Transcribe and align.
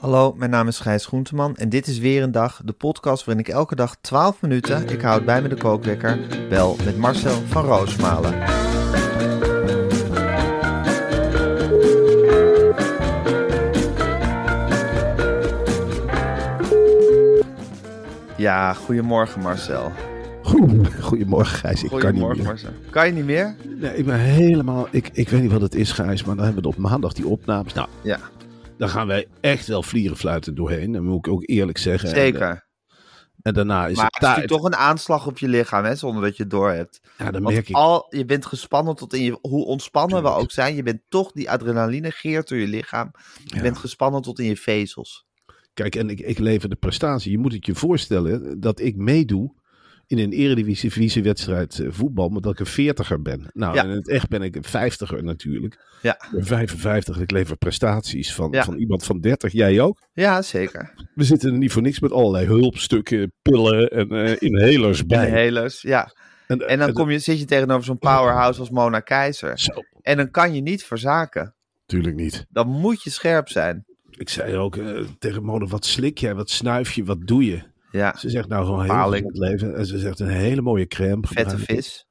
Hallo, 0.00 0.34
mijn 0.36 0.50
naam 0.50 0.68
is 0.68 0.78
Gijs 0.78 1.06
Groenteman 1.06 1.56
en 1.56 1.68
dit 1.68 1.86
is 1.86 1.98
weer 1.98 2.22
een 2.22 2.32
dag, 2.32 2.60
de 2.64 2.72
podcast 2.72 3.24
waarin 3.24 3.44
ik 3.44 3.52
elke 3.52 3.74
dag 3.74 3.96
12 4.00 4.40
minuten, 4.42 4.88
ik 4.88 5.00
houd 5.00 5.24
bij 5.24 5.42
me 5.42 5.48
de 5.48 5.56
kookwekker, 5.56 6.18
bel 6.48 6.76
met 6.84 6.96
Marcel 6.96 7.42
van 7.46 7.64
Roosmalen. 7.64 8.38
Ja, 18.36 18.72
goedemorgen 18.72 19.40
Marcel. 19.42 19.92
Goedemorgen, 21.00 21.58
Gijs. 21.58 21.82
Ik 21.82 21.90
kan 21.90 22.14
niet 22.14 22.26
meer. 22.26 22.44
Marcel. 22.44 22.70
Kan 22.90 23.06
je 23.06 23.12
niet 23.12 23.24
meer? 23.24 23.54
Nee, 23.80 23.96
ik 23.96 24.04
ben 24.06 24.18
helemaal... 24.18 24.88
Ik, 24.90 25.10
ik 25.12 25.28
weet 25.28 25.40
niet 25.42 25.52
wat 25.52 25.60
het 25.60 25.74
is 25.74 25.92
Gijs, 25.92 26.24
maar 26.24 26.36
dan 26.36 26.44
hebben 26.44 26.62
we 26.62 26.68
op 26.68 26.76
maandag 26.76 27.12
die 27.12 27.26
opnames. 27.26 27.72
Nou, 27.74 27.88
Ja, 28.02 28.18
daar 28.80 28.88
gaan 28.88 29.06
wij 29.06 29.26
echt 29.40 29.66
wel 29.66 29.82
vlierenfluiten 29.82 30.54
doorheen. 30.54 30.92
Dat 30.92 31.02
moet 31.02 31.26
ik 31.26 31.32
ook 31.32 31.42
eerlijk 31.48 31.78
zeggen. 31.78 32.08
En, 32.08 32.14
zeker. 32.14 32.40
eh, 32.42 32.56
En, 33.42 33.54
daarna 33.54 33.86
is 33.86 33.96
maar 33.96 34.10
het 34.18 34.28
het 34.28 34.38
is 34.38 34.46
toch 34.46 34.64
een 34.64 34.76
aanslag 34.76 35.26
op 35.26 35.38
je 35.38 35.48
lichaam, 35.48 35.84
hè, 35.84 35.94
zonder 35.94 36.22
dat 36.22 36.36
je 36.36 36.42
het 36.42 36.52
door 36.52 36.70
hebt. 36.70 37.00
Ja, 37.18 37.30
dan 37.30 37.42
Want 37.42 37.54
merk 37.54 37.68
ik. 37.68 37.74
al, 37.74 38.06
je 38.16 38.24
bent 38.24 38.46
gespannen 38.46 38.94
tot 38.96 39.14
in 39.14 39.22
je... 39.22 39.38
Hoe 39.40 39.64
ontspannen 39.64 40.22
we 40.22 40.28
ook 40.28 40.50
zijn, 40.50 40.74
je 40.74 40.82
bent 40.82 41.00
toch 41.08 41.32
die 41.32 41.50
adrenaline 41.50 42.10
geert 42.10 42.48
door 42.48 42.58
je 42.58 42.66
lichaam. 42.66 43.10
Je 43.44 43.56
Ja. 43.56 43.62
bent 43.62 43.78
gespannen 43.78 44.22
tot 44.22 44.38
in 44.38 44.46
je 44.46 44.56
vezels. 44.56 45.26
Kijk, 45.74 45.96
en 45.96 46.10
ik, 46.10 46.20
ik 46.20 46.38
lever 46.38 46.68
de 46.68 46.76
prestatie. 46.76 47.30
Je 47.30 47.38
moet 47.38 47.52
het 47.52 47.66
je 47.66 47.74
voorstellen 47.74 48.60
dat 48.60 48.80
ik 48.80 48.96
meedoe 48.96 49.54
in 50.10 50.18
een 50.18 50.32
eredivisie 50.32 51.22
wedstrijd 51.22 51.78
eh, 51.78 51.86
voetbal, 51.90 52.28
maar 52.28 52.40
dat 52.40 52.52
ik 52.52 52.58
een 52.58 52.66
veertiger 52.66 53.22
ben. 53.22 53.50
Nou, 53.52 53.74
Ja. 53.74 53.82
en 53.82 53.88
in 53.90 53.96
het 53.96 54.08
echt 54.08 54.28
ben 54.28 54.42
ik 54.42 54.56
een 54.56 54.64
vijftiger 54.64 55.24
natuurlijk. 55.24 55.78
Ja. 56.02 56.16
Ben 56.32 56.44
55, 56.44 57.18
ik 57.18 57.30
lever 57.30 57.56
prestaties 57.56 58.34
van, 58.34 58.50
Ja. 58.50 58.64
van 58.64 58.76
iemand 58.78 59.04
van 59.04 59.20
30. 59.20 59.52
Jij 59.52 59.80
ook? 59.80 59.98
Ja, 60.12 60.42
zeker. 60.42 60.94
We 61.14 61.24
zitten 61.24 61.52
er 61.52 61.58
niet 61.58 61.72
voor 61.72 61.82
niks 61.82 62.00
met 62.00 62.12
allerlei 62.12 62.46
hulpstukken, 62.46 63.32
pillen 63.42 63.88
en 63.90 64.08
eh 64.10 64.36
inhalers 64.38 65.06
bij. 65.06 65.26
Inhalers, 65.26 65.82
ja. 65.82 66.12
En 66.46 66.78
dan 66.78 66.92
kom 66.92 67.10
je, 67.10 67.18
zit 67.18 67.38
je 67.38 67.44
tegenover 67.44 67.84
zo'n 67.84 67.98
powerhouse 67.98 68.60
als 68.60 68.70
Mona 68.70 69.00
Keizer. 69.00 69.58
Zo, 69.58 69.72
En 70.00 70.16
dan 70.16 70.30
kan 70.30 70.54
je 70.54 70.60
niet 70.60 70.84
verzaken. 70.84 71.54
natuurlijk 71.86 72.16
niet. 72.16 72.46
Dan 72.48 72.68
moet 72.68 73.02
je 73.02 73.10
scherp 73.10 73.48
zijn. 73.48 73.84
Ik 74.10 74.28
zei 74.28 74.56
ook 74.56 74.76
eh, 74.76 75.04
tegen 75.18 75.44
Mona, 75.44 75.66
wat 75.66 75.84
slik 75.84 76.18
jij, 76.18 76.34
wat 76.34 76.50
snuif 76.50 76.92
je, 76.92 77.04
wat 77.04 77.26
doe 77.26 77.44
je? 77.44 77.62
Ja, 77.90 78.16
Ze 78.16 78.30
zegt 78.30 78.48
nou 78.48 78.64
gewoon 78.64 78.84
heel 78.84 79.10
gezond 79.10 79.36
leven. 79.38 79.76
En 79.76 79.86
ze 79.86 79.98
zegt 79.98 80.20
een 80.20 80.28
hele 80.28 80.60
mooie 80.62 80.86
crème. 80.86 81.26
vette 81.26 81.58
vis. 81.58 82.04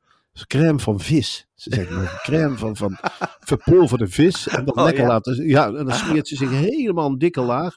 Crème 0.48 0.80
van 0.80 1.00
vis. 1.00 1.48
Ze 1.56 1.70
zegt 1.74 1.90
nou, 1.90 2.08
crème 2.24 2.58
van, 2.58 2.76
van 2.76 2.98
verpulverde 3.40 4.08
vis. 4.08 4.48
En 4.48 4.66
dan 4.66 4.78
Oh, 4.78 4.84
lekker 4.84 5.04
ja. 5.04 5.10
laten. 5.10 5.48
Ja, 5.48 5.66
en 5.66 5.86
dan 5.86 5.94
smeert 5.94 6.28
ze 6.28 6.36
zich 6.36 6.50
helemaal 6.50 7.08
een 7.10 7.18
dikke 7.18 7.42
laag. 7.42 7.74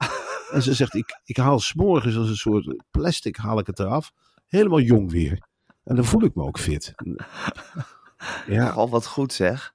En 0.52 0.62
ze 0.62 0.74
zegt, 0.74 0.94
ik, 0.94 1.20
ik 1.24 1.36
haal 1.36 1.58
s'morgens 1.60 2.16
als 2.16 2.28
een 2.28 2.36
soort 2.36 2.82
plastic 2.90 3.36
haal 3.36 3.58
ik 3.58 3.66
het 3.66 3.78
eraf. 3.78 4.10
Helemaal 4.46 4.80
jong 4.80 5.10
weer. 5.10 5.46
En 5.84 5.94
dan 5.96 6.04
voel 6.04 6.22
ik 6.24 6.34
me 6.34 6.42
ook 6.42 6.58
fit. 6.58 6.92
Ja, 8.46 8.68
Al 8.68 8.88
wat 8.88 9.06
goed 9.06 9.32
zeg. 9.32 9.74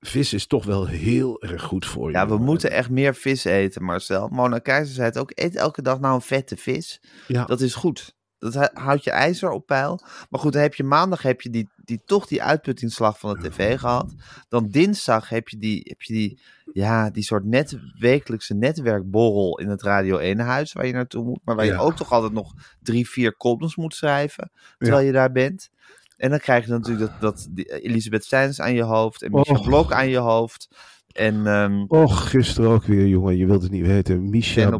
Vis 0.00 0.32
is 0.32 0.46
toch 0.46 0.64
wel 0.64 0.86
heel 0.86 1.42
erg 1.42 1.62
goed 1.62 1.86
voor 1.86 2.10
je. 2.10 2.16
Ja, 2.16 2.28
we 2.28 2.38
moeten 2.38 2.70
echt 2.70 2.90
meer 2.90 3.14
vis 3.14 3.44
eten, 3.44 3.82
Marcel. 3.82 4.28
Mona 4.28 4.58
Keizer 4.58 4.94
zei 4.94 5.06
het 5.06 5.18
ook. 5.18 5.30
Eet 5.34 5.56
elke 5.56 5.82
dag 5.82 6.00
nou 6.00 6.14
een 6.14 6.20
vette 6.20 6.56
vis. 6.56 7.00
Ja, 7.26 7.44
Dat 7.44 7.60
is 7.60 7.74
goed. 7.74 8.16
Dat 8.38 8.70
houdt 8.72 9.04
je 9.04 9.10
ijzer 9.10 9.50
op 9.50 9.66
peil. 9.66 10.00
Maar 10.30 10.40
goed, 10.40 10.52
dan 10.52 10.62
heb 10.62 10.74
je 10.74 10.84
maandag 10.84 11.22
heb 11.22 11.40
je 11.40 11.50
die, 11.50 11.68
die, 11.84 12.02
toch 12.04 12.26
die 12.26 12.42
uitputtingsslag 12.42 13.18
van 13.18 13.38
de 13.38 13.48
tv 13.48 13.78
gehad. 13.78 14.14
Dan 14.48 14.68
dinsdag 14.68 15.28
heb 15.28 15.48
je 15.48 15.58
die, 15.58 15.80
heb 15.88 16.02
je 16.02 16.12
die, 16.12 16.40
ja, 16.72 17.10
die 17.10 17.22
soort 17.22 17.44
net, 17.44 17.78
wekelijkse 17.98 18.54
netwerkborrel 18.54 19.58
in 19.58 19.68
het 19.68 19.82
Radio 19.82 20.34
1-huis 20.34 20.72
waar 20.72 20.86
je 20.86 20.92
naartoe 20.92 21.24
moet. 21.24 21.40
Maar 21.44 21.56
waar 21.56 21.64
je 21.64 21.78
ook 21.78 21.96
toch 21.96 22.12
altijd 22.12 22.32
nog 22.32 22.54
drie, 22.82 23.08
vier 23.08 23.36
columns 23.36 23.76
moet 23.76 23.94
schrijven 23.94 24.50
terwijl 24.78 25.06
je 25.06 25.12
daar 25.12 25.32
bent. 25.32 25.70
En 26.18 26.30
dan 26.30 26.38
krijg 26.38 26.64
je 26.64 26.70
natuurlijk 26.70 27.10
dat, 27.10 27.20
dat 27.20 27.48
die 27.50 27.80
Elisabeth 27.82 28.24
Steins 28.24 28.60
aan 28.60 28.74
je 28.74 28.82
hoofd 28.82 29.22
en 29.22 29.30
Michel 29.32 29.54
Och. 29.54 29.64
Blok 29.64 29.92
aan 29.92 30.08
je 30.08 30.18
hoofd. 30.18 30.68
En 31.12 31.46
ehm 31.46 31.84
Och, 31.88 32.30
gisteren 32.30 32.70
ook 32.70 32.84
weer, 32.84 33.06
jongen. 33.06 33.36
Je 33.36 33.46
wilt 33.46 33.62
het 33.62 33.70
niet 33.70 33.86
weten. 33.86 34.30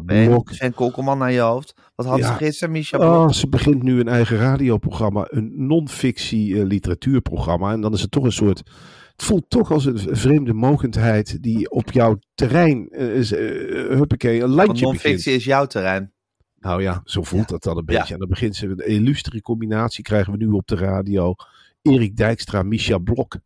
Één, 0.07 0.27
Blok. 0.27 0.49
Sven 0.51 0.73
Kokkelman 0.73 1.21
aan 1.21 1.33
je 1.33 1.39
hoofd. 1.39 1.73
Wat 1.95 2.05
had 2.05 2.23
ze 2.23 2.33
gisteren, 2.33 2.73
Michel 2.73 2.99
Blok? 2.99 3.11
Oh, 3.11 3.29
ze 3.29 3.47
begint 3.47 3.83
nu 3.83 3.99
een 3.99 4.07
eigen 4.07 4.37
radioprogramma, 4.37 5.27
een 5.29 5.67
non-fictie 5.67 6.59
eh, 6.59 6.65
literatuurprogramma. 6.65 7.71
En 7.71 7.81
dan 7.81 7.93
is 7.93 8.01
het 8.01 8.11
toch 8.11 8.23
een 8.23 8.31
soort. 8.31 8.57
Het 9.11 9.23
voelt 9.27 9.49
toch 9.49 9.71
als 9.71 9.85
een 9.85 9.99
vreemde 10.11 10.53
mogendheid 10.53 11.43
die 11.43 11.71
op 11.71 11.91
jouw 11.91 12.19
terrein, 12.35 12.89
eh, 12.89 13.15
is, 13.15 13.31
eh, 13.33 13.39
huppakee, 13.97 14.41
een 14.41 14.49
landje 14.49 14.85
non-fictie 14.85 15.15
begint. 15.15 15.35
is 15.35 15.43
jouw 15.45 15.65
terrein. 15.65 16.13
Nou 16.59 16.81
ja, 16.81 17.01
zo 17.05 17.23
voelt 17.23 17.49
dat 17.49 17.63
dan 17.63 17.77
een 17.77 17.83
Ja. 17.87 17.97
beetje. 17.99 18.13
En 18.13 18.19
dan 18.19 18.29
begint 18.29 18.55
ze 18.55 18.67
een 18.67 18.77
illustere 18.87 19.41
combinatie, 19.41 20.03
krijgen 20.03 20.31
we 20.31 20.37
nu 20.37 20.47
op 20.47 20.67
de 20.67 20.75
radio. 20.75 21.35
Erik 21.81 22.17
Dijkstra, 22.17 22.63
Misha 22.63 22.97
Blok. 22.97 23.37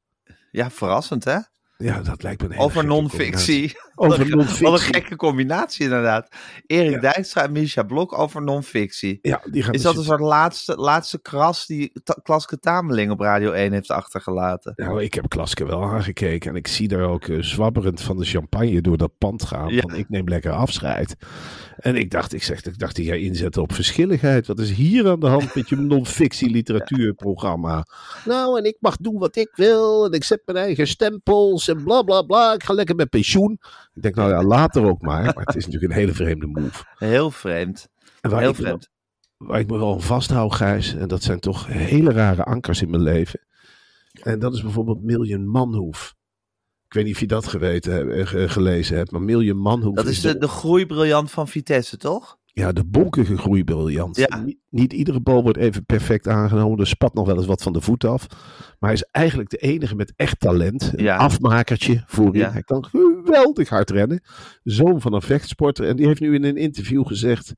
Ja, 0.52 0.72
verrassend 0.72 1.24
hè? 1.24 1.38
Ja, 1.84 2.02
dat 2.02 2.24
lijkt 2.24 2.42
me 2.42 2.48
een 2.48 2.54
hele 2.54 2.66
Over 2.66 2.86
non-fictie. 2.86 3.78
Over 3.96 4.30
non-fictie. 4.30 4.66
Wat 4.66 4.74
een 4.74 4.86
gekke 4.86 5.16
combinatie 5.16 5.84
inderdaad. 5.84 6.28
Erik 6.66 6.92
Ja. 6.92 7.00
Dijkstra 7.00 7.44
en 7.44 7.52
Misha 7.52 7.84
Blok 7.84 8.18
over 8.18 8.42
non-fictie. 8.42 9.20
Ja, 9.22 9.42
die 9.52 9.64
gaan 9.64 9.74
Is 9.74 9.82
dat 9.82 9.98
een 9.98 10.04
soort 10.04 10.20
laatste, 10.20 10.76
laatste 10.76 11.22
kras 11.22 11.66
die 11.66 11.92
Ta- 12.04 12.20
Klaske 12.24 12.60
Tameling 12.60 13.12
op 13.12 13.20
Radio 13.20 13.52
1 13.52 13.72
heeft 13.72 13.92
achtergelaten? 13.92 14.74
Nou, 14.76 15.04
ik 15.04 15.14
heb 15.14 15.30
Klaske 15.30 15.66
wel 15.66 15.84
aangekeken 15.84 16.50
en 16.50 16.56
ik 16.56 16.68
zie 16.68 16.88
daar 16.88 17.02
ook 17.10 17.28
eh, 17.28 17.42
zwabberend 17.42 18.02
van 18.02 18.18
de 18.18 18.26
champagne 18.26 18.82
door 18.82 18.98
dat 18.98 19.12
pand 19.18 19.44
gaan. 19.44 19.74
Ja. 19.74 19.82
Van 19.82 19.96
ik 19.96 20.10
neem 20.10 20.28
lekker 20.28 20.52
afscheid. 20.52 21.16
En 21.78 21.96
ik 21.96 22.12
dacht, 22.12 22.34
ik 22.34 22.44
zeg, 22.44 22.66
ik 22.66 22.80
dacht 22.80 22.96
die 22.96 23.06
jij 23.06 23.20
inzetten 23.20 23.62
op 23.62 23.74
verschilligheid. 23.74 24.48
Wat 24.48 24.60
is 24.60 24.72
hier 24.72 25.10
aan 25.10 25.20
de 25.20 25.28
hand 25.28 25.56
met 25.56 25.70
je 25.70 25.76
non-fictie 25.76 26.50
literatuurprogramma? 26.58 27.86
Nou, 28.26 28.58
en 28.58 28.66
ik 28.66 28.78
mag 28.80 28.98
doen 28.98 29.18
wat 29.20 29.36
ik 29.36 29.52
wil 29.56 30.06
en 30.06 30.12
ik 30.12 30.24
zet 30.24 30.42
mijn 30.46 30.58
eigen 30.58 30.88
stempels 30.88 31.68
en 31.78 31.84
bla 31.84 32.02
bla 32.02 32.22
bla. 32.22 32.54
Ik 32.54 32.64
ga 32.64 32.74
lekker 32.74 32.96
met 32.96 33.10
pensioen. 33.10 33.60
Ik 33.94 34.02
denk, 34.02 34.16
nou 34.16 34.30
ja, 34.30 34.44
later 34.44 34.86
ook 34.86 35.02
maar. 35.02 35.24
Maar 35.24 35.46
het 35.46 35.56
is 35.56 35.66
natuurlijk 35.66 35.94
een 35.94 36.00
hele 36.00 36.14
vreemde 36.14 36.48
move. 36.48 36.84
Heel 36.96 37.32
vreemd. 37.32 37.88
Heel 38.22 38.40
me 38.40 38.54
vreemd. 38.54 38.90
waar 39.38 39.60
ik 39.60 39.70
me 39.70 39.78
wel 39.78 39.94
aan 39.94 40.02
vasthoud, 40.02 40.54
Gijs, 40.54 40.96
en 40.96 41.08
dat 41.08 41.24
zijn 41.24 41.40
toch 41.40 41.68
hele 41.68 42.12
rare 42.12 42.44
ankers 42.44 42.82
in 42.82 42.90
mijn 42.90 43.04
leven. 43.04 43.40
En 44.22 44.40
dat 44.40 44.54
is 44.54 44.62
bijvoorbeeld 44.62 45.04
Million 45.04 45.48
Manhoef. 45.48 46.16
Ik 46.86 46.94
weet 46.94 47.04
niet 47.04 47.14
of 47.14 47.20
je 47.20 47.28
dat 47.28 47.48
geweten, 47.48 48.28
gelezen 48.50 48.98
hebt, 48.98 49.12
maar 49.12 49.22
Million 49.22 49.58
Manhoef 49.58 49.96
Dat 49.96 50.08
is 50.08 50.22
de, 50.22 50.38
de 50.38 50.48
groeibriljant 50.48 51.32
van 51.32 51.48
Vitesse, 51.48 51.98
toch? 51.98 52.38
Ja, 52.56 52.72
de 52.72 52.84
bonkige 52.86 53.38
groeibriljant. 53.38 54.16
Ja. 54.18 54.38
Niet, 54.44 54.58
niet 54.70 54.94
iedere 54.94 55.20
bal 55.22 55.44
wordt 55.44 55.58
even 55.58 55.86
perfect 55.86 56.28
aangenomen. 56.28 56.80
Er 56.80 56.88
spat 56.88 57.14
nog 57.14 57.26
wel 57.28 57.36
eens 57.38 57.46
wat 57.46 57.64
van 57.64 57.74
de 57.74 57.82
voet 57.82 58.04
af. 58.06 58.28
Maar 58.80 58.90
hij 58.90 58.94
is 58.94 59.08
eigenlijk 59.12 59.50
de 59.50 59.58
enige 59.58 59.96
met 59.96 60.14
echt 60.16 60.40
talent. 60.40 60.92
Een 60.96 61.04
Ja. 61.04 61.18
afmakertje 61.18 62.04
voorin. 62.06 62.42
Ja. 62.42 62.52
Hij 62.52 62.64
kan 62.64 62.86
geweldig 62.86 63.70
hard 63.70 63.90
rennen. 63.90 64.24
Zoon 64.64 65.02
van 65.02 65.14
een 65.14 65.22
vechtsporter. 65.22 65.88
En 65.88 65.96
die 65.96 66.08
heeft 66.08 66.20
nu 66.20 66.34
in 66.34 66.44
een 66.44 66.58
interview 66.58 67.08
gezegd... 67.08 67.54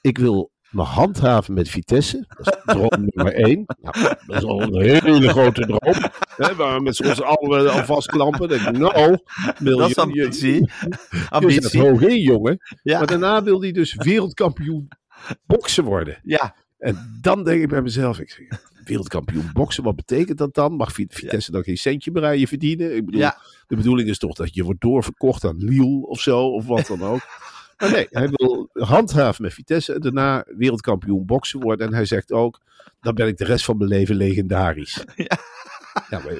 Ik 0.00 0.18
wil 0.18 0.50
me 0.70 0.82
handhaven 0.82 1.54
met 1.54 1.68
Vitesse. 1.68 2.26
Dat 2.28 2.46
is 2.46 2.74
droom 2.74 2.90
nummer 3.14 3.34
één. 3.34 3.64
Nou, 3.80 4.02
dat 4.26 4.36
is 4.36 4.44
al 4.44 4.62
een 4.62 4.80
hele 4.82 5.28
grote 5.28 5.60
droom. 5.66 6.10
Hè, 6.36 6.54
waar 6.54 6.76
we 6.76 6.82
met 6.82 6.96
z'n 6.96 7.04
allen 7.22 7.58
al, 7.60 7.68
al 7.68 7.84
vastklampen. 7.84 8.48
Dan 8.48 8.58
denk 8.58 8.68
ik, 8.68 8.78
nou, 8.78 9.18
Dat 9.58 9.88
is 9.90 9.96
ambitie. 9.96 10.70
ambitie. 11.28 11.80
hoog 11.80 12.00
in, 12.00 12.20
jongen. 12.22 12.58
Ja. 12.82 12.98
Maar 12.98 13.06
daarna 13.06 13.42
wil 13.42 13.60
hij 13.60 13.72
dus 13.72 13.94
wereldkampioen 13.94 14.88
boksen 15.46 15.84
worden. 15.84 16.18
Ja, 16.22 16.54
En 16.78 17.18
dan 17.20 17.44
denk 17.44 17.62
ik 17.62 17.68
bij 17.68 17.82
mezelf, 17.82 18.18
ik 18.18 18.30
zeg, 18.30 18.60
wereldkampioen 18.84 19.50
boksen, 19.52 19.82
wat 19.84 19.96
betekent 19.96 20.38
dat 20.38 20.54
dan? 20.54 20.72
Mag 20.76 20.92
Vi- 20.92 21.06
Vitesse 21.08 21.50
dan 21.50 21.62
geen 21.62 21.76
centje 21.76 22.10
meer 22.10 22.24
aan 22.24 22.38
je 22.38 22.46
verdienen? 22.48 22.96
Ik 22.96 23.04
bedoel, 23.04 23.20
Ja. 23.20 23.36
de 23.66 23.76
bedoeling 23.76 24.08
is 24.08 24.18
toch 24.18 24.34
dat 24.34 24.54
je 24.54 24.64
wordt 24.64 24.80
doorverkocht 24.80 25.44
aan 25.44 25.56
Lille 25.56 26.06
of 26.06 26.20
zo, 26.20 26.46
of 26.46 26.66
wat 26.66 26.86
dan 26.86 27.02
ook. 27.02 27.20
Maar 27.80 27.90
nee, 27.90 28.06
hij 28.10 28.28
wil 28.30 28.68
handhaven 28.72 29.42
met 29.42 29.54
Vitesse 29.54 29.92
en 29.94 30.00
daarna 30.00 30.44
wereldkampioen 30.46 31.26
boksen 31.26 31.60
worden. 31.60 31.86
En 31.86 31.94
hij 31.94 32.04
zegt 32.04 32.32
ook, 32.32 32.60
dan 33.00 33.14
ben 33.14 33.26
ik 33.26 33.36
de 33.36 33.44
rest 33.44 33.64
van 33.64 33.76
mijn 33.76 33.88
leven 33.90 34.14
legendarisch. 34.16 35.04
Ja. 35.16 35.38
Ja, 36.10 36.20
maar, 36.24 36.34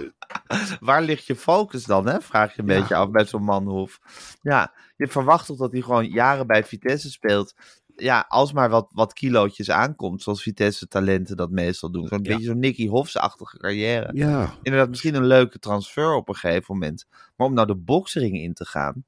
waar 0.80 1.02
ligt 1.02 1.26
je 1.26 1.36
focus 1.36 1.84
dan, 1.84 2.08
hè? 2.08 2.20
Vraag 2.20 2.54
je 2.54 2.60
een 2.60 2.66
beetje 2.66 2.94
af 2.94 3.10
bij 3.10 3.24
zo'n 3.24 3.42
manhoef. 3.44 4.00
Ja, 4.42 4.72
je 4.96 5.06
verwacht 5.08 5.46
toch 5.46 5.56
dat 5.56 5.72
hij 5.72 5.80
gewoon 5.80 6.06
jaren 6.06 6.46
bij 6.46 6.64
Vitesse 6.64 7.10
speelt. 7.10 7.54
Ja, 7.96 8.24
als 8.28 8.52
maar 8.52 8.70
wat, 8.70 8.88
wat 8.92 9.12
kilootjes 9.12 9.70
aankomt, 9.70 10.22
zoals 10.22 10.42
Vitesse 10.42 10.88
talenten 10.88 11.36
dat 11.36 11.50
meestal 11.50 11.90
doen. 11.90 12.06
Zo'n 12.06 12.18
Ja. 12.22 12.30
beetje 12.30 12.44
zo'n 12.46 12.58
Nicky 12.58 12.88
Hofs-achtige 12.88 13.58
carrière. 13.58 14.10
ja, 14.14 14.54
Inderdaad, 14.62 14.88
misschien 14.88 15.14
een 15.14 15.26
leuke 15.26 15.58
transfer 15.58 16.14
op 16.14 16.28
een 16.28 16.34
gegeven 16.36 16.74
moment. 16.74 17.06
Maar 17.36 17.46
om 17.46 17.54
nou 17.54 17.66
de 17.66 17.76
boksering 17.76 18.36
in 18.38 18.54
te 18.54 18.64
gaan, 18.64 19.04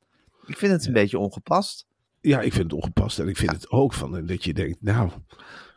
ik 0.46 0.56
vind 0.56 0.72
het 0.72 0.86
een 0.86 0.92
beetje 0.92 1.18
ongepast. 1.18 1.86
Ja, 2.22 2.40
ik 2.40 2.52
vind 2.52 2.70
het 2.70 2.80
ongepast. 2.80 3.18
En 3.18 3.28
ik 3.28 3.36
vind 3.36 3.50
het 3.50 3.70
ook 3.70 3.92
van 3.92 4.16
eh, 4.16 4.26
dat 4.26 4.44
je 4.44 4.54
denkt, 4.54 4.82
nou, 4.82 5.10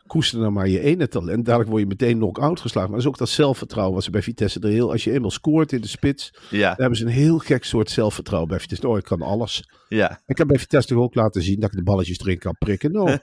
koester 0.06 0.40
dan 0.40 0.52
maar 0.52 0.68
je 0.68 0.80
ene 0.80 1.08
talent. 1.08 1.44
Dadelijk 1.44 1.70
word 1.70 1.82
je 1.82 1.88
meteen 1.88 2.16
knock-out 2.16 2.60
geslagen. 2.60 2.90
Maar 2.90 2.98
dat 2.98 3.06
is 3.08 3.12
ook 3.14 3.18
dat 3.18 3.28
zelfvertrouwen 3.28 3.94
wat 3.94 4.04
ze 4.04 4.10
bij 4.10 4.22
Vitesse 4.22 4.60
er 4.60 4.68
heel... 4.68 4.90
Als 4.90 5.04
je 5.04 5.12
eenmaal 5.12 5.30
scoort 5.30 5.72
in 5.72 5.80
de 5.80 5.88
spits, 5.88 6.34
Ja, 6.50 6.68
dan 6.68 6.76
hebben 6.76 6.96
ze 6.98 7.04
een 7.04 7.10
heel 7.10 7.38
gek 7.38 7.64
soort 7.64 7.90
zelfvertrouwen 7.90 8.48
bij 8.50 8.60
Vitesse. 8.60 8.88
Oh, 8.88 8.96
ik 8.98 9.04
kan 9.04 9.22
alles. 9.22 9.70
ja. 9.88 10.20
Ik 10.26 10.38
heb 10.38 10.46
bij 10.46 10.58
Vitesse 10.58 10.88
toch 10.94 11.02
ook 11.02 11.14
laten 11.14 11.42
zien 11.42 11.60
dat 11.60 11.70
ik 11.70 11.76
de 11.76 11.82
balletjes 11.82 12.18
erin 12.20 12.38
kan 12.38 12.54
prikken. 12.58 12.92
Nou, 12.92 13.18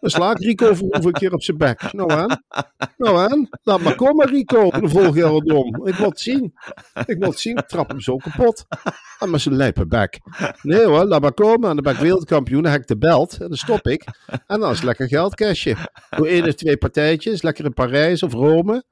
dan 0.00 0.10
sla 0.10 0.30
ik 0.30 0.38
Rico 0.38 0.74
Verhoeven 0.74 1.06
een 1.06 1.12
keer 1.12 1.32
op 1.32 1.42
zijn 1.42 1.56
bek. 1.56 1.92
Nou 1.92 2.12
aan, 2.12 2.42
nou 2.96 3.18
aan. 3.18 3.48
Laat 3.62 3.80
maar 3.80 3.94
komen 3.94 4.28
Rico, 4.28 4.70
de 4.70 4.88
volgeldom. 4.88 5.86
Ik 5.86 5.94
wil 5.94 6.08
het 6.08 6.20
zien. 6.20 6.52
Ik 7.06 7.18
wil 7.18 7.28
het 7.30 7.38
zien, 7.38 7.56
ik 7.56 7.66
trap 7.68 7.88
hem 7.88 8.00
zo 8.00 8.16
kapot. 8.16 8.64
En 9.18 9.30
met 9.30 9.40
zijn 9.40 9.54
lijpe 9.56 9.86
bek. 9.86 10.18
Nee 10.62 10.84
hoor, 10.84 11.04
laat 11.04 11.20
maar 11.20 11.32
komen. 11.34 11.68
En 11.68 11.74
dan 11.74 11.84
ben 11.84 11.92
ik 11.94 11.98
wereldkampioen, 12.00 12.62
dan 12.62 12.72
heb 12.72 12.80
ik 12.80 12.86
de 12.86 12.98
belt. 12.98 13.32
En 13.40 13.48
dan 13.48 13.56
stop 13.56 13.86
ik. 13.86 14.04
En 14.46 14.60
dan 14.60 14.70
is 14.70 14.76
het 14.76 14.84
lekker 14.84 15.08
geldcashje. 15.08 15.76
Doe 16.16 16.28
één 16.28 16.46
of 16.46 16.54
twee 16.54 16.76
partijtjes, 16.76 17.42
lekker 17.42 17.64
in 17.64 17.74
Parijs 17.74 18.22
of 18.22 18.32
Rome. 18.32 18.84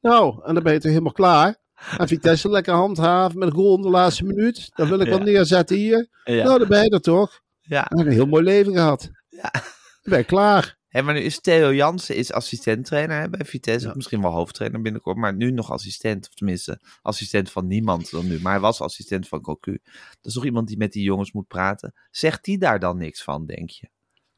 Nou, 0.00 0.40
en 0.44 0.54
dan 0.54 0.62
ben 0.62 0.72
je 0.72 0.78
toch 0.78 0.90
helemaal 0.90 1.12
klaar. 1.12 1.56
En 1.98 2.08
Vitesse 2.08 2.50
lekker 2.50 2.74
handhaven 2.74 3.38
met 3.38 3.48
een 3.48 3.54
goal 3.54 3.76
in 3.76 3.82
de 3.82 3.88
laatste 3.90 4.24
minuut. 4.24 4.70
Dan 4.74 4.88
wil 4.88 5.00
ik 5.00 5.08
wel 5.08 5.18
neerzetten 5.18 5.76
hier. 5.76 6.08
Nou, 6.24 6.58
dan 6.58 6.68
ben 6.68 6.82
je 6.82 6.90
er 6.90 7.00
toch. 7.00 7.40
ja. 7.60 7.86
En 7.88 7.98
een 7.98 8.12
heel 8.12 8.26
mooi 8.26 8.42
leven 8.42 8.72
gehad. 8.72 9.10
Ja. 9.28 9.50
Dan 9.52 9.62
ben 10.02 10.18
je 10.18 10.24
klaar. 10.24 10.78
Hé, 10.88 11.02
maar 11.02 11.14
nu 11.14 11.20
is 11.20 11.40
Theo 11.40 11.74
Jansen 11.74 12.16
is 12.16 12.32
assistenttrainer 12.32 13.20
hè, 13.20 13.28
bij 13.28 13.46
Vitesse. 13.46 13.86
Ja. 13.86 13.92
Misschien 13.94 14.20
wel 14.22 14.30
hoofdtrainer 14.30 14.82
binnenkort. 14.82 15.16
Maar 15.16 15.34
nu 15.34 15.50
nog 15.50 15.70
assistent. 15.70 16.28
Of 16.28 16.34
tenminste, 16.34 16.80
assistent 17.02 17.50
van 17.50 17.66
niemand 17.66 18.10
dan 18.10 18.26
nu. 18.26 18.40
Maar 18.40 18.52
hij 18.52 18.60
was 18.60 18.80
assistent 18.80 19.28
van 19.28 19.40
Cocu. 19.40 19.78
Dat 19.84 20.26
is 20.26 20.32
toch 20.32 20.44
iemand 20.44 20.68
die 20.68 20.76
met 20.76 20.92
die 20.92 21.02
jongens 21.02 21.32
moet 21.32 21.46
praten. 21.46 21.94
Zegt 22.10 22.44
die 22.44 22.58
daar 22.58 22.78
dan 22.78 22.98
niks 22.98 23.22
van, 23.22 23.46
denk 23.46 23.70
je? 23.70 23.88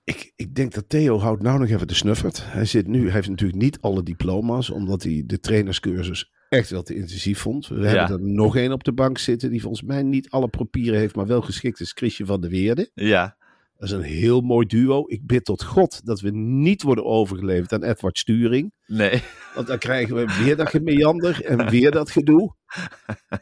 Ik, 0.04 0.32
ik 0.36 0.54
denk 0.54 0.74
dat 0.74 0.88
Theo 0.88 1.18
houdt 1.18 1.42
nou 1.42 1.58
nog 1.58 1.68
even 1.68 1.86
de 1.86 1.94
snuffert. 1.94 2.42
Hij, 2.44 2.64
zit 2.64 2.86
nu, 2.86 3.04
hij 3.04 3.12
heeft 3.12 3.28
natuurlijk 3.28 3.62
niet 3.62 3.80
alle 3.80 4.02
diploma's, 4.02 4.70
omdat 4.70 5.02
hij 5.02 5.22
de 5.26 5.40
trainerscursus 5.40 6.32
echt 6.48 6.70
wel 6.70 6.82
te 6.82 6.94
intensief 6.94 7.38
vond. 7.38 7.68
We 7.68 7.86
hebben 7.86 8.16
er 8.16 8.22
nog 8.22 8.56
één 8.56 8.72
op 8.72 8.84
de 8.84 8.92
bank 8.92 9.18
zitten 9.18 9.50
die 9.50 9.60
volgens 9.60 9.82
mij 9.82 10.02
niet 10.02 10.30
alle 10.30 10.48
papieren 10.48 10.98
heeft, 10.98 11.14
maar 11.14 11.26
wel 11.26 11.40
geschikt 11.40 11.80
is. 11.80 11.92
Chrisje 11.92 12.26
van 12.26 12.40
der 12.40 12.50
Weerde. 12.50 12.90
Ja. 12.94 13.36
Dat 13.78 13.88
is 13.88 13.90
een 13.90 14.02
heel 14.02 14.40
mooi 14.40 14.66
duo. 14.66 15.04
Ik 15.06 15.26
bid 15.26 15.44
tot 15.44 15.62
God 15.62 16.00
dat 16.04 16.20
we 16.20 16.30
niet 16.30 16.82
worden 16.82 17.04
overgeleverd 17.04 17.72
aan 17.72 17.82
Edward 17.82 18.18
Sturing. 18.18 18.72
Nee. 18.86 19.22
Want 19.54 19.66
dan 19.66 19.78
krijgen 19.78 20.14
we 20.14 20.42
weer 20.44 20.56
dat 20.56 20.68
gemeander 20.68 21.44
en 21.44 21.70
weer 21.70 21.90
dat 21.90 22.10
gedoe. 22.10 22.54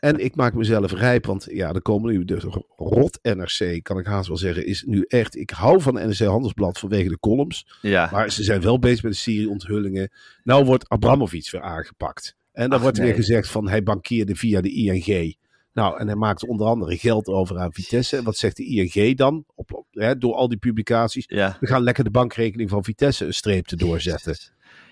En 0.00 0.18
ik 0.18 0.36
maak 0.36 0.54
mezelf 0.54 0.92
rijp, 0.92 1.26
want 1.26 1.46
ja, 1.50 1.72
er 1.72 1.82
komen 1.82 2.12
nu 2.12 2.24
de 2.24 2.64
rot 2.76 3.18
NRC, 3.22 3.82
kan 3.82 3.98
ik 3.98 4.06
haast 4.06 4.28
wel 4.28 4.36
zeggen, 4.36 4.66
is 4.66 4.82
nu 4.86 5.04
echt. 5.08 5.36
Ik 5.36 5.50
hou 5.50 5.80
van 5.80 5.94
NRC 5.94 6.18
Handelsblad 6.18 6.78
vanwege 6.78 7.08
de 7.08 7.18
columns. 7.18 7.78
Ja. 7.80 8.08
Maar 8.12 8.30
ze 8.30 8.42
zijn 8.42 8.60
wel 8.60 8.78
bezig 8.78 9.02
met 9.02 9.12
de 9.12 9.18
Syrië-onthullingen. 9.18 10.10
Nou 10.42 10.64
wordt 10.64 10.88
Abramovic 10.88 11.50
weer 11.50 11.62
aangepakt. 11.62 12.36
En 12.52 12.68
dan 12.68 12.76
Ach, 12.76 12.82
wordt 12.82 12.98
nee. 12.98 13.06
weer 13.06 13.16
gezegd 13.16 13.48
van 13.48 13.68
hij 13.68 13.82
bankierde 13.82 14.36
via 14.36 14.60
de 14.60 14.72
ING. 14.72 15.36
Nou, 15.72 15.98
en 15.98 16.06
hij 16.06 16.16
maakt 16.16 16.46
onder 16.46 16.66
andere 16.66 16.96
geld 16.96 17.26
over 17.26 17.58
aan 17.58 17.72
Vitesse. 17.72 18.16
En 18.16 18.24
wat 18.24 18.36
zegt 18.36 18.56
de 18.56 18.64
ING 18.64 19.16
dan? 19.16 19.44
Op, 19.54 19.72
op- 19.74 19.86
hè, 19.90 20.18
door 20.18 20.34
al 20.34 20.48
die 20.48 20.58
publicaties. 20.58 21.24
ja. 21.28 21.56
We 21.60 21.66
gaan 21.66 21.82
lekker 21.82 22.04
de 22.04 22.10
bankrekening 22.10 22.70
van 22.70 22.84
Vitesse 22.84 23.24
een 23.26 23.34
streep 23.34 23.66
te 23.66 23.76
doorzetten. 23.76 24.36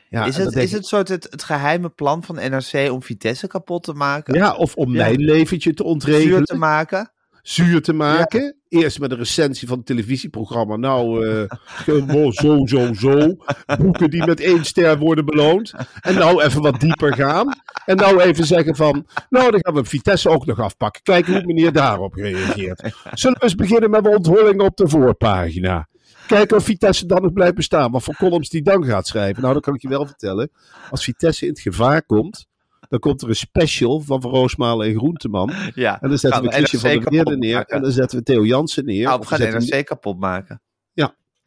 Ja, 0.08 0.24
is 0.26 0.36
het, 0.36 0.56
is 0.56 0.72
het 0.72 0.86
soort 0.86 1.08
het, 1.08 1.26
het 1.30 1.42
geheime 1.42 1.88
plan 1.88 2.22
van 2.22 2.34
NRC 2.34 2.90
om 2.92 3.02
Vitesse 3.02 3.46
kapot 3.46 3.82
te 3.82 3.92
maken? 3.92 4.34
Ja, 4.34 4.54
of 4.54 4.74
om 4.74 4.92
Ja. 4.92 4.96
mijn 5.04 5.20
leventje 5.20 5.74
te 5.74 5.84
ontregelen. 5.84 6.36
Zuur 6.36 6.44
te 6.44 6.56
maken? 6.56 7.12
Zuur 7.42 7.82
te 7.82 7.92
maken. 7.92 8.56
Eerst 8.68 8.98
met 8.98 9.10
een 9.10 9.18
recensie 9.18 9.68
van 9.68 9.76
het 9.76 9.86
televisieprogramma. 9.86 10.76
Nou, 10.76 11.26
eh, 11.26 11.44
gewoon 11.58 12.32
zo, 12.32 12.66
zo, 12.66 12.92
zo. 12.94 13.36
Boeken 13.78 14.10
die 14.10 14.26
met 14.26 14.40
één 14.40 14.64
ster 14.64 14.98
worden 14.98 15.24
beloond. 15.24 15.72
En 16.00 16.14
nou 16.14 16.42
even 16.42 16.62
wat 16.62 16.80
dieper 16.80 17.14
gaan. 17.14 17.52
En 17.84 17.96
nou 17.96 18.20
even 18.20 18.44
zeggen 18.44 18.76
van, 18.76 19.06
nou 19.28 19.50
dan 19.50 19.60
gaan 19.62 19.74
we 19.74 19.84
Vitesse 19.84 20.28
ook 20.28 20.46
nog 20.46 20.60
afpakken. 20.60 21.02
Kijken 21.02 21.32
hoe 21.32 21.44
meneer 21.44 21.72
daarop 21.72 22.14
reageert. 22.14 22.92
Zullen 23.12 23.38
we 23.38 23.44
eens 23.44 23.54
beginnen 23.54 23.90
met 23.90 24.04
de 24.04 24.10
onthullingen 24.10 24.64
op 24.64 24.76
de 24.76 24.88
voorpagina. 24.88 25.88
Kijken 26.26 26.56
of 26.56 26.64
Vitesse 26.64 27.06
dan 27.06 27.22
nog 27.22 27.32
blijft 27.32 27.54
bestaan. 27.54 27.90
Wat 27.90 28.02
voor 28.02 28.14
columns 28.14 28.48
die 28.48 28.62
dan 28.62 28.84
gaat 28.84 29.06
schrijven. 29.06 29.42
Nou, 29.42 29.54
dat 29.54 29.62
kan 29.62 29.74
ik 29.74 29.82
je 29.82 29.88
wel 29.88 30.06
vertellen. 30.06 30.50
Als 30.90 31.04
Vitesse 31.04 31.44
in 31.44 31.50
het 31.50 31.60
gevaar 31.60 32.02
komt, 32.02 32.46
dan 32.90 32.98
komt 32.98 33.22
er 33.22 33.28
een 33.28 33.36
special 33.36 34.00
van 34.00 34.20
Van 34.20 34.30
Roosmalen 34.30 34.86
en 34.86 34.94
Groenteman. 34.94 35.52
Ja. 35.74 36.00
En 36.00 36.08
dan 36.08 36.18
zetten 36.18 36.42
we 36.42 36.52
Chrisje 36.52 36.78
van 36.78 36.90
der 36.90 37.10
Weerde 37.10 37.36
neer. 37.36 37.64
En 37.64 37.82
dan 37.82 37.90
zetten 37.90 38.18
we 38.18 38.24
Theo 38.24 38.44
Jansen 38.44 38.84
neer. 38.84 39.04
Nou, 39.04 39.20
we 39.20 39.26
gaan 39.26 39.40
NRC 39.40 39.86
kapot 39.86 40.18
maken. 40.18 40.62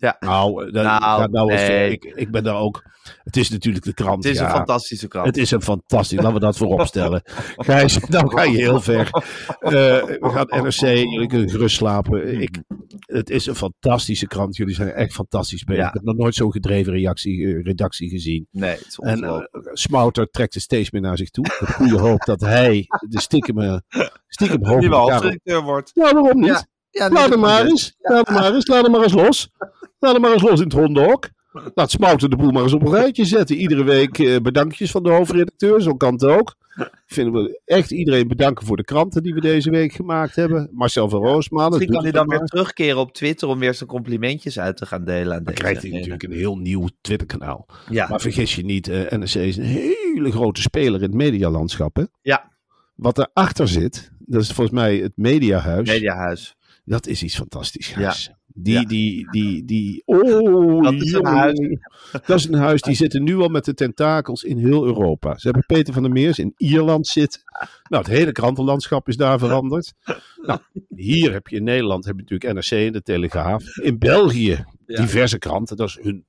Ja. 0.04 0.16
Nou, 0.20 0.72
dan, 0.72 0.84
Nou, 0.84 1.32
nou 1.32 1.48
nee. 1.48 1.92
ik, 1.92 2.04
ik 2.04 2.32
ben 2.32 2.44
daar 2.44 2.56
ook. 2.56 2.84
Het 3.24 3.38
is 3.38 3.50
natuurlijk 3.50 3.86
de 3.86 3.94
krant. 3.94 4.24
Het 4.24 4.34
is 4.34 4.40
ja. 4.40 4.46
een 4.46 4.56
fantastische 4.56 5.08
krant. 5.08 5.26
Het 5.26 5.38
is 5.38 5.52
een 5.52 5.62
fantastisch. 5.62 6.18
Laten 6.18 6.34
we 6.34 6.40
dat 6.40 6.58
voorop 6.58 6.86
stellen. 6.86 7.22
Gijs, 7.68 8.00
nou 8.00 8.36
ga 8.36 8.44
je 8.44 8.58
heel 8.58 8.82
ver. 8.82 9.10
Eh, 9.60 9.72
we 9.72 10.30
gaan 10.30 10.64
NRC, 10.64 10.80
jullie 10.80 11.28
kunnen 11.28 11.50
gerust 11.50 11.76
slapen. 11.76 12.42
Ik, 12.42 12.62
het 13.00 13.30
is 13.30 13.46
een 13.46 13.56
fantastische 13.56 14.28
krant. 14.28 14.56
Jullie 14.56 14.76
zijn 14.76 14.92
echt 14.92 15.14
fantastisch 15.14 15.64
bezig. 15.64 15.82
Ja. 15.82 15.88
Ik 15.88 15.94
heb 15.94 16.04
nog 16.04 16.16
nooit 16.16 16.36
zo'n 16.36 16.52
gedreven 16.52 16.94
reactie, 16.94 17.46
eh, 17.46 17.64
redactie 17.64 18.10
gezien. 18.10 18.48
Nee, 18.52 18.72
het 18.72 18.88
is 18.88 18.98
En 18.98 19.24
eh, 19.24 19.40
Smouter 19.74 20.30
trekt 20.30 20.54
het 20.54 20.64
steeds 20.64 20.92
meer 20.92 21.02
naar 21.02 21.18
zich 21.18 21.30
toe. 21.30 21.46
Met 21.60 21.70
goede 21.70 22.00
hoop 22.00 22.26
dat 22.26 22.42
hij 22.42 22.86
de 23.10 23.22
stiekem, 23.22 23.60
eh, 23.60 23.78
stiekem 24.28 24.66
hoofdredacteur 24.90 25.62
wordt. 25.62 25.96
Nou, 25.96 26.14
waarom 26.14 26.40
niet? 26.40 26.50
Ja. 26.50 26.72
Ja, 26.94 27.10
Laat 27.10 27.30
hem 27.30 27.40
maar 27.40 27.66
eens. 27.66 27.96
Laat 28.00 28.28
hem 28.28 28.36
maar 28.36 28.54
eens. 28.54 28.68
Laat 28.68 28.84
hem 28.84 28.92
maar 28.92 29.02
eens 29.02 29.14
los. 29.14 29.50
Laat 30.04 30.14
hem 30.14 30.22
maar 30.22 30.32
eens 30.32 30.42
los 30.42 30.60
in 30.60 30.66
het 30.66 30.74
hondenhok. 30.74 31.30
Laat 31.74 31.92
Smouten 31.92 32.30
de 32.30 32.36
boel 32.36 32.52
maar 32.52 32.64
eens 32.64 32.74
op 32.74 32.82
een 32.82 32.92
rijtje 32.92 33.26
zetten. 33.26 33.56
Iedere 33.56 33.84
week 33.84 34.20
eh, 34.20 34.38
bedankjes 34.42 34.92
van 34.92 35.04
de 35.04 35.10
hoofdredacteur. 35.10 35.82
Zo 35.82 35.96
kan 35.96 36.14
het 36.14 36.26
ook. 36.26 36.56
Vinden 37.06 37.34
we 37.34 37.62
echt 37.66 37.92
iedereen 37.92 38.28
bedanken 38.28 38.66
voor 38.66 38.78
de 38.78 38.84
kranten 38.84 39.24
die 39.24 39.34
we 39.34 39.42
deze 39.42 39.70
week 39.70 39.94
gemaakt 39.94 40.36
hebben. 40.36 40.70
Marcel 40.72 41.10
van 41.10 41.22
Roosmalen. 41.24 41.70
Misschien 41.70 41.94
kan 41.94 42.04
hij 42.04 42.12
dan 42.12 42.28
weer 42.28 42.40
terugkeren 42.40 42.98
op 42.98 43.14
Twitter 43.14 43.48
om 43.48 43.60
weer 43.60 43.74
zijn 43.74 43.90
complimentjes 43.90 44.60
uit 44.60 44.78
te 44.78 44.86
gaan 44.86 45.04
delen 45.04 45.34
aan 45.34 45.44
Dan 45.44 45.54
deze 45.54 45.60
krijgt 45.60 45.82
hij 45.82 45.92
natuurlijk 45.92 46.24
een 46.24 46.32
heel 46.32 46.58
nieuw 46.58 46.88
Twitterkanaal. 47.02 47.66
Ja. 47.90 48.08
Maar 48.08 48.22
vergis 48.22 48.56
je 48.56 48.64
niet, 48.66 48.88
eh 48.88 49.12
NRC 49.12 49.34
is 49.34 49.58
een 49.58 49.64
hele 49.64 50.32
grote 50.32 50.62
speler 50.62 50.96
in 51.02 51.08
het 51.08 51.14
medialandschap. 51.14 51.96
Hè? 51.96 52.04
Ja, 52.22 52.52
Wat 52.96 53.18
erachter 53.18 53.68
zit, 53.68 54.12
dat 54.20 54.42
is 54.42 54.52
volgens 54.52 54.76
mij 54.76 54.98
het 54.98 55.14
mediahuis. 55.16 55.90
Mediahuis. 55.90 56.56
Dat 56.86 57.08
is 57.08 57.24
iets 57.24 57.36
fantastisch, 57.36 57.94
Ja. 57.98 58.14
Die, 58.56 58.74
Ja. 58.74 58.84
die, 58.84 59.28
die, 59.32 59.66
die, 59.66 60.02
oh, 60.06 60.84
Dat 60.84 60.94
is 60.94 61.02
een 61.02 61.08
jongen, 61.08 61.32
huis. 61.38 61.60
Dat 62.12 62.38
is 62.40 62.46
een 62.48 62.54
huis, 62.54 62.82
die 62.82 62.96
zitten 62.96 63.24
nu 63.24 63.38
al 63.38 63.48
met 63.50 63.66
de 63.66 63.74
tentakels 63.74 64.44
in 64.44 64.58
heel 64.58 64.86
Europa. 64.86 65.38
Ze 65.38 65.42
hebben 65.48 65.66
Peter 65.66 65.94
van 65.94 66.04
der 66.04 66.12
Meers 66.12 66.40
in 66.40 66.54
Ierland 66.58 67.08
zitten. 67.08 67.42
Nou, 67.90 68.04
het 68.04 68.12
hele 68.14 68.32
krantenlandschap 68.32 69.08
is 69.08 69.18
daar 69.18 69.40
veranderd. 69.40 69.94
Nou, 70.42 70.60
hier 70.96 71.32
heb 71.34 71.48
je 71.48 71.56
in 71.56 71.64
Nederland, 71.64 72.06
heb 72.06 72.16
je 72.16 72.22
natuurlijk 72.22 72.54
NRC 72.54 72.86
en 72.86 72.94
de 72.94 73.02
Telegraaf. 73.02 73.78
In 73.78 73.98
België, 74.00 74.66
diverse 74.86 75.38
kranten, 75.38 75.78
dat 75.78 75.88
is 75.88 76.00
hun, 76.02 76.26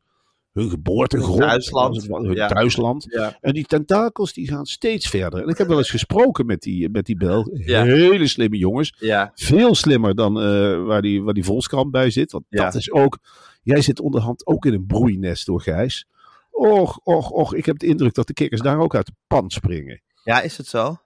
hun 0.54 0.70
geboortegrond. 0.70 1.38
Hun 1.38 1.48
thuisland. 1.48 2.06
Hun 2.06 2.34
Ja. 2.34 2.48
thuisland. 2.48 3.06
Ja. 3.08 3.38
En 3.40 3.52
die 3.52 3.64
tentakels 3.64 4.32
die 4.32 4.48
gaan 4.48 4.66
steeds 4.66 5.08
verder. 5.08 5.42
En 5.42 5.48
ik 5.48 5.58
heb 5.58 5.68
wel 5.68 5.78
eens 5.78 5.90
gesproken 5.90 6.46
met 6.46 6.60
die, 6.60 6.88
met 6.90 7.06
die. 7.06 7.16
Ja. 7.52 7.82
Hele 7.84 8.26
slimme 8.26 8.56
jongens. 8.56 8.94
Ja. 8.98 9.30
Veel 9.34 9.74
slimmer 9.74 10.14
dan 10.14 10.40
eh, 10.40 10.84
waar, 10.84 11.02
die, 11.02 11.22
waar 11.22 11.34
die 11.34 11.44
Volkskrant 11.44 11.90
bij 11.90 12.10
zit. 12.10 12.32
Want 12.32 12.44
dat 12.48 12.74
is 12.74 12.92
ook... 12.92 13.18
Jij 13.62 13.80
zit 13.80 14.00
onderhand 14.00 14.46
ook 14.46 14.66
in 14.66 14.72
een 14.72 14.86
broeinest 14.86 15.46
door 15.46 15.60
Gijs. 15.60 16.06
Och, 16.50 16.98
och, 17.02 17.30
och. 17.30 17.54
Ik 17.54 17.66
heb 17.66 17.78
de 17.78 17.86
indruk 17.86 18.14
dat 18.14 18.26
de 18.26 18.32
kikkers 18.32 18.60
daar 18.60 18.78
ook 18.78 18.94
uit 18.94 19.06
de 19.06 19.12
pan 19.26 19.50
springen. 19.50 20.02
ja, 20.24 20.40
is 20.40 20.56
het 20.56 20.66
zo? 20.66 20.96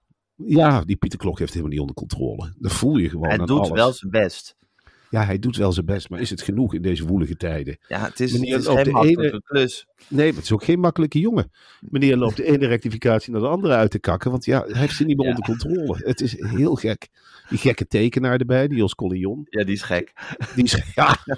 Ja, 0.47 0.81
die 0.85 0.97
Pieter 0.97 1.19
Klok 1.19 1.38
heeft 1.38 1.50
helemaal 1.50 1.71
niet 1.73 1.81
onder 1.81 1.95
controle. 1.97 2.55
Dat 2.59 2.73
voel 2.73 2.97
je 2.97 3.09
gewoon 3.09 3.28
Hij 3.28 3.38
aan 3.38 3.47
doet 3.47 3.59
alles. 3.59 3.71
wel 3.71 3.93
zijn 3.93 4.11
best. 4.11 4.57
Ja, 5.11 5.25
hij 5.25 5.38
doet 5.38 5.57
wel 5.57 5.73
zijn 5.73 5.87
best, 5.87 6.09
maar 6.11 6.21
is 6.21 6.31
het 6.31 6.43
genoeg 6.43 6.75
in 6.75 6.83
deze 6.83 7.07
woelige 7.07 7.37
tijden? 7.37 7.79
Ja, 7.88 8.05
het 8.05 8.21
is, 8.21 8.33
Meneer 8.33 8.53
het 8.57 8.61
is 8.61 8.67
geen 8.69 8.85
de 8.85 8.91
makkelijke 8.91 9.29
ene- 9.31 9.41
klus. 9.45 9.87
Nee, 10.09 10.27
maar 10.27 10.35
het 10.35 10.45
is 10.45 10.53
ook 10.53 10.65
geen 10.65 10.81
makkelijke 10.81 11.19
jongen. 11.19 11.50
Meneer 11.81 12.17
loopt 12.17 12.37
de 12.37 12.45
ene 12.45 12.67
rectificatie 12.67 13.33
naar 13.33 13.41
de 13.41 13.47
andere 13.49 13.75
uit 13.75 13.91
te 13.91 13.99
kakken, 13.99 14.31
want 14.31 14.45
ja, 14.45 14.65
hij 14.69 14.81
heeft 14.81 14.95
ze 14.97 15.05
niet 15.05 15.17
meer 15.17 15.27
Ja. 15.27 15.35
onder 15.35 15.47
controle. 15.47 15.99
Het 16.05 16.21
is 16.21 16.43
heel 16.47 16.75
gek. 16.75 17.09
Die 17.49 17.59
gekke 17.59 17.87
tekenaar 17.87 18.38
erbij, 18.38 18.69
die 18.69 18.79
Jos 18.79 18.95
Collion. 18.95 19.47
Ja, 19.50 19.65
die 19.65 19.75
is 19.75 19.83
gek. 19.83 20.12
Die 20.55 20.65
is, 20.65 20.73
ja, 20.95 21.17
je 21.25 21.37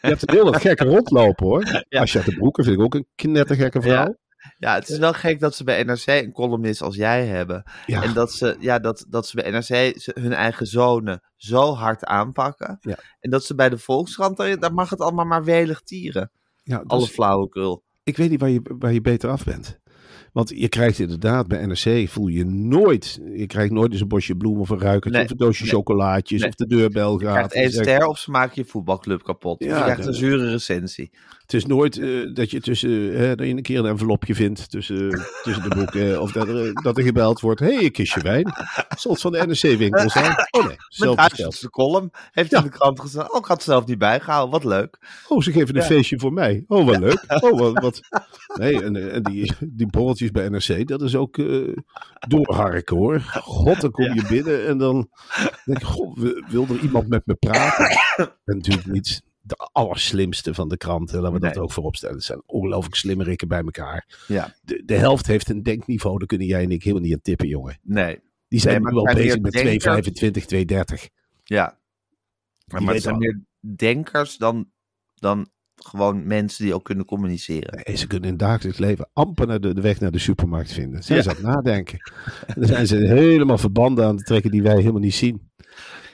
hebt 0.00 0.28
een 0.28 0.34
heel 0.34 0.52
gekke 0.52 0.84
rondlopen 0.84 1.46
hoor. 1.46 1.84
Ja. 1.88 2.04
De 2.04 2.34
broeken 2.38 2.64
vind 2.64 2.76
ik 2.76 2.82
ook 2.82 2.94
een 2.94 3.06
knettergekke 3.14 3.80
vrouw. 3.82 3.92
Ja, 4.04 4.16
het 4.58 4.88
is 4.88 4.98
wel 4.98 5.12
gek 5.12 5.40
dat 5.40 5.54
ze 5.54 5.64
bij 5.64 5.82
NRC 5.82 6.06
een 6.06 6.32
columnist 6.32 6.82
als 6.82 6.96
jij 6.96 7.26
hebben. 7.26 7.62
Ja. 7.86 8.02
En 8.02 8.12
dat 8.14 8.32
ze, 8.32 8.56
ja, 8.60 8.78
dat, 8.78 9.06
dat 9.08 9.26
ze 9.26 9.36
bij 9.36 9.50
NRC 9.50 9.94
hun 10.14 10.32
eigen 10.32 10.66
zonen 10.66 11.22
zo 11.36 11.74
hard 11.74 12.04
aanpakken. 12.04 12.78
Ja. 12.80 12.98
En 13.20 13.30
dat 13.30 13.44
ze 13.44 13.54
bij 13.54 13.68
de 13.68 13.78
Volkskrant, 13.78 14.36
daar, 14.36 14.58
daar 14.58 14.74
mag 14.74 14.90
het 14.90 15.00
allemaal 15.00 15.24
maar 15.26 15.44
welig 15.44 15.80
tieren. 15.80 16.30
Ja, 16.62 16.78
dus 16.78 16.86
Alle 16.88 17.06
flauwekul. 17.06 17.82
ik 18.02 18.16
weet 18.16 18.30
niet 18.30 18.40
waar 18.40 18.50
je, 18.50 18.60
waar 18.78 18.92
je 18.92 19.00
beter 19.00 19.30
af 19.30 19.44
bent. 19.44 19.78
Want 20.32 20.48
je 20.54 20.68
krijgt 20.68 20.98
inderdaad 20.98 21.48
bij 21.48 21.66
NRC 21.66 22.08
voel 22.08 22.26
je 22.26 22.44
nooit. 22.44 23.20
Je 23.34 23.46
krijgt 23.46 23.72
nooit 23.72 23.92
eens 23.92 24.00
een 24.00 24.08
bosje 24.08 24.36
bloem 24.36 24.60
of 24.60 24.68
een 24.70 24.78
ruikertje 24.80 25.10
Nee, 25.18 25.24
of 25.24 25.30
een 25.30 25.36
doosje 25.36 25.62
nee. 25.62 25.72
chocolaatjes 25.72 26.40
Nee. 26.40 26.48
of 26.48 26.54
de 26.54 26.66
deurbel 26.66 27.12
Je 27.12 27.18
krijgt 27.18 27.38
gaat. 27.40 27.52
één 27.52 27.70
ster 27.72 28.06
of 28.06 28.18
ze 28.18 28.30
maken 28.30 28.62
je 28.62 28.64
voetbalclub 28.70 29.22
kapot. 29.22 29.64
Ja, 29.64 29.76
je 29.76 29.82
krijgt 29.82 30.06
een 30.06 30.14
zure 30.14 30.50
recensie. 30.50 31.10
Het 31.50 31.60
is 31.60 31.66
nooit 31.66 31.98
eh, 31.98 32.34
dat 32.34 32.50
je 32.50 32.60
tussen 32.60 32.90
hè, 33.16 33.34
dat 33.34 33.46
je 33.46 33.52
een 33.52 33.62
keer 33.62 33.78
een 33.78 33.86
envelopje 33.86 34.34
vindt 34.34 34.70
tussen, 34.70 35.08
tussen 35.42 35.68
de 35.68 35.74
boeken. 35.74 36.20
Of 36.20 36.32
dat 36.32 36.48
er, 36.48 36.72
dat 36.82 36.96
er 36.98 37.02
gebeld 37.04 37.40
wordt. 37.40 37.60
Hé, 37.60 37.74
hey, 37.74 37.84
een 37.84 37.90
kistje 37.92 38.20
wijn. 38.20 38.52
Soms 38.96 39.20
van 39.20 39.32
de 39.32 39.46
NRC-winkel 39.46 40.10
zijn. 40.10 40.34
Oh 40.50 40.66
nee, 40.66 40.76
zelf 40.88 41.16
besteld. 41.28 41.60
de 41.60 41.70
column. 41.70 42.10
Heeft 42.30 42.50
Ja. 42.50 42.58
in 42.58 42.64
de 42.64 42.70
krant 42.70 43.00
gezegd. 43.00 43.30
Oh, 43.32 43.38
ik 43.38 43.44
had 43.44 43.56
het 43.56 43.66
zelf 43.66 43.86
niet 43.86 43.98
bijgehouden. 43.98 44.50
Wat 44.50 44.64
leuk. 44.64 44.98
Oh, 45.28 45.40
ze 45.42 45.52
geven 45.52 45.74
een 45.74 45.80
Ja. 45.80 45.86
feestje 45.86 46.18
voor 46.18 46.32
mij. 46.32 46.64
Oh, 46.66 46.86
wat 46.86 46.98
leuk. 46.98 47.24
Oh, 47.40 47.58
wat. 47.58 47.80
wat. 47.82 48.00
Nee, 48.58 48.82
en, 48.82 49.12
en 49.12 49.22
die, 49.22 49.52
die 49.66 49.86
borreltjes 49.86 50.30
bij 50.30 50.48
NRC, 50.48 50.86
dat 50.88 51.02
is 51.02 51.16
ook 51.16 51.38
eh 51.38 51.76
doorharken 52.28 52.96
hoor. 52.96 53.20
God, 53.42 53.80
dan 53.80 53.90
kom 53.90 54.14
je 54.14 54.24
binnen 54.28 54.66
en 54.66 54.78
dan 54.78 55.08
denk 55.64 55.78
ik, 55.78 55.84
god, 55.84 56.18
wil- 56.18 56.42
wil 56.48 56.66
er 56.70 56.78
iemand 56.80 57.08
met 57.08 57.22
me 57.26 57.34
praten? 57.34 57.86
En 58.44 58.56
natuurlijk 58.56 58.86
niet 58.86 59.22
de 59.50 59.68
allerslimste 59.72 60.54
van 60.54 60.68
de 60.68 60.76
kranten, 60.76 61.20
laten 61.20 61.40
we 61.40 61.46
dat 61.46 61.58
ook 61.58 61.72
voorop 61.72 61.96
stellen. 61.96 62.14
Het 62.16 62.24
zijn 62.24 62.42
ongelooflijk 62.46 62.94
slimmerikken 62.94 63.48
bij 63.48 63.60
elkaar. 63.62 64.24
Ja. 64.28 64.54
De, 64.62 64.82
de 64.84 64.94
helft 64.94 65.26
heeft 65.26 65.48
een 65.48 65.62
denkniveau, 65.62 66.18
daar 66.18 66.26
kunnen 66.26 66.46
jij 66.46 66.62
en 66.62 66.70
ik 66.70 66.82
helemaal 66.82 67.04
niet 67.04 67.14
aan 67.14 67.20
tippen, 67.22 67.48
jongen. 67.48 67.78
Nee. 67.82 68.18
Die 68.48 68.60
zijn 68.60 68.82
Nee, 68.82 68.92
nu 68.92 68.98
al 68.98 69.04
het 69.06 69.12
zijn 69.16 69.24
bezig 69.26 69.40
met 69.40 69.52
denkers. 69.52 69.82
225, 69.82 70.44
230. 70.46 71.08
Ja. 71.44 71.78
Maar, 72.66 72.82
maar 72.82 72.94
het 72.94 73.02
zijn 73.02 73.14
al- 73.14 73.20
meer 73.20 73.40
denkers 73.76 74.36
dan, 74.36 74.70
dan 75.14 75.48
gewoon 75.74 76.26
mensen 76.26 76.64
die 76.64 76.74
ook 76.74 76.84
kunnen 76.84 77.04
communiceren. 77.04 77.82
En 77.82 77.98
ze 77.98 78.06
kunnen 78.06 78.28
in 78.28 78.34
het 78.34 78.42
dagelijks 78.44 78.78
leven 78.78 79.08
amper 79.12 79.46
naar 79.46 79.60
de, 79.60 79.74
de 79.74 79.80
weg 79.80 80.00
naar 80.00 80.10
de 80.10 80.18
supermarkt 80.18 80.72
vinden. 80.72 81.02
Zijn 81.02 81.18
Ja. 81.18 81.24
ze 81.24 81.30
aan 81.30 81.36
het 81.36 81.44
nadenken. 81.44 81.98
En 82.46 82.54
dan 82.60 82.66
zijn 82.66 82.86
ze 82.86 82.96
helemaal 82.96 83.58
verbanden 83.58 84.04
aan 84.06 84.16
te 84.16 84.24
trekken 84.24 84.50
die 84.50 84.62
wij 84.62 84.76
helemaal 84.76 85.00
niet 85.00 85.14
zien. 85.14 85.50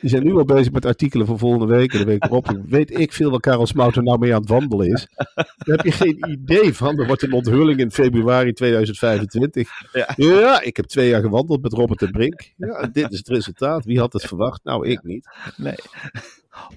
Die 0.00 0.11
zijn 0.11 0.25
nu 0.25 0.35
al 0.35 0.45
bezig 0.45 0.73
met 0.73 0.87
artikelen 0.87 1.26
voor 1.26 1.38
volgende 1.38 1.67
week 1.67 1.93
en 1.93 1.99
de 1.99 2.05
week 2.05 2.25
erop. 2.25 2.59
Weet 2.69 2.99
ik 2.99 3.12
veel 3.12 3.31
waar 3.31 3.41
Karel 3.41 3.67
Smouter 3.67 4.03
nou 4.03 4.19
mee 4.19 4.35
aan 4.35 4.41
het 4.41 4.49
wandelen 4.49 4.93
is. 4.93 5.07
Daar 5.35 5.76
heb 5.76 5.85
je 5.85 5.93
geen 5.93 6.31
idee 6.31 6.75
van. 6.75 6.99
Er 6.99 7.07
wordt 7.07 7.23
een 7.23 7.33
onthulling 7.33 7.81
in 7.81 7.91
februari 7.91 8.53
2025. 8.53 9.71
Ja. 9.93 10.12
Ja, 10.17 10.61
ik 10.61 10.76
heb 10.76 10.87
twee 10.87 11.09
jaar 11.09 11.21
gewandeld 11.21 11.62
met 11.62 11.73
Robert 11.73 11.99
de 11.99 12.11
Brink. 12.11 12.53
Ja, 12.57 12.88
dit 12.93 13.11
is 13.12 13.19
het 13.19 13.29
resultaat. 13.29 13.85
Wie 13.85 13.99
had 13.99 14.12
het 14.12 14.25
verwacht? 14.25 14.65
Nou, 14.65 14.88
ik 14.88 15.03
niet. 15.03 15.29
Nee. 15.57 15.76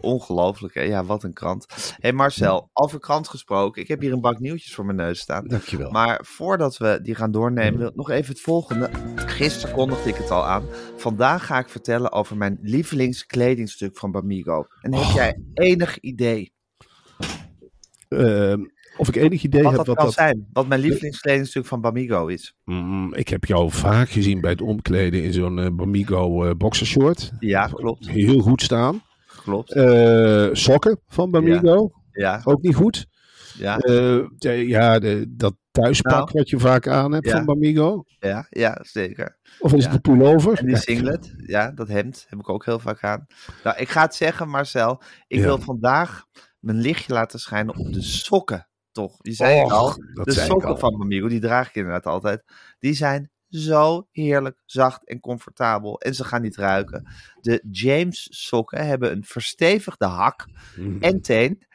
Ongelooflijk, 0.02 0.74
hè? 0.74 0.82
Ja, 0.82 1.06
wat 1.06 1.24
een 1.24 1.34
krant. 1.34 1.66
Hé 1.70 1.94
hey 2.00 2.14
Marcel, 2.14 2.70
over 2.74 3.00
krant 3.00 3.28
gesproken. 3.28 3.82
Ik 3.82 3.88
heb 3.88 4.02
hier 4.02 4.14
een 4.14 4.22
bak 4.22 4.40
nieuwtjes 4.40 4.74
voor 4.74 4.86
mijn 4.86 4.98
neus 4.98 5.20
staan. 5.20 5.48
Dankjewel. 5.48 5.92
Maar 5.92 6.20
voordat 6.24 6.78
we 6.78 7.00
die 7.04 7.16
gaan 7.16 7.32
doornemen, 7.32 7.80
wil 7.80 7.88
ik 7.90 7.96
nog 7.96 8.10
even 8.10 8.32
het 8.34 8.42
volgende. 8.42 8.90
Gisteren 9.16 9.76
kondigde 9.76 10.10
ik 10.10 10.16
het 10.16 10.32
al 10.32 10.46
aan. 10.46 10.64
Vandaag 10.98 11.46
ga 11.46 11.60
ik 11.60 11.70
vertellen 11.70 12.12
over 12.12 12.38
mijn 12.38 12.58
lievelingskledingstuk 12.62 13.98
van 13.98 14.12
Bamigo. 14.12 14.66
En 14.82 14.94
heb 14.94 15.04
Oh. 15.04 15.14
jij 15.14 15.40
enig 15.54 16.00
idee 16.00 16.52
Ehm, 18.10 18.64
of 18.98 19.08
ik 19.08 19.16
enig 19.16 19.44
idee 19.44 19.64
wat 19.64 19.72
heb 19.72 19.78
dat 19.78 19.88
wat 19.88 19.96
kan 19.96 20.06
dat... 20.06 20.14
zijn? 20.14 20.48
Wat 20.54 20.68
mijn 20.68 20.82
lievelingskledingstuk 20.82 21.66
van 21.66 21.82
Bamigo 21.82 22.28
is? 22.28 22.56
Mm, 22.66 23.14
ik 23.14 23.28
heb 23.28 23.46
jou 23.46 23.72
vaak 23.72 24.10
gezien 24.10 24.42
bij 24.42 24.52
het 24.52 24.62
omkleden 24.62 25.24
in 25.24 25.34
zo'n 25.34 25.60
eh, 25.60 25.70
Bamigo 25.72 26.44
eh, 26.44 26.56
boxershort. 26.56 27.32
Ja, 27.40 27.68
klopt. 27.68 28.10
Heel 28.10 28.40
goed 28.40 28.62
staan. 28.62 29.02
Klopt. 29.44 29.72
Eh, 29.74 30.50
sokken 30.52 31.00
van 31.08 31.32
Bamigo. 31.32 31.92
Ja, 32.12 32.42
Ook 32.44 32.62
niet 32.62 32.76
goed. 32.76 33.06
ja, 33.58 33.78
Eh, 33.78 34.26
de- 34.38 34.68
ja, 34.68 35.00
de, 35.00 35.26
dat 35.30 35.56
thuispak 35.72 36.12
Nou. 36.12 36.30
wat 36.34 36.50
je 36.50 36.60
vaak 36.60 36.88
aan 36.88 37.12
hebt 37.12 37.26
Ja. 37.26 37.32
van 37.32 37.46
Bamigo. 37.46 38.04
ja, 38.20 38.46
ja, 38.50 38.78
zeker. 38.82 39.38
Of 39.60 39.74
is 39.74 39.84
Ja. 39.84 39.90
het 39.92 40.04
de 40.04 40.12
pullover? 40.12 40.58
En 40.58 40.66
die 40.66 40.78
singlet, 40.78 41.34
ja, 41.38 41.72
dat 41.72 41.88
hemd 41.88 42.26
heb 42.30 42.40
ik 42.40 42.50
ook 42.50 42.66
heel 42.66 42.80
vaak 42.80 43.04
aan. 43.04 43.26
Nou, 43.64 43.78
ik 43.78 43.90
ga 43.90 44.02
het 44.02 44.16
zeggen, 44.16 44.50
Marcel. 44.50 45.02
Ik 45.28 45.42
wil 45.42 45.58
vandaag 45.60 46.24
mijn 46.60 46.78
lichtje 46.78 47.14
laten 47.14 47.40
schijnen 47.40 47.76
op 47.78 47.94
de 47.94 48.02
sokken. 48.02 48.68
Toch? 48.92 49.18
Die 49.18 49.34
zijn 49.34 49.64
Och, 49.66 49.72
al. 49.74 49.94
De 50.24 50.32
sokken 50.32 50.70
al. 50.70 50.78
van 50.78 50.98
Bamigo, 50.98 51.28
die 51.28 51.40
draag 51.40 51.68
ik 51.70 51.76
inderdaad 51.76 52.06
altijd. 52.06 52.44
Die 52.80 52.94
zijn 52.94 53.32
zo 53.50 54.08
heerlijk 54.12 54.62
zacht 54.66 55.06
en 55.08 55.20
comfortabel. 55.20 56.00
En 56.00 56.16
ze 56.16 56.24
gaan 56.24 56.42
niet 56.42 56.56
ruiken. 56.58 57.08
De 57.42 57.64
James 57.72 58.28
sokken 58.32 58.86
hebben 58.88 59.12
een 59.12 59.24
verstevigde 59.24 60.06
hak 60.06 60.46
en 61.00 61.22
teen. 61.32 61.68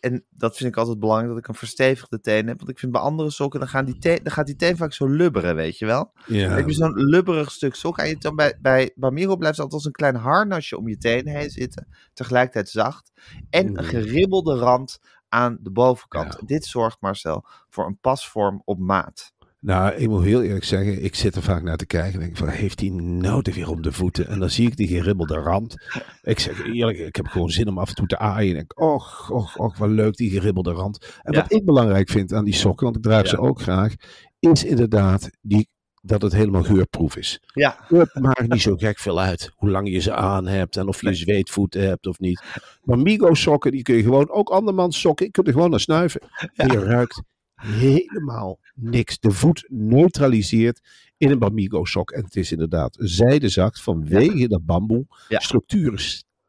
En 0.00 0.24
dat 0.30 0.56
vind 0.56 0.70
ik 0.70 0.76
altijd 0.76 0.98
belangrijk, 0.98 1.30
dat 1.32 1.38
ik 1.42 1.48
een 1.48 1.54
verstevigde 1.54 2.20
teen 2.20 2.46
heb. 2.46 2.58
Want 2.58 2.70
ik 2.70 2.78
vind 2.78 2.92
bij 2.92 3.00
andere 3.00 3.30
sokken, 3.30 3.60
dan, 3.60 3.68
gaan 3.68 3.84
die 3.84 3.98
teen, 3.98 4.20
dan 4.22 4.32
gaat 4.32 4.46
die 4.46 4.56
teen 4.56 4.76
vaak 4.76 4.92
zo 4.92 5.06
lubberen, 5.06 5.54
weet 5.54 5.78
je 5.78 5.86
wel. 5.86 6.12
Ja. 6.26 6.48
Dan 6.48 6.56
heb 6.56 6.66
je 6.68 6.72
zo'n 6.74 6.94
lubberig 6.94 7.50
stuk 7.50 7.74
sok. 7.74 7.98
En 7.98 8.08
je 8.08 8.16
dan 8.18 8.36
bij, 8.36 8.58
bij 8.60 8.92
Bamiro 8.94 9.36
blijft 9.36 9.56
het 9.56 9.64
altijd 9.64 9.72
als 9.72 9.84
een 9.84 9.92
klein 9.92 10.14
harnasje 10.16 10.78
om 10.78 10.88
je 10.88 10.96
teen 10.96 11.28
heen 11.28 11.50
zitten. 11.50 11.88
Tegelijkertijd 12.12 12.68
zacht. 12.68 13.12
En 13.50 13.66
een 13.66 13.72
Mm. 13.72 13.78
geribbelde 13.78 14.54
rand 14.56 14.98
aan 15.28 15.58
de 15.60 15.70
bovenkant. 15.70 16.32
Ja. 16.32 16.46
Dit 16.46 16.64
zorgt, 16.64 17.00
Marcel, 17.00 17.46
voor 17.68 17.86
een 17.86 17.98
pasvorm 18.00 18.62
op 18.64 18.78
maat. 18.78 19.31
Nou, 19.62 19.94
ik 19.94 20.08
moet 20.08 20.24
heel 20.24 20.42
eerlijk 20.42 20.64
zeggen, 20.64 21.04
ik 21.04 21.14
zit 21.14 21.36
er 21.36 21.42
vaak 21.42 21.62
naar 21.62 21.76
te 21.76 21.86
kijken 21.86 22.12
en 22.12 22.20
denk 22.20 22.36
van, 22.36 22.48
heeft 22.48 22.80
hij 22.80 22.88
nou 22.90 23.42
te 23.42 23.52
weer 23.52 23.70
om 23.70 23.82
de 23.82 23.92
voeten? 23.92 24.26
En 24.28 24.38
dan 24.38 24.50
zie 24.50 24.66
ik 24.66 24.76
die 24.76 24.88
geribbelde 24.88 25.34
rand. 25.34 25.74
Ik 26.22 26.38
zeg 26.38 26.64
eerlijk, 26.64 26.98
ik 26.98 27.16
heb 27.16 27.26
gewoon 27.26 27.50
zin 27.50 27.68
om 27.68 27.78
af 27.78 27.88
en 27.88 27.94
toe 27.94 28.06
te 28.06 28.18
aaien. 28.18 28.48
En 28.50 28.54
denk, 28.54 28.80
och, 28.80 29.30
och, 29.30 29.56
och, 29.56 29.76
wat 29.76 29.88
leuk 29.88 30.14
die 30.14 30.30
geribbelde 30.30 30.72
rand. 30.72 31.20
En 31.22 31.32
Ja. 31.32 31.40
wat 31.40 31.52
ik 31.52 31.64
belangrijk 31.64 32.08
vind 32.08 32.32
aan 32.32 32.44
die 32.44 32.54
sokken, 32.54 32.84
want 32.84 32.96
ik 32.96 33.02
draag 33.02 33.26
ze 33.28 33.38
ook 33.38 33.60
graag, 33.60 33.94
is 34.38 34.64
inderdaad 34.64 35.30
die, 35.40 35.68
dat 36.00 36.22
het 36.22 36.32
helemaal 36.32 36.62
geurproef 36.62 37.16
is. 37.16 37.40
Ja, 37.54 37.76
Het 37.88 38.14
maakt 38.20 38.48
niet 38.48 38.62
zo 38.62 38.76
gek 38.76 38.98
veel 38.98 39.20
uit 39.20 39.52
hoe 39.56 39.70
lang 39.70 39.88
je 39.90 39.98
ze 39.98 40.14
aan 40.14 40.46
hebt 40.46 40.76
en 40.76 40.88
of 40.88 41.00
je 41.00 41.14
zweetvoeten 41.14 41.86
hebt 41.86 42.06
of 42.06 42.18
niet. 42.18 42.42
Maar 42.82 42.98
Migo 42.98 43.34
sokken, 43.34 43.70
die 43.70 43.82
kun 43.82 43.96
je 43.96 44.02
gewoon, 44.02 44.30
ook 44.30 44.48
andermans 44.50 45.00
sokken, 45.00 45.26
je 45.26 45.32
kunt 45.32 45.46
er 45.46 45.52
gewoon 45.52 45.70
naar 45.70 45.80
snuiven. 45.80 46.20
En 46.54 46.70
je 46.72 46.84
ruikt 46.84 47.22
helemaal 47.62 48.58
niks. 48.74 49.18
De 49.18 49.30
voet 49.30 49.66
neutraliseert 49.68 50.80
in 51.16 51.30
een 51.30 51.38
Bamigo 51.38 51.84
sok. 51.84 52.10
En 52.10 52.24
het 52.24 52.36
is 52.36 52.52
inderdaad 52.52 52.96
zijdezacht 53.00 53.82
vanwege 53.82 54.48
dat 54.48 54.64
bamboe. 54.64 55.06
Ja. 55.28 55.40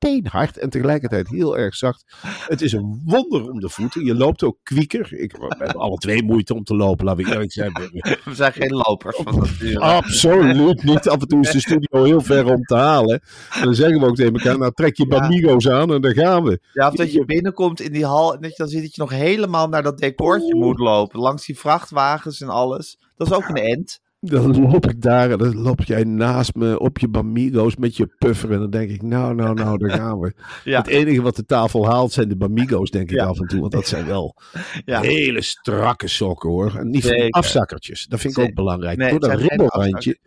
Steenhard 0.03 0.57
en 0.57 0.69
tegelijkertijd 0.69 1.27
heel 1.27 1.57
erg 1.57 1.75
zacht. 1.75 2.15
Het 2.47 2.61
is 2.61 2.71
een 2.71 3.01
wonder 3.05 3.49
om 3.49 3.59
de 3.59 3.69
voeten. 3.69 4.05
Je 4.05 4.15
loopt 4.15 4.43
ook 4.43 4.57
kwieker. 4.63 5.13
Ik 5.13 5.35
hebben 5.39 5.81
alle 5.81 5.97
twee 5.97 6.23
moeite 6.23 6.53
om 6.53 6.63
te 6.63 6.75
lopen, 6.75 7.05
laten 7.05 7.25
we 7.25 7.31
eerlijk 7.31 7.51
zijn. 7.51 7.71
we 8.25 8.35
zijn 8.35 8.53
geen 8.53 8.73
lopers 8.73 9.19
van 9.23 9.35
nature. 9.39 9.79
Absoluut 9.79 10.83
niet. 10.83 11.09
Af 11.09 11.21
en 11.21 11.27
toe 11.27 11.39
is 11.39 11.51
de 11.51 11.59
studio 11.59 12.03
heel 12.03 12.21
ver 12.21 12.45
om 12.45 12.63
te 12.63 12.75
halen. 12.75 13.21
En 13.53 13.63
dan 13.63 13.75
zeggen 13.75 13.99
we 13.99 14.05
ook 14.05 14.15
tegen 14.15 14.33
elkaar, 14.33 14.57
nou 14.57 14.71
trek 14.73 14.97
je. 14.97 15.07
Bamigo's 15.07 15.69
aan 15.69 15.93
en 15.93 16.01
daar 16.01 16.13
gaan 16.13 16.43
we. 16.43 16.59
Ja, 16.73 16.87
of 16.87 16.95
dat 16.95 17.11
je 17.11 17.25
binnenkomt 17.25 17.81
in 17.81 17.91
die 17.91 18.05
hal 18.05 18.33
en 18.33 18.41
dat 18.41 18.49
je 18.49 18.57
dan 18.57 18.67
ziet 18.67 18.81
dat 18.81 18.95
je 18.95 19.01
nog 19.01 19.11
helemaal 19.11 19.67
naar 19.67 19.83
dat 19.83 19.97
decortje 19.97 20.55
moet 20.55 20.79
lopen. 20.79 21.19
Langs 21.19 21.45
die 21.45 21.59
vrachtwagens 21.59 22.41
en 22.41 22.49
alles. 22.49 22.97
Dat 23.15 23.27
is 23.27 23.33
ook 23.33 23.47
een 23.47 23.55
end. 23.55 23.99
Dan 24.25 24.61
loop 24.71 24.89
ik 24.89 25.01
daar 25.01 25.31
en 25.31 25.37
dan 25.37 25.57
loop 25.57 25.81
jij 25.83 26.03
naast 26.03 26.55
me 26.55 26.79
op 26.79 26.99
je 26.99 27.07
Bamigo's 27.07 27.75
met 27.75 27.97
je 27.97 28.07
puffer. 28.17 28.51
En 28.51 28.59
dan 28.59 28.69
denk 28.69 28.89
ik, 28.89 29.01
nou, 29.01 29.35
nou, 29.35 29.53
nou, 29.53 29.77
daar 29.77 29.97
gaan 29.97 30.19
we. 30.19 30.33
Ja. 30.63 30.77
Het 30.77 30.87
enige 30.87 31.21
wat 31.21 31.35
de 31.35 31.45
tafel 31.45 31.85
haalt 31.87 32.11
zijn 32.11 32.29
de 32.29 32.35
Bamigo's, 32.35 32.89
denk 32.89 33.09
ik 33.11 33.15
Ja. 33.17 33.25
af 33.25 33.39
en 33.39 33.47
toe. 33.47 33.59
Want 33.59 33.71
dat 33.71 33.87
zijn 33.87 34.05
wel 34.05 34.35
Ja. 34.85 35.01
hele 35.01 35.41
strakke 35.41 36.07
sokken 36.07 36.49
hoor. 36.49 36.75
En 36.77 36.89
niet 36.89 37.07
van 37.07 37.29
afzakkertjes. 37.29 38.05
Dat 38.05 38.19
vind 38.19 38.37
ik 38.37 38.43
ook 38.43 38.53
belangrijk. 38.53 38.97
Nee, 38.97 39.09
Door 39.09 39.19
dat 39.19 39.39
ribbelrandje. 39.39 40.17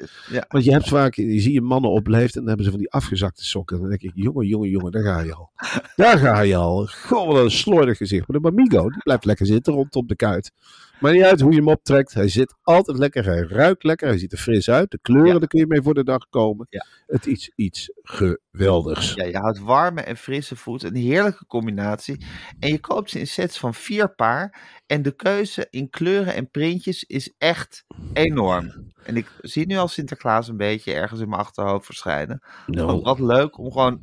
Want 0.49 0.65
je 0.65 0.71
hebt 0.73 0.89
vaak, 0.89 1.15
je 1.15 1.41
zie 1.41 1.53
je 1.53 1.61
mannen 1.61 1.91
op 1.91 2.07
leeftijd 2.07 2.35
en 2.35 2.41
dan 2.41 2.49
hebben 2.49 2.65
ze 2.65 2.71
van 2.71 2.81
die 2.81 2.91
afgezakte 2.93 3.45
sokken. 3.45 3.77
En 3.77 3.83
dan 3.83 3.91
denk 3.91 4.03
ik, 4.03 4.13
jongen, 4.15 4.47
jongen, 4.47 4.69
jongen, 4.69 4.93
daar 4.93 5.03
ga 5.03 5.21
je 5.21 5.35
al. 5.35 5.51
Daar 5.97 6.19
ga 6.19 6.41
je 6.41 6.57
al. 6.57 6.87
Goh, 6.87 7.27
wat 7.27 7.45
een 7.45 7.51
slordig 7.51 7.97
gezicht. 7.97 8.29
Maar 8.29 8.41
de 8.41 8.51
Bamigo, 8.51 8.89
die 8.91 9.03
blijft 9.03 9.25
lekker 9.25 9.47
zitten 9.47 9.73
rondom 9.73 10.07
de 10.07 10.17
kuit. 10.17 10.53
Maar 11.01 11.13
niet 11.13 11.23
uit 11.23 11.41
hoe 11.41 11.51
je 11.53 11.57
hem 11.59 11.69
optrekt. 11.69 12.15
Hij 12.15 12.29
zit 12.29 12.55
altijd 12.63 12.99
lekker. 12.99 13.25
Hij 13.25 13.41
ruikt 13.41 13.85
lekker. 13.85 14.09
Hij 14.09 14.19
ziet 14.19 14.33
er 14.33 14.39
fris 14.39 14.71
uit. 14.71 14.91
De 14.91 14.99
kleuren, 15.03 15.33
Ja. 15.33 15.39
daar 15.39 15.49
kun 15.49 15.59
je 15.61 15.67
mee 15.67 15.83
voor 15.83 15.95
de 15.95 16.05
dag 16.05 16.29
komen. 16.29 16.67
Ja. 16.71 16.87
Het 17.07 17.27
is 17.27 17.53
iets 17.55 17.91
geweldigs. 18.03 19.15
Ja, 19.15 19.25
je 19.25 19.37
houdt 19.39 19.59
warme 19.59 20.01
en 20.01 20.17
frisse 20.17 20.57
voet. 20.57 20.83
Een 20.83 20.95
heerlijke 20.95 21.47
combinatie. 21.47 22.25
En 22.59 22.69
je 22.71 22.79
koopt 22.81 23.11
ze 23.11 23.19
in 23.19 23.27
sets 23.27 23.59
van 23.59 23.75
vier 23.75 24.15
paar. 24.15 24.61
En 24.87 25.03
de 25.03 25.13
keuze 25.17 25.67
in 25.71 25.91
kleuren 25.91 26.35
en 26.35 26.51
printjes 26.51 27.05
is 27.05 27.35
echt 27.39 27.85
enorm. 28.13 28.93
En 29.03 29.17
ik 29.17 29.31
zie 29.41 29.67
nu 29.67 29.77
al 29.77 29.89
Sinterklaas 29.89 30.49
een 30.49 30.57
beetje 30.57 30.93
ergens 30.95 31.21
in 31.21 31.29
mijn 31.29 31.41
achterhoofd 31.41 31.87
verschijnen. 31.87 32.43
Nou, 32.67 33.01
Wat 33.01 33.19
leuk 33.19 33.59
om 33.59 33.73
gewoon 33.73 34.01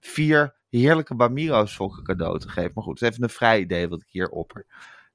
vier 0.00 0.56
heerlijke 0.68 1.14
Bamiro 1.14 1.66
sokken 1.66 2.02
cadeau 2.02 2.38
te 2.38 2.48
geven. 2.48 2.70
Maar 2.74 2.84
goed, 2.84 3.00
het 3.00 3.02
is 3.02 3.08
even 3.14 3.22
een 3.22 3.34
vrij 3.36 3.60
idee 3.60 3.88
wat 3.88 4.00
ik 4.00 4.08
hier 4.10 4.28
opper. 4.28 4.66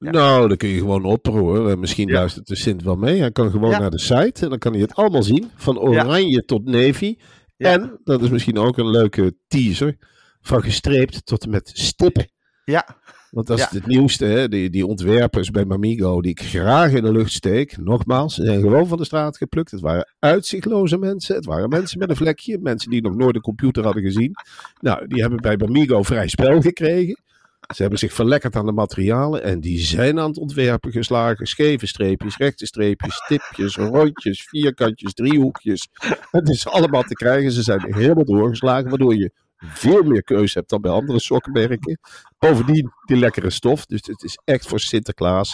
Ja. 0.04 0.10
Nou, 0.10 0.48
dan 0.48 0.56
kun 0.56 0.68
je 0.68 0.78
gewoon 0.78 1.04
opperen 1.04 1.40
hoor. 1.40 1.70
En 1.70 1.78
Misschien 1.80 2.08
Ja. 2.08 2.14
luistert 2.14 2.46
de 2.46 2.56
Sint 2.56 2.82
wel 2.82 2.96
mee. 2.96 3.20
Hij 3.20 3.30
kan 3.32 3.50
gewoon 3.50 3.70
Ja. 3.70 3.78
naar 3.78 3.90
de 3.90 3.98
site 3.98 4.42
en 4.42 4.48
dan 4.48 4.58
kan 4.58 4.72
hij 4.72 4.80
het 4.80 4.94
allemaal 4.94 5.22
zien. 5.22 5.50
Van 5.56 5.78
oranje 5.78 6.44
tot 6.44 6.64
navy. 6.64 7.16
En, 7.56 8.00
dat 8.04 8.22
is 8.22 8.28
misschien 8.30 8.58
ook 8.58 8.78
een 8.78 8.90
leuke 8.90 9.34
teaser, 9.48 9.96
van 10.40 10.62
gestreept 10.62 11.26
tot 11.26 11.44
en 11.44 11.50
met 11.50 11.70
stippen. 11.74 12.28
Ja, 12.64 12.96
Want 13.30 13.46
dat 13.46 13.58
is 13.58 13.66
het 13.70 13.86
nieuwste, 13.86 14.24
hè? 14.24 14.48
Die, 14.48 14.70
die 14.70 14.86
ontwerpers 14.86 15.50
bij 15.50 15.64
Mamigo, 15.64 16.20
die 16.20 16.30
ik 16.30 16.40
graag 16.42 16.92
in 16.92 17.02
de 17.02 17.12
lucht 17.12 17.32
steek. 17.32 17.76
Nogmaals, 17.78 18.34
ze 18.34 18.44
zijn 18.44 18.60
gewoon 18.60 18.86
van 18.86 18.98
de 18.98 19.04
straat 19.04 19.36
geplukt. 19.36 19.70
Het 19.70 19.80
waren 19.80 20.14
uitzichtloze 20.18 20.98
mensen. 20.98 21.34
Het 21.34 21.44
waren 21.44 21.68
mensen 21.68 21.98
met 21.98 22.10
een 22.10 22.16
vlekje. 22.16 22.58
Mensen 22.62 22.90
die 22.90 23.02
nog 23.02 23.14
nooit 23.14 23.34
een 23.34 23.40
computer 23.40 23.84
hadden 23.84 24.02
gezien. 24.02 24.32
Nou, 24.80 25.06
die 25.06 25.20
hebben 25.20 25.40
bij 25.40 25.56
Mamigo 25.56 26.02
vrij 26.02 26.28
spel 26.28 26.60
gekregen. 26.60 27.18
Ze 27.74 27.82
hebben 27.82 27.98
zich 27.98 28.12
verlekkerd 28.12 28.56
aan 28.56 28.66
de 28.66 28.72
materialen 28.72 29.42
en 29.42 29.60
die 29.60 29.78
zijn 29.78 30.20
aan 30.20 30.28
het 30.28 30.38
ontwerpen 30.38 30.92
geslagen. 30.92 31.46
Scheve 31.46 31.86
streepjes, 31.86 32.36
rechte 32.36 32.66
streepjes, 32.66 33.14
stipjes, 33.14 33.76
rondjes, 33.76 34.46
vierkantjes, 34.48 35.12
driehoekjes. 35.12 35.88
Het 36.30 36.48
is 36.48 36.68
allemaal 36.68 37.02
te 37.02 37.14
krijgen. 37.14 37.52
Ze 37.52 37.62
zijn 37.62 37.94
helemaal 37.94 38.24
doorgeslagen, 38.24 38.88
waardoor 38.88 39.14
je 39.16 39.32
veel 39.56 40.02
meer 40.02 40.22
keuze 40.22 40.58
hebt 40.58 40.70
dan 40.70 40.80
bij 40.80 40.90
andere 40.90 41.20
sokkenmerken. 41.20 41.98
Bovendien 42.38 42.92
die 43.04 43.16
lekkere 43.16 43.50
stof. 43.50 43.86
Dus 43.86 44.06
het 44.06 44.22
is 44.22 44.38
echt 44.44 44.66
voor 44.66 44.80
Sinterklaas 44.80 45.52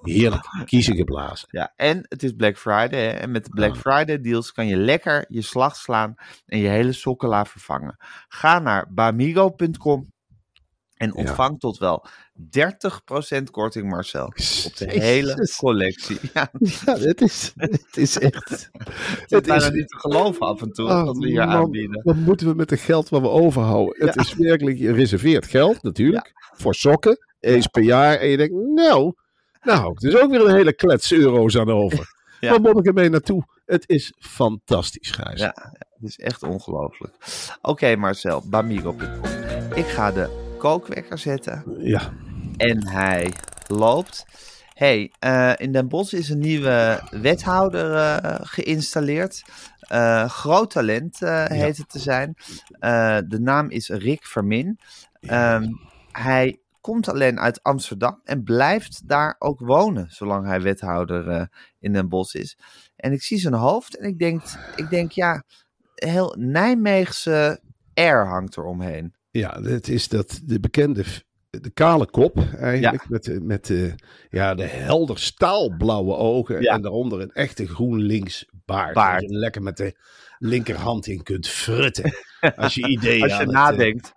heerlijk 0.00 0.44
kiezen 0.64 0.96
geblazen. 0.96 1.48
ja, 1.50 1.72
en 1.76 2.06
het 2.08 2.22
is 2.22 2.32
Black 2.32 2.58
Friday. 2.58 3.00
Hè? 3.00 3.10
En 3.10 3.30
met 3.30 3.44
de 3.44 3.50
Black. 3.50 3.76
Friday 3.76 4.20
deals 4.20 4.52
kan 4.52 4.66
je 4.66 4.76
lekker 4.76 5.24
je 5.28 5.42
slag 5.42 5.76
slaan 5.76 6.14
en 6.46 6.58
je 6.58 6.68
hele 6.68 6.92
sokkela 6.92 7.44
vervangen. 7.44 7.96
Ga 8.28 8.58
naar 8.58 8.86
bamigo.com 8.90 10.11
en 11.02 11.14
ontvang 11.14 11.58
tot 11.58 11.78
wel 11.78 12.06
30% 13.40 13.42
korting, 13.50 13.88
Marcel. 13.88 14.24
Op 14.66 14.76
de 14.76 14.90
hele 14.90 15.48
collectie. 15.58 16.18
Ja, 16.34 16.50
Ja, 16.58 16.98
het 17.08 17.20
is, 17.20 17.52
het 17.56 17.96
is 17.96 18.18
echt. 18.18 18.70
het 18.72 19.32
is 19.32 19.40
bijna 19.40 19.68
niet 19.68 19.88
te 19.88 19.98
geloven 19.98 20.46
af 20.46 20.62
en 20.62 20.72
toe 20.72 20.88
Oh, 20.88 21.04
wat 21.04 21.18
we 21.18 21.26
hier 21.26 21.46
man, 21.46 21.48
aanbieden. 21.48 22.00
Wat 22.04 22.16
moeten 22.16 22.46
we 22.48 22.54
met 22.54 22.70
het 22.70 22.80
geld 22.80 23.08
wat 23.08 23.20
we 23.20 23.28
overhouden? 23.28 24.06
Het 24.06 24.16
is 24.16 24.34
werkelijk 24.34 24.78
gereserveerd 24.78 25.46
geld, 25.46 25.82
natuurlijk. 25.82 26.32
Voor 26.52 26.74
sokken. 26.74 27.18
Eens 27.40 27.66
per 27.66 27.82
jaar. 27.82 28.16
En 28.16 28.28
je 28.28 28.36
denkt, 28.36 28.54
nou, 28.54 29.12
nou, 29.62 29.94
er 29.98 30.08
is 30.08 30.20
ook 30.20 30.30
weer 30.30 30.46
een 30.46 30.54
hele 30.54 30.72
klets 30.72 31.12
euro's 31.12 31.56
aan 31.58 31.70
over. 31.70 32.10
Ja. 32.40 32.50
Waar 32.50 32.60
moet 32.60 32.78
ik 32.78 32.86
ermee 32.86 33.08
naartoe? 33.08 33.44
Het 33.66 33.84
is 33.88 34.12
fantastisch, 34.18 35.10
Gijs. 35.10 35.40
Ja, 35.40 35.54
het 35.72 36.08
is 36.08 36.18
echt 36.18 36.42
ongelooflijk. 36.42 37.14
Oké, 37.60 37.96
Marcel, 37.96 38.42
bamigo.com. 38.50 39.30
Ik 39.74 39.86
ga 39.86 40.10
de 40.12 40.41
kookwekker 40.62 41.18
zetten. 41.18 41.64
ja. 41.78 42.12
En 42.56 42.88
hij 42.88 43.34
loopt. 43.66 44.24
hey, 44.74 45.12
eh, 45.18 45.52
in 45.56 45.72
Den 45.72 45.88
Bosch 45.88 46.12
is 46.12 46.28
een 46.28 46.38
nieuwe 46.38 47.02
wethouder 47.10 47.94
eh, 47.94 48.40
geïnstalleerd. 48.42 49.42
Eh, 49.80 50.28
groot 50.28 50.70
talent 50.70 51.18
heet 51.48 51.76
het 51.76 51.88
te 51.88 51.98
zijn. 51.98 52.34
De 53.28 53.38
naam 53.40 53.70
is 53.70 53.88
Rick 53.88 54.26
Vermin. 54.26 54.78
Ehm, 55.20 55.66
hij 56.12 56.60
komt 56.80 57.08
alleen 57.08 57.40
uit 57.40 57.62
Amsterdam 57.62 58.20
en 58.24 58.42
blijft 58.42 59.08
daar 59.08 59.36
ook 59.38 59.60
wonen, 59.60 60.06
zolang 60.10 60.46
hij 60.46 60.60
wethouder 60.60 61.48
in 61.78 61.92
Den 61.92 62.08
Bosch 62.08 62.34
is. 62.34 62.58
En 62.96 63.12
ik 63.12 63.22
zie 63.22 63.38
zijn 63.38 63.54
hoofd 63.54 63.96
en 63.96 64.08
ik 64.08 64.18
denk, 64.18 64.42
ik 64.76 64.90
denk 64.90 65.12
ja, 65.12 65.44
heel 65.94 66.34
Nijmeegse 66.38 67.60
air 67.94 68.26
hangt 68.26 68.56
er 68.56 68.64
omheen. 68.64 69.14
Ja, 69.32 69.62
het 69.62 69.88
is 69.88 70.08
dat 70.08 70.40
de 70.44 70.60
bekende, 70.60 71.04
de 71.50 71.70
kale 71.70 72.06
kop 72.06 72.38
eigenlijk. 72.58 73.08
Met, 73.08 73.24
de- 73.24 73.40
met 73.40 73.66
de, 73.66 73.94
ja, 74.30 74.54
de 74.54 74.64
helder 74.64 75.18
staalblauwe 75.18 76.14
ogen. 76.16 76.62
Ja. 76.62 76.74
En 76.74 76.82
daaronder 76.82 77.20
een 77.20 77.32
echte 77.32 77.66
GroenLinks 77.66 78.46
baard. 78.64 78.94
Waar 78.94 79.22
je 79.22 79.28
lekker 79.28 79.62
met 79.62 79.76
de 79.76 79.96
linkerhand 80.38 81.06
in 81.06 81.22
kunt 81.22 81.48
frutten. 81.48 82.12
Als 82.56 82.74
je 82.74 82.88
ideeën 82.88 83.22
Als 83.22 83.32
je 83.32 83.38
het, 83.38 83.46
eh, 83.48 83.54
nadenkt. 83.54 84.12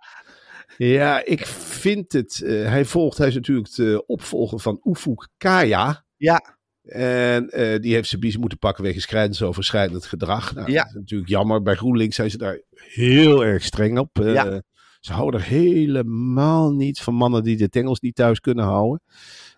Ja, 0.76 1.24
ik 1.24 1.46
vind 1.46 2.12
het. 2.12 2.42
eh, 2.42 2.68
hij 2.68 2.84
volgt, 2.84 3.18
hij 3.18 3.28
is 3.28 3.34
natuurlijk 3.34 3.74
de 3.74 4.04
opvolger 4.06 4.60
van 4.60 4.80
Ufuk 4.84 5.28
Kaya. 5.36 6.04
Ja, 6.16 6.54
En 6.86 7.48
eh, 7.50 7.80
die 7.80 7.94
heeft 7.94 8.08
zijn 8.08 8.20
biezen 8.20 8.40
moeten 8.40 8.58
pakken 8.58 8.84
wegens 8.84 9.04
grensoverschrijdend 9.04 10.04
gedrag. 10.06 10.54
Nou, 10.54 10.70
Ja. 10.70 10.78
Dat 10.82 10.88
is 10.88 10.94
natuurlijk 10.94 11.30
jammer. 11.30 11.62
Bij 11.62 11.74
GroenLinks 11.74 12.16
zijn 12.16 12.30
ze 12.30 12.38
daar 12.38 12.60
heel 12.70 13.44
erg 13.44 13.62
streng 13.64 13.98
op. 13.98 14.18
Eh, 14.20 14.32
Ja. 14.32 14.62
Ze 15.06 15.12
houden 15.12 15.40
er 15.40 15.46
helemaal 15.46 16.72
niet 16.72 17.00
van 17.00 17.14
mannen 17.14 17.42
die 17.42 17.56
de 17.56 17.68
tengels 17.68 18.00
niet 18.00 18.14
thuis 18.14 18.40
kunnen 18.40 18.64
houden. 18.64 19.00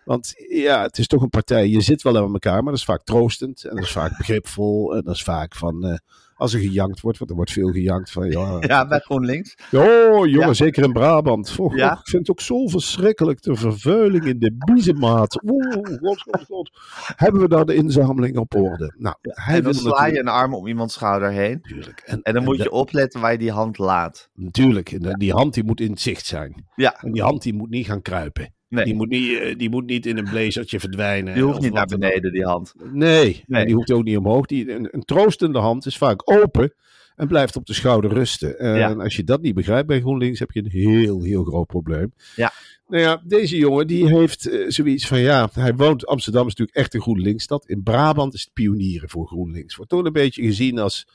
Want 0.05 0.33
ja, 0.49 0.81
het 0.81 0.97
is 0.97 1.07
toch 1.07 1.21
een 1.21 1.29
partij. 1.29 1.67
Je 1.67 1.81
zit 1.81 2.01
wel 2.01 2.17
aan 2.17 2.33
elkaar, 2.33 2.63
maar 2.63 2.71
dat 2.71 2.79
is 2.79 2.83
vaak 2.83 3.03
troostend. 3.03 3.63
En 3.65 3.75
dat 3.75 3.83
is 3.83 3.91
vaak 3.91 4.17
begripvol. 4.17 4.95
En 4.95 5.03
dat 5.03 5.15
is 5.15 5.23
vaak 5.23 5.55
van. 5.55 5.85
eh, 5.85 5.97
als 6.39 6.53
er 6.53 6.59
gejankt 6.59 7.01
wordt, 7.01 7.17
want 7.17 7.29
er 7.29 7.35
wordt 7.35 7.51
veel 7.51 7.71
gejankt 7.71 8.11
van. 8.11 8.29
Ja, 8.29 8.57
ja 8.67 8.87
bij 8.87 8.99
GroenLinks. 8.99 9.55
Oh, 9.71 9.81
jongen, 10.27 10.29
Ja. 10.47 10.53
zeker 10.53 10.83
in 10.83 10.91
Brabant. 10.93 11.55
Ja. 11.75 11.91
Ik 11.91 11.99
vind 12.07 12.27
het 12.27 12.29
ook 12.31 12.41
zo 12.41 12.67
verschrikkelijk, 12.67 13.41
de 13.41 13.55
vervuiling 13.55 14.25
in 14.25 14.39
de 14.39 14.53
biezenmaat. 14.57 15.41
Oeh, 15.45 15.73
god, 15.73 16.21
god, 16.21 16.45
god. 16.47 16.69
Hebben 17.15 17.41
we 17.41 17.47
daar 17.47 17.65
de 17.65 17.75
inzameling 17.75 18.37
op 18.37 18.55
orde? 18.55 18.93
Nou, 18.97 19.15
hij 19.21 19.55
en 19.55 19.63
dan 19.63 19.73
sla 19.73 19.89
je 19.89 19.93
natuurlijk... 19.95 20.27
een 20.27 20.33
arm 20.33 20.53
om 20.53 20.67
iemands 20.67 20.93
schouder 20.93 21.31
heen. 21.31 21.59
Natuurlijk. 21.61 22.01
En, 22.05 22.21
En 22.21 22.33
dan 22.33 22.43
moet 22.43 22.57
de- 22.57 22.63
je 22.63 22.71
opletten 22.71 23.21
waar 23.21 23.31
je 23.31 23.37
die 23.37 23.51
hand 23.51 23.77
laat. 23.77 24.29
Natuurlijk, 24.33 24.91
en 24.91 25.19
die 25.19 25.31
hand 25.33 25.53
die 25.53 25.63
moet 25.63 25.81
in 25.81 25.89
het 25.91 26.01
zicht 26.01 26.25
zijn. 26.25 26.65
Ja, 26.75 27.01
En 27.01 27.11
die 27.11 27.21
hand 27.23 27.41
die 27.41 27.53
moet 27.53 27.69
niet 27.69 27.85
gaan 27.85 28.01
kruipen. 28.01 28.53
Nee. 28.69 28.85
Die, 28.85 28.93
moet 28.95 29.09
niet, 29.09 29.37
eh, 29.39 29.57
die 29.57 29.69
moet 29.69 29.85
niet 29.85 30.05
in 30.05 30.17
een 30.17 30.29
blazertje 30.29 30.79
verdwijnen. 30.79 31.33
die 31.33 31.43
hoeft 31.43 31.61
niet 31.61 31.73
naar 31.73 31.85
beneden, 31.85 32.31
die 32.31 32.43
hand. 32.45 32.73
Nee, 32.91 33.43
die 33.47 33.73
hoeft 33.75 33.91
ook 33.91 34.03
niet 34.03 34.17
omhoog. 34.17 34.45
Die, 34.45 34.71
een, 34.71 34.87
een 34.91 35.03
troostende 35.03 35.59
hand 35.59 35.85
is 35.85 35.97
vaak 35.97 36.31
open 36.31 36.73
en 37.15 37.27
blijft 37.27 37.55
op 37.55 37.65
de 37.65 37.73
schouder 37.73 38.13
rusten. 38.13 38.59
En 38.59 38.75
Ja. 38.75 38.91
als 38.93 39.15
je 39.15 39.23
dat 39.23 39.41
niet 39.41 39.55
begrijpt 39.55 39.87
bij 39.87 39.99
GroenLinks, 39.99 40.39
heb 40.39 40.51
je 40.51 40.59
een 40.63 40.69
heel, 40.71 41.23
heel 41.23 41.43
groot 41.43 41.67
probleem. 41.67 42.13
Ja. 42.35 42.51
Nou 42.87 43.03
ja, 43.03 43.21
deze 43.25 43.57
jongen 43.57 43.87
die 43.87 44.07
heeft 44.07 44.45
eh, 44.45 44.65
zoiets 44.67 45.07
van, 45.07 45.19
ja, 45.19 45.49
hij 45.53 45.75
woont, 45.75 46.05
Amsterdam 46.05 46.47
is 46.47 46.55
natuurlijk 46.55 46.77
echt 46.77 46.93
een 46.93 47.01
GroenLinksstad. 47.01 47.67
In 47.67 47.83
Brabant 47.83 48.33
is 48.33 48.41
het 48.41 48.53
pionieren 48.53 49.09
voor 49.09 49.27
GroenLinks. 49.27 49.75
Wordt 49.75 49.91
toch 49.91 50.03
een 50.05 50.13
beetje 50.13 50.43
gezien 50.43 50.79
als, 50.79 51.07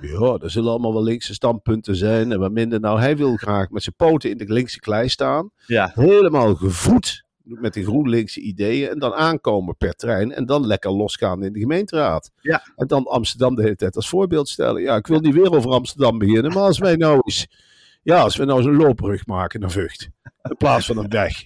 ja, 0.00 0.38
er 0.42 0.50
zullen 0.50 0.70
allemaal 0.70 0.92
wel 0.92 1.02
linkse 1.02 1.34
standpunten 1.34 1.96
zijn 1.96 2.32
en 2.32 2.38
wat 2.38 2.52
minder. 2.52 2.80
Nou, 2.80 3.00
hij 3.00 3.16
wil 3.16 3.36
graag 3.36 3.70
met 3.70 3.82
zijn 3.82 3.94
poten 3.96 4.30
in 4.30 4.36
de 4.36 4.52
linkse 4.52 4.80
klei 4.80 5.08
staan 5.08 5.50
Ja, 5.66 5.90
helemaal 5.94 6.54
gevoed 6.54 7.24
met 7.46 7.74
de 7.74 7.82
GroenLinkse 7.82 8.40
ideeën. 8.40 8.88
En 8.88 8.98
dan 8.98 9.14
aankomen 9.14 9.76
per 9.76 9.92
trein. 9.92 10.32
En 10.32 10.46
dan 10.46 10.66
lekker 10.66 10.90
losgaan 10.90 11.42
in 11.42 11.52
de 11.52 11.58
gemeenteraad. 11.58 12.30
Ja. 12.40 12.62
En 12.76 12.86
dan 12.86 13.06
Amsterdam 13.06 13.54
de 13.54 13.62
hele 13.62 13.76
tijd 13.76 13.96
als 13.96 14.08
voorbeeld 14.08 14.48
stellen. 14.48 14.82
Ja, 14.82 14.96
ik 14.96 15.06
wil 15.06 15.20
niet 15.20 15.34
weer 15.34 15.52
over 15.52 15.70
Amsterdam 15.70 16.18
beginnen. 16.18 16.52
Maar 16.52 16.62
als 16.62 16.78
wij 16.78 16.96
nou 16.96 17.20
eens. 17.24 17.46
Ja, 18.02 18.20
als 18.20 18.36
we 18.36 18.44
nou 18.44 18.58
eens 18.58 18.68
een 18.68 18.76
loopbrug 18.76 19.26
maken 19.26 19.60
naar 19.60 19.70
Vught. 19.70 20.08
In 20.42 20.56
plaats 20.56 20.86
van 20.86 20.98
een 20.98 21.08
weg. 21.08 21.44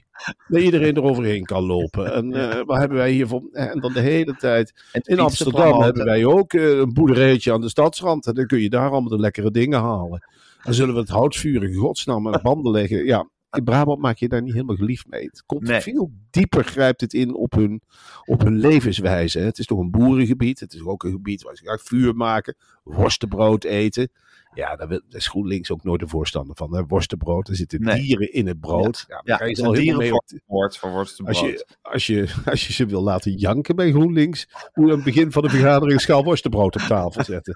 Dat 0.49 0.61
iedereen 0.61 0.97
eroverheen 0.97 1.45
kan 1.45 1.63
lopen. 1.63 2.13
En 2.15 2.33
eh, 2.33 2.65
wat 2.65 2.79
hebben 2.79 2.97
wij 2.97 3.11
hier 3.11 3.27
voor. 3.27 3.43
En 3.53 3.81
dan 3.81 3.93
de 3.93 4.01
hele 4.01 4.37
tijd. 4.37 4.73
In 5.03 5.19
Amsterdam 5.19 5.83
hebben 5.83 6.05
wij 6.05 6.25
ook 6.25 6.53
eh, 6.53 6.79
een 6.79 6.93
boerderijtje 6.93 7.53
aan 7.53 7.61
de 7.61 7.69
stadsrand. 7.69 8.27
En 8.27 8.35
dan 8.35 8.47
kun 8.47 8.61
je 8.61 8.71
daar 8.71 8.91
allemaal 8.91 9.09
de 9.11 9.21
lekkere 9.21 9.51
dingen 9.51 9.81
halen. 9.81 10.27
Dan 10.63 10.75
zullen 10.75 10.95
we 10.95 11.01
het 11.01 11.09
houtvuur 11.09 11.63
in 11.65 11.75
godsnaam 11.75 12.27
aan 12.27 12.33
de 12.33 12.41
banden 12.43 12.73
leggen. 12.73 13.05
Ja, 13.05 13.29
in 13.51 13.65
Brabant 13.65 14.01
maak 14.01 14.17
je 14.17 14.29
daar 14.29 14.43
niet 14.43 14.53
helemaal 14.53 14.77
geliefd 14.77 15.07
mee. 15.09 15.25
Het 15.25 15.43
komt 15.47 15.63
Nee. 15.63 15.81
veel 15.81 16.11
dieper, 16.31 16.65
grijpt 16.65 17.01
het 17.01 17.13
in 17.15 17.35
op 17.35 17.53
hun, 17.53 17.83
op 18.25 18.41
hun 18.43 18.59
levenswijze. 18.59 19.39
Het 19.39 19.59
is 19.59 19.67
toch 19.67 19.79
een 19.79 19.91
boerengebied. 19.91 20.61
Het 20.61 20.73
is 20.75 20.85
ook 20.85 21.05
een 21.05 21.11
gebied 21.11 21.43
waar 21.43 21.57
ze 21.57 21.65
graag 21.65 21.83
vuur 21.83 22.15
maken, 22.15 22.57
worstenbrood 22.85 23.65
eten. 23.65 24.11
Ja, 24.55 24.77
daar 24.77 25.01
is 25.09 25.29
GroenLinks 25.29 25.71
ook 25.71 25.85
nooit 25.85 26.01
de 26.01 26.09
voorstander 26.09 26.57
van. 26.57 26.75
Hè. 26.75 26.87
Worstenbrood, 26.87 27.49
er 27.49 27.57
zitten 27.57 27.83
Nee. 27.83 28.01
dieren 28.01 28.33
in 28.33 28.47
het 28.47 28.61
brood. 28.61 29.05
Ja, 29.09 29.21
Ja, 29.25 29.37
ze 29.39 29.51
is 29.51 29.63
al 29.63 29.73
mee 29.73 30.15
op 30.15 30.29
dierenwoord 30.29 30.77
voor 30.79 30.91
worstenbrood. 30.91 31.37
als 31.37 31.47
je, 31.51 31.67
als, 31.83 32.07
je, 32.07 32.29
als 32.51 32.67
je 32.67 32.73
ze 32.73 32.87
wil 32.87 33.03
laten 33.03 33.33
janken 33.33 33.77
bij 33.77 33.91
GroenLinks, 33.91 34.49
moet 34.75 34.87
je 34.87 34.91
aan 34.93 34.99
het 34.99 35.05
begin 35.15 35.33
van 35.33 35.43
de 35.43 35.49
vergadering 35.49 35.93
een 35.93 36.01
schaal 36.01 36.25
worstenbrood 36.25 36.75
op 36.75 36.81
tafel 36.83 37.25
zetten. 37.25 37.55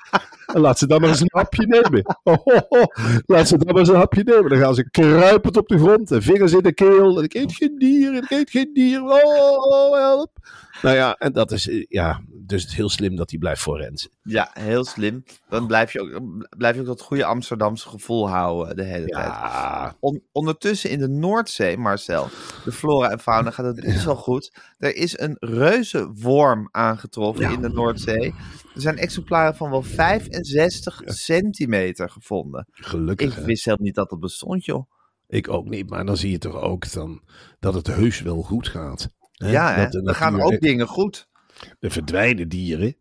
En 0.54 0.60
laat 0.60 0.78
ze 0.78 0.86
dan 0.86 1.00
maar 1.00 1.08
eens 1.10 1.20
een 1.20 1.30
hapje 1.32 1.66
nemen. 1.66 2.02
Oh, 2.22 2.36
oh, 2.44 2.60
oh. 2.68 2.82
Laat 3.26 3.48
ze 3.48 3.56
dan 3.58 3.66
maar 3.72 3.78
eens 3.80 3.88
een 3.88 3.94
hapje 3.94 4.22
nemen. 4.24 4.48
Dan 4.48 4.58
gaan 4.58 4.74
ze 4.74 4.90
kruipend 4.90 5.56
op 5.56 5.68
de 5.68 5.78
grond 5.78 6.10
en 6.10 6.22
vingers 6.22 6.52
in 6.52 6.62
de 6.62 6.72
keel. 6.74 7.18
En 7.18 7.24
ik 7.24 7.34
eet 7.34 7.52
geen 7.52 7.78
dier, 7.78 8.08
en 8.14 8.22
ik 8.22 8.30
eet 8.30 8.50
geen 8.50 8.70
dier. 8.72 9.02
Oh, 9.02 9.66
oh, 9.66 9.94
help. 9.96 10.30
Nou 10.82 10.96
ja, 10.96 11.14
en 11.18 11.32
dat 11.32 11.52
is 11.52 11.68
eh, 11.68 11.84
ja, 11.88 12.20
dus 12.46 12.62
het 12.62 12.70
is 12.70 12.76
heel 12.76 12.88
slim 12.88 13.16
dat 13.16 13.30
hij 13.30 13.38
blijft 13.38 13.60
forensen. 13.62 14.10
Ja, 14.22 14.50
heel 14.52 14.84
slim. 14.84 15.24
Dan 15.48 15.66
blijf 15.66 15.92
je 15.92 16.00
ook, 16.00 16.46
blijf 16.56 16.74
je 16.74 16.80
ook 16.80 16.86
dat 16.86 17.00
goede 17.00 17.24
Amsterdamse 17.24 17.88
gevoel 17.88 18.28
houden 18.28 18.76
de 18.76 18.82
hele 18.82 19.06
tijd. 19.06 19.26
Ja, 19.26 19.96
On- 20.00 20.22
ondertussen 20.32 20.90
in 20.90 20.98
de 20.98 21.08
Noordzee, 21.08 21.76
Marcel, 21.76 22.28
de 22.64 22.72
flora 22.72 23.10
en 23.10 23.20
fauna 23.20 23.50
gaat 23.50 23.66
het 23.66 23.84
best 23.84 24.04
wel 24.04 24.16
goed. 24.16 24.52
Er 24.78 24.96
is 24.96 25.18
een 25.18 25.36
reuze 25.40 26.12
worm 26.14 26.68
aangetroffen 26.70 27.50
in 27.50 27.60
de 27.60 27.68
Noordzee. 27.68 28.34
Er 28.74 28.80
zijn 28.80 28.98
exemplaren 28.98 29.56
van 29.56 29.70
wel 29.70 29.82
65 29.82 31.00
centimeter 31.04 32.10
gevonden. 32.10 32.66
gelukkig. 32.72 33.38
Ik 33.38 33.44
wist 33.44 33.64
helemaal 33.64 33.86
niet 33.86 33.94
dat 33.94 34.10
dat 34.10 34.20
bestond, 34.20 34.64
joh. 34.64 34.90
Ik 35.28 35.48
ook 35.48 35.68
niet, 35.68 35.90
maar 35.90 36.06
dan 36.06 36.16
zie 36.16 36.30
je 36.30 36.38
toch 36.38 36.56
ook 36.60 36.92
dan 36.92 37.22
dat 37.60 37.74
het 37.74 37.86
heus 37.86 38.20
wel 38.20 38.42
goed 38.42 38.68
gaat. 38.68 39.08
Hè? 39.32 39.50
Ja, 39.50 39.74
hè? 39.74 39.88
Dat 39.88 40.06
er 40.08 40.14
gaan 40.14 40.40
ook 40.42 40.60
dingen 40.60 40.86
goed. 40.86 41.28
Er 41.80 41.90
verdwijnen 41.90 42.48
dieren, 42.48 42.96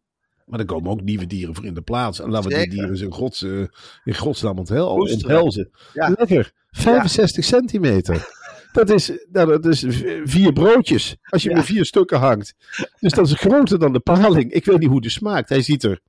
maar 0.45 0.59
er 0.59 0.65
komen 0.65 0.91
ook 0.91 1.01
nieuwe 1.01 1.27
dieren 1.27 1.55
voor 1.55 1.65
in 1.65 1.73
de 1.73 1.81
plaats. 1.81 2.19
En 2.19 2.29
laten 2.29 2.49
we 2.49 2.55
die 2.57 2.69
dieren 2.69 2.99
in, 3.01 3.11
gods, 3.11 3.43
eh, 3.43 3.59
in 4.03 4.15
godsnaam 4.15 4.57
onthel, 4.57 4.95
Koesteren. 4.95 5.25
omhelzen. 5.25 5.69
Ja. 5.93 6.13
Lekker, 6.17 6.51
65 6.71 7.43
centimeter. 7.45 8.41
Dat 8.71 8.89
is, 8.89 9.11
nou, 9.31 9.47
dat 9.47 9.65
is 9.65 9.85
vier 10.23 10.53
broodjes, 10.53 11.15
als 11.23 11.43
je 11.43 11.49
Ja. 11.49 11.55
met 11.55 11.65
vier 11.65 11.85
stukken 11.85 12.19
hangt. 12.19 12.53
Dus 12.99 13.11
dat 13.13 13.27
is 13.27 13.33
groter 13.33 13.79
dan 13.79 13.93
de 13.93 13.99
paling. 13.99 14.51
Ik 14.51 14.65
weet 14.65 14.79
niet 14.79 14.89
hoe 14.89 15.01
die 15.01 15.09
smaakt. 15.09 15.49
Hij 15.49 15.61
ziet 15.61 15.83
er, 15.83 15.99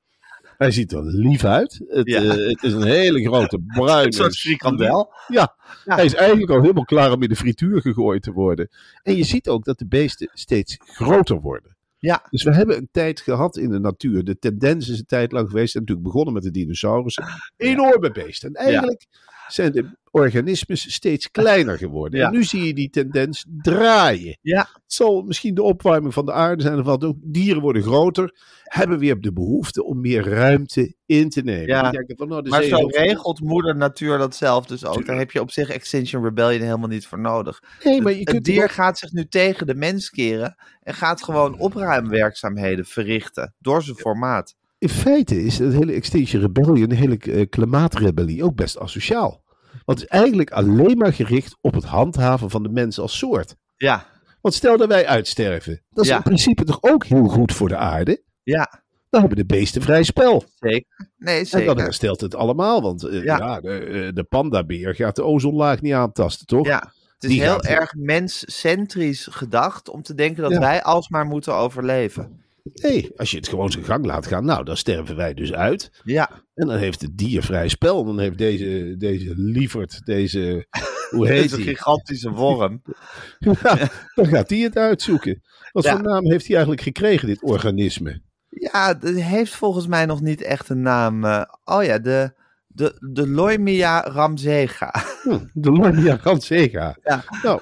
hij 0.58 0.70
ziet 0.70 0.92
er 0.92 1.02
lief 1.04 1.44
uit. 1.44 1.80
Het, 1.88 2.08
Ja. 2.08 2.22
eh, 2.22 2.28
het 2.48 2.62
is 2.62 2.72
een 2.72 2.82
hele 2.82 3.22
grote 3.22 3.58
bruine... 3.74 4.06
Een 4.06 4.12
soort 4.12 4.36
frikandel. 4.38 5.12
Ja, 5.28 5.54
Ja. 5.84 5.94
hij 5.94 6.04
is 6.04 6.14
eigenlijk 6.14 6.50
al 6.50 6.60
helemaal 6.60 6.84
klaar 6.84 7.12
om 7.12 7.22
in 7.22 7.28
de 7.28 7.36
frituur 7.36 7.80
gegooid 7.80 8.22
te 8.22 8.32
worden. 8.32 8.68
En 9.02 9.16
je 9.16 9.24
ziet 9.24 9.48
ook 9.48 9.64
dat 9.64 9.78
de 9.78 9.86
beesten 9.86 10.30
steeds 10.32 10.76
groter 10.84 11.40
worden. 11.40 11.76
Ja. 12.04 12.26
Dus 12.30 12.42
we 12.42 12.54
hebben 12.54 12.76
een 12.76 12.88
tijd 12.90 13.20
gehad 13.20 13.56
in 13.56 13.70
de 13.70 13.78
natuur. 13.78 14.24
De 14.24 14.38
tendens 14.38 14.88
is 14.88 14.98
een 14.98 15.06
tijd 15.06 15.32
lang 15.32 15.50
geweest. 15.50 15.74
En 15.74 15.80
natuurlijk 15.80 16.06
begonnen 16.06 16.34
met 16.34 16.42
de 16.42 16.50
dinosaurussen. 16.50 17.24
Enorme 17.56 18.10
beesten. 18.10 18.54
En 18.54 18.66
eigenlijk 18.66 19.06
zijn 19.48 19.72
de 19.72 19.96
organismes 20.10 20.92
steeds 20.94 21.30
kleiner 21.30 21.78
geworden. 21.78 22.20
Ja. 22.20 22.26
En 22.26 22.32
nu 22.32 22.44
zie 22.44 22.64
je 22.66 22.74
die 22.74 22.90
tendens 22.90 23.44
draaien. 23.62 24.38
Ja. 24.40 24.58
Het 24.72 24.92
zal 24.92 25.22
misschien 25.22 25.54
de 25.54 25.62
opwarming 25.62 26.14
van 26.14 26.26
de 26.26 26.32
aarde 26.32 26.62
zijn. 26.62 26.78
Of 26.78 26.84
wat 26.84 27.04
ook. 27.04 27.16
Dieren 27.22 27.62
worden 27.62 27.82
groter. 27.82 28.34
Hebben 28.64 28.98
weer 28.98 29.20
de 29.20 29.32
behoefte 29.32 29.84
om 29.84 30.00
meer 30.00 30.28
ruimte 30.28 30.94
in 31.06 31.30
te 31.30 31.40
nemen. 31.40 31.66
Ja. 31.66 31.82
Die 31.82 31.90
denken 31.90 32.16
van, 32.16 32.28
nou, 32.28 32.42
de 32.42 32.50
Maar 32.50 32.62
zee 32.62 32.68
zo 32.70 32.86
regelt 32.86 33.40
moeder 33.40 33.76
natuur 33.76 34.18
dat 34.18 34.36
zelf 34.36 34.66
dus 34.66 34.84
ook. 34.84 35.06
Daar 35.06 35.18
heb 35.18 35.30
je 35.30 35.40
op 35.40 35.50
zich 35.50 35.68
Extinction 35.68 36.24
Rebellion 36.24 36.62
helemaal 36.62 36.88
niet 36.88 37.06
voor 37.06 37.20
nodig. 37.20 37.62
Nee, 37.84 38.02
maar 38.02 38.12
je 38.12 38.18
het 38.18 38.30
kunt 38.30 38.44
dier 38.44 38.62
ook- 38.62 38.70
gaat 38.70 38.98
zich 38.98 39.12
nu 39.12 39.26
tegen 39.26 39.66
de 39.66 39.74
mens 39.74 40.10
keren 40.10 40.56
en 40.82 40.94
gaat 40.94 41.22
gewoon 41.22 41.58
opruimwerkzaamheden 41.58 42.84
verrichten 42.84 43.54
door 43.58 43.82
zijn 43.82 43.96
formaat. 43.96 44.54
In 44.84 44.90
feite 44.90 45.42
is 45.42 45.58
het 45.58 45.72
hele 45.72 45.92
Extinction 45.92 46.42
Rebellion, 46.42 46.88
de 46.88 46.94
hele 46.94 47.16
eh, 47.18 47.48
klimaatrebellie 47.48 48.44
ook 48.44 48.54
best 48.54 48.78
asociaal. 48.78 49.42
Want 49.84 50.00
het 50.00 50.10
is 50.12 50.18
eigenlijk 50.18 50.50
alleen 50.50 50.98
maar 50.98 51.12
gericht 51.12 51.56
op 51.60 51.74
het 51.74 51.84
handhaven 51.84 52.50
van 52.50 52.62
de 52.62 52.68
mens 52.68 52.98
als 52.98 53.18
soort. 53.18 53.54
Ja, 53.76 54.06
Want 54.40 54.54
stel 54.54 54.76
dat 54.76 54.88
wij 54.88 55.06
uitsterven, 55.06 55.82
dat 55.90 56.04
is 56.04 56.10
Ja. 56.10 56.16
in 56.16 56.22
principe 56.22 56.64
toch 56.64 56.78
ook 56.80 57.04
heel 57.04 57.26
goed 57.28 57.52
voor 57.52 57.68
de 57.68 57.76
aarde. 57.76 58.22
ja, 58.42 58.82
Dan 59.10 59.20
hebben 59.20 59.38
de 59.38 59.46
beesten 59.54 59.82
vrij 59.82 60.02
spel. 60.02 60.44
zeker. 60.54 61.10
Nee, 61.16 61.34
En 61.36 61.42
dan 61.50 61.60
zeker. 61.60 61.76
herstelt 61.82 62.20
het 62.20 62.34
allemaal. 62.34 62.82
Want 62.82 63.02
eh, 63.04 63.24
Ja. 63.24 63.36
ja. 63.38 63.60
de, 63.60 63.68
eh, 63.78 64.12
de 64.14 64.24
pandabeer 64.24 64.94
gaat 64.94 65.16
de 65.16 65.24
ozonlaag 65.24 65.80
niet 65.80 65.92
aantasten, 65.92 66.46
toch? 66.46 66.66
Ja, 66.66 66.78
het 67.14 67.22
is 67.24 67.28
Die 67.28 67.42
heel 67.42 67.60
erg 67.62 67.94
menscentrisch 67.94 69.28
gedacht 69.30 69.88
om 69.88 70.02
te 70.02 70.14
denken 70.14 70.42
dat 70.42 70.52
Ja. 70.52 70.58
wij 70.60 70.82
alsmaar 70.82 71.26
moeten 71.26 71.54
overleven. 71.54 72.43
Nee, 72.72 73.10
als 73.16 73.30
je 73.30 73.36
het 73.36 73.48
gewoon 73.48 73.70
zijn 73.70 73.84
gang 73.84 74.04
laat 74.06 74.26
gaan, 74.26 74.44
nou, 74.44 74.64
dan 74.64 74.76
sterven 74.76 75.16
wij 75.16 75.34
dus 75.34 75.52
uit. 75.52 75.90
Ja, 76.04 76.30
En 76.54 76.66
dan 76.66 76.76
heeft 76.76 77.00
het 77.00 77.16
dier 77.18 77.42
vrij 77.42 77.68
spel. 77.68 78.04
Dan 78.04 78.18
heeft 78.18 78.38
deze, 78.38 78.94
deze 78.98 79.32
lieverd, 79.36 80.00
deze, 80.04 80.66
hoe 81.10 81.26
heet 81.28 81.42
deze 81.42 81.56
die? 81.56 81.64
gigantische 81.64 82.30
worm. 82.30 82.82
Ja, 83.38 83.88
dan 84.14 84.26
gaat 84.26 84.50
hij 84.50 84.58
het 84.58 84.76
uitzoeken. 84.76 85.42
Wat 85.72 85.84
Ja. 85.84 85.90
voor 85.92 86.02
naam 86.02 86.24
heeft 86.30 86.46
hij 86.46 86.54
eigenlijk 86.56 86.82
gekregen, 86.84 87.28
dit 87.28 87.42
organisme? 87.42 88.22
Ja, 88.48 88.98
het 89.00 89.14
heeft 89.20 89.54
volgens 89.54 89.86
mij 89.86 90.06
nog 90.06 90.20
niet 90.20 90.42
echt 90.42 90.68
een 90.68 90.82
naam. 90.82 91.24
eh, 91.24 91.42
oh 91.64 91.84
ja, 91.84 91.98
de, 91.98 92.32
de, 92.66 92.96
de 93.12 93.28
Loimia 93.28 94.00
ramzega. 94.02 94.94
Hm, 95.22 95.38
de 95.52 95.70
Lornia 95.70 96.18
Ransega. 96.22 96.96
Ja. 97.02 97.24
Nou, 97.42 97.60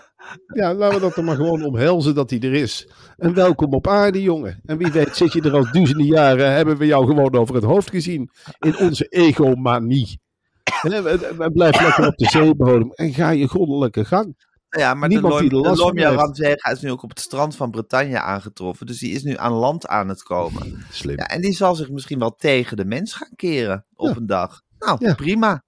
ja, 0.54 0.74
laten 0.74 0.94
we 0.98 1.00
dat 1.04 1.14
dan 1.14 1.24
maar 1.24 1.37
gewoon 1.37 1.64
omhelzen 1.64 2.14
dat 2.14 2.30
hij 2.30 2.40
er 2.40 2.54
is. 2.54 2.88
En 3.16 3.35
welkom 3.35 3.72
op 3.74 3.88
aarde, 3.88 4.22
jongen. 4.22 4.61
En 4.64 4.78
wie 4.78 4.92
weet 4.92 5.16
zit 5.16 5.32
je 5.32 5.42
er 5.42 5.52
al 5.54 5.72
duizenden 5.72 6.06
jaren, 6.06 6.52
hebben 6.52 6.76
we 6.76 6.87
jou 6.87 7.06
gewoon 7.06 7.35
over 7.35 7.54
het 7.54 7.64
hoofd 7.64 7.90
gezien. 7.90 8.30
In 8.58 8.76
onze 8.78 9.06
egomanie. 9.08 10.20
En 10.82 11.02
we, 11.04 11.35
we 11.38 11.50
blijven 11.52 11.82
lekker 11.85 12.06
op 12.06 12.16
de 12.16 12.26
zeebodem 12.26 12.92
en 12.94 13.12
ga 13.14 13.30
je 13.30 13.48
goddelijke 13.48 14.04
gang. 14.04 14.50
Ja, 14.68 14.94
maar 14.94 15.08
de, 15.08 15.14
Niemand 15.14 15.35
Loim, 15.35 15.64
er 15.64 15.72
de 15.72 15.78
Loimia 15.82 16.11
ramzega 16.11 16.70
is 16.70 16.80
nu 16.80 16.90
ook 16.90 17.02
op 17.02 17.08
het 17.11 17.20
strand 17.20 17.56
van 17.56 17.70
Bretagne 17.70 18.20
aangetroffen. 18.20 18.87
Dus 18.87 18.98
die 18.98 19.12
is 19.14 19.22
nu 19.22 19.37
aan 19.37 19.52
land 19.52 19.87
aan 19.87 20.08
het 20.08 20.22
komen. 20.22 20.85
Slim. 20.90 21.16
Ja, 21.18 21.26
en 21.26 21.40
die 21.40 21.52
zal 21.52 21.74
zich 21.74 21.90
misschien 21.90 22.18
wel 22.18 22.35
tegen 22.37 22.76
de 22.76 22.85
mens 22.85 23.12
gaan 23.12 23.32
keren 23.37 23.87
op 23.94 24.08
Ja. 24.08 24.16
een 24.16 24.26
dag. 24.26 24.62
Nou, 24.78 24.96
Ja. 25.00 25.14
prima. 25.14 25.62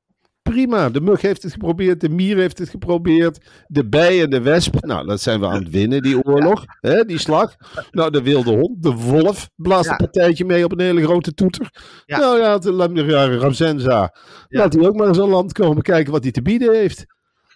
Prima, 0.51 0.91
de 0.91 1.01
mug 1.01 1.21
heeft 1.21 1.43
het 1.43 1.53
geprobeerd, 1.53 2.01
de 2.01 2.09
mier 2.09 2.37
heeft 2.37 2.59
het 2.59 2.69
geprobeerd, 2.69 3.51
de 3.67 3.87
bij 3.89 4.23
en 4.23 4.31
de 4.31 4.41
wesp. 4.41 4.85
Nou, 4.85 5.07
dat 5.07 5.21
zijn 5.21 5.41
we 5.41 5.47
aan 5.47 5.65
het 5.65 5.71
winnen, 5.71 6.03
die 6.03 6.23
oorlog, 6.25 6.65
hè, 6.81 7.05
die 7.05 7.19
slag. 7.19 7.55
Nou, 7.91 8.11
de 8.11 8.23
wilde 8.23 8.51
hond, 8.51 8.83
de 8.83 8.91
wolf, 8.91 9.51
blaast 9.57 9.85
Ja. 9.85 9.91
een 9.91 9.97
partijtje 9.97 10.45
mee 10.45 10.65
op 10.65 10.73
een 10.73 10.81
hele 10.81 11.03
grote 11.03 11.35
toeter. 11.35 11.71
Ja. 12.05 12.19
Nou 12.19 12.39
ja, 12.39 12.59
de 12.59 13.39
Ramsenza, 13.39 14.15
laat 14.49 14.73
hij 14.73 14.87
ook 14.87 14.97
maar 14.97 15.09
eens 15.09 15.21
aan 15.21 15.29
land 15.29 15.53
komen, 15.53 15.83
kijken 15.83 16.13
wat 16.13 16.23
hij 16.23 16.33
te 16.33 16.43
bieden 16.43 16.75
heeft. 16.75 16.99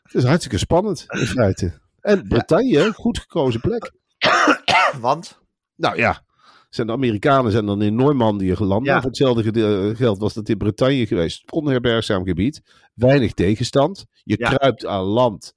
Het 0.03 0.14
is 0.14 0.24
hartstikke 0.24 0.59
spannend, 0.59 1.05
in 1.09 1.27
feite. 1.27 1.81
En 2.01 2.29
Bretagne, 2.29 2.92
goed 2.92 3.18
gekozen 3.18 3.61
plek. 3.61 3.92
Want, 5.01 5.38
Nou 5.77 5.96
ja, 5.96 6.22
zijn 6.68 6.87
de 6.87 6.92
Amerikanen 6.92 7.52
zijn 7.52 7.66
dan 7.66 7.83
in 7.83 7.94
Normandië 7.94 8.57
geland. 8.57 8.87
Ja. 8.87 8.94
Voor 8.96 9.09
hetzelfde 9.09 9.94
geld 9.96 10.18
was 10.18 10.35
dat 10.35 10.48
in 10.48 10.57
Bretagne 10.57 11.07
geweest. 11.07 11.52
Onherbergzaam 11.52 12.24
gebied. 12.24 12.62
Weinig 12.94 13.33
tegenstand. 13.33 14.04
Je 14.24 14.35
Ja. 14.38 14.50
kruipt 14.54 14.87
aan 14.87 15.04
land. 15.04 15.54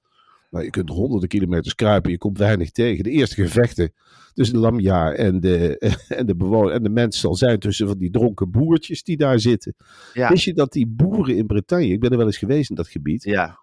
Nou, 0.50 0.64
je 0.64 0.70
kunt 0.70 0.88
honderden 0.88 1.28
kilometers 1.28 1.74
kruipen. 1.74 2.10
Je 2.10 2.18
komt 2.18 2.38
weinig 2.38 2.70
tegen. 2.70 3.04
De 3.04 3.10
eerste 3.10 3.34
gevechten 3.42 3.92
tussen 4.34 4.54
de 4.56 4.60
Lamja 4.62 5.12
en 5.12 5.40
de, 5.40 5.78
en 6.08 6.26
de 6.26 6.36
bewoner 6.36 6.72
en 6.72 6.82
de 6.82 6.88
mens 6.88 7.20
zal 7.20 7.34
zijn 7.34 7.58
tussen 7.58 7.86
van 7.86 7.98
die 7.98 8.10
dronken 8.10 8.50
boertjes 8.50 9.02
die 9.02 9.16
daar 9.16 9.38
zitten. 9.40 9.74
ja, 10.14 10.28
Wist 10.28 10.44
je 10.44 10.54
dat 10.54 10.72
die 10.72 10.86
boeren 10.86 11.36
in 11.36 11.46
Bretagne, 11.46 11.86
ik 11.86 12.00
ben 12.00 12.10
er 12.10 12.16
wel 12.16 12.26
eens 12.26 12.38
geweest 12.38 12.70
in 12.70 12.76
dat 12.76 12.88
gebied. 12.88 13.22
ja. 13.22 13.58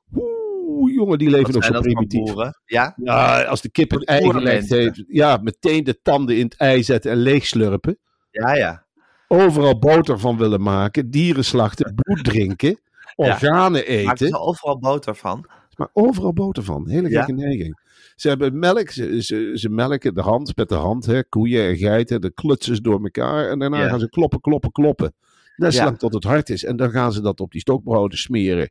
Oeh, 0.70 0.94
jongen, 0.94 1.18
die 1.18 1.30
leven 1.30 1.54
nog 1.54 1.64
zo 1.64 1.80
primitief. 1.82 2.34
Ja, 2.66 2.94
Ja, 3.04 3.44
als 3.44 3.62
de 3.62 3.70
kip 3.72 3.92
een 3.92 4.04
ei 4.04 4.30
gelegd 4.32 4.70
heeft, 4.70 5.04
ja, 5.08 5.40
meteen 5.42 5.84
de 5.84 6.00
tanden 6.02 6.38
in 6.38 6.44
het 6.44 6.56
ei 6.58 6.84
zetten 6.84 7.12
en 7.12 7.18
leegslurpen. 7.18 7.98
ja, 8.32 8.56
ja. 8.56 8.88
Overal 9.28 9.80
boter 9.80 10.20
van 10.20 10.38
willen 10.38 10.62
maken, 10.62 11.10
dieren 11.12 11.46
slachten, 11.46 11.94
bloed 12.02 12.24
drinken, 12.24 12.80
organen 13.16 13.86
eten. 13.86 14.28
ze 14.28 14.40
overal 14.40 14.80
boter 14.80 15.16
van? 15.16 15.50
Maar 15.78 15.90
overal 15.94 16.34
boter 16.34 16.64
van, 16.64 16.90
hele 16.90 17.10
Ja. 17.10 17.24
gekke 17.24 17.42
neiging. 17.42 17.80
Ze 18.16 18.28
hebben 18.28 18.60
melk, 18.60 18.90
ze, 18.90 19.22
ze, 19.24 19.52
ze 19.54 19.70
melken 19.70 20.14
de 20.14 20.22
hand 20.22 20.56
met 20.56 20.70
de 20.70 20.76
hand, 20.76 21.06
hè, 21.06 21.24
koeien 21.24 21.68
en 21.68 21.78
geiten, 21.78 22.22
de 22.22 22.32
klutsen 22.34 22.84
door 22.84 23.04
elkaar. 23.04 23.50
En 23.50 23.60
daarna 23.60 23.82
Ja. 23.84 23.90
gaan 23.90 24.00
ze 24.00 24.10
kloppen, 24.10 24.42
kloppen, 24.42 24.72
kloppen. 24.72 25.14
Net 25.56 25.74
Ja. 25.74 25.78
zolang 25.80 25.98
tot 26.00 26.14
het 26.14 26.24
hard 26.24 26.50
is. 26.50 26.64
En 26.64 26.76
dan 26.76 26.90
gaan 26.92 27.12
ze 27.12 27.22
dat 27.22 27.40
op 27.40 27.52
die 27.52 27.62
stokbroden 27.62 28.18
smeren. 28.18 28.70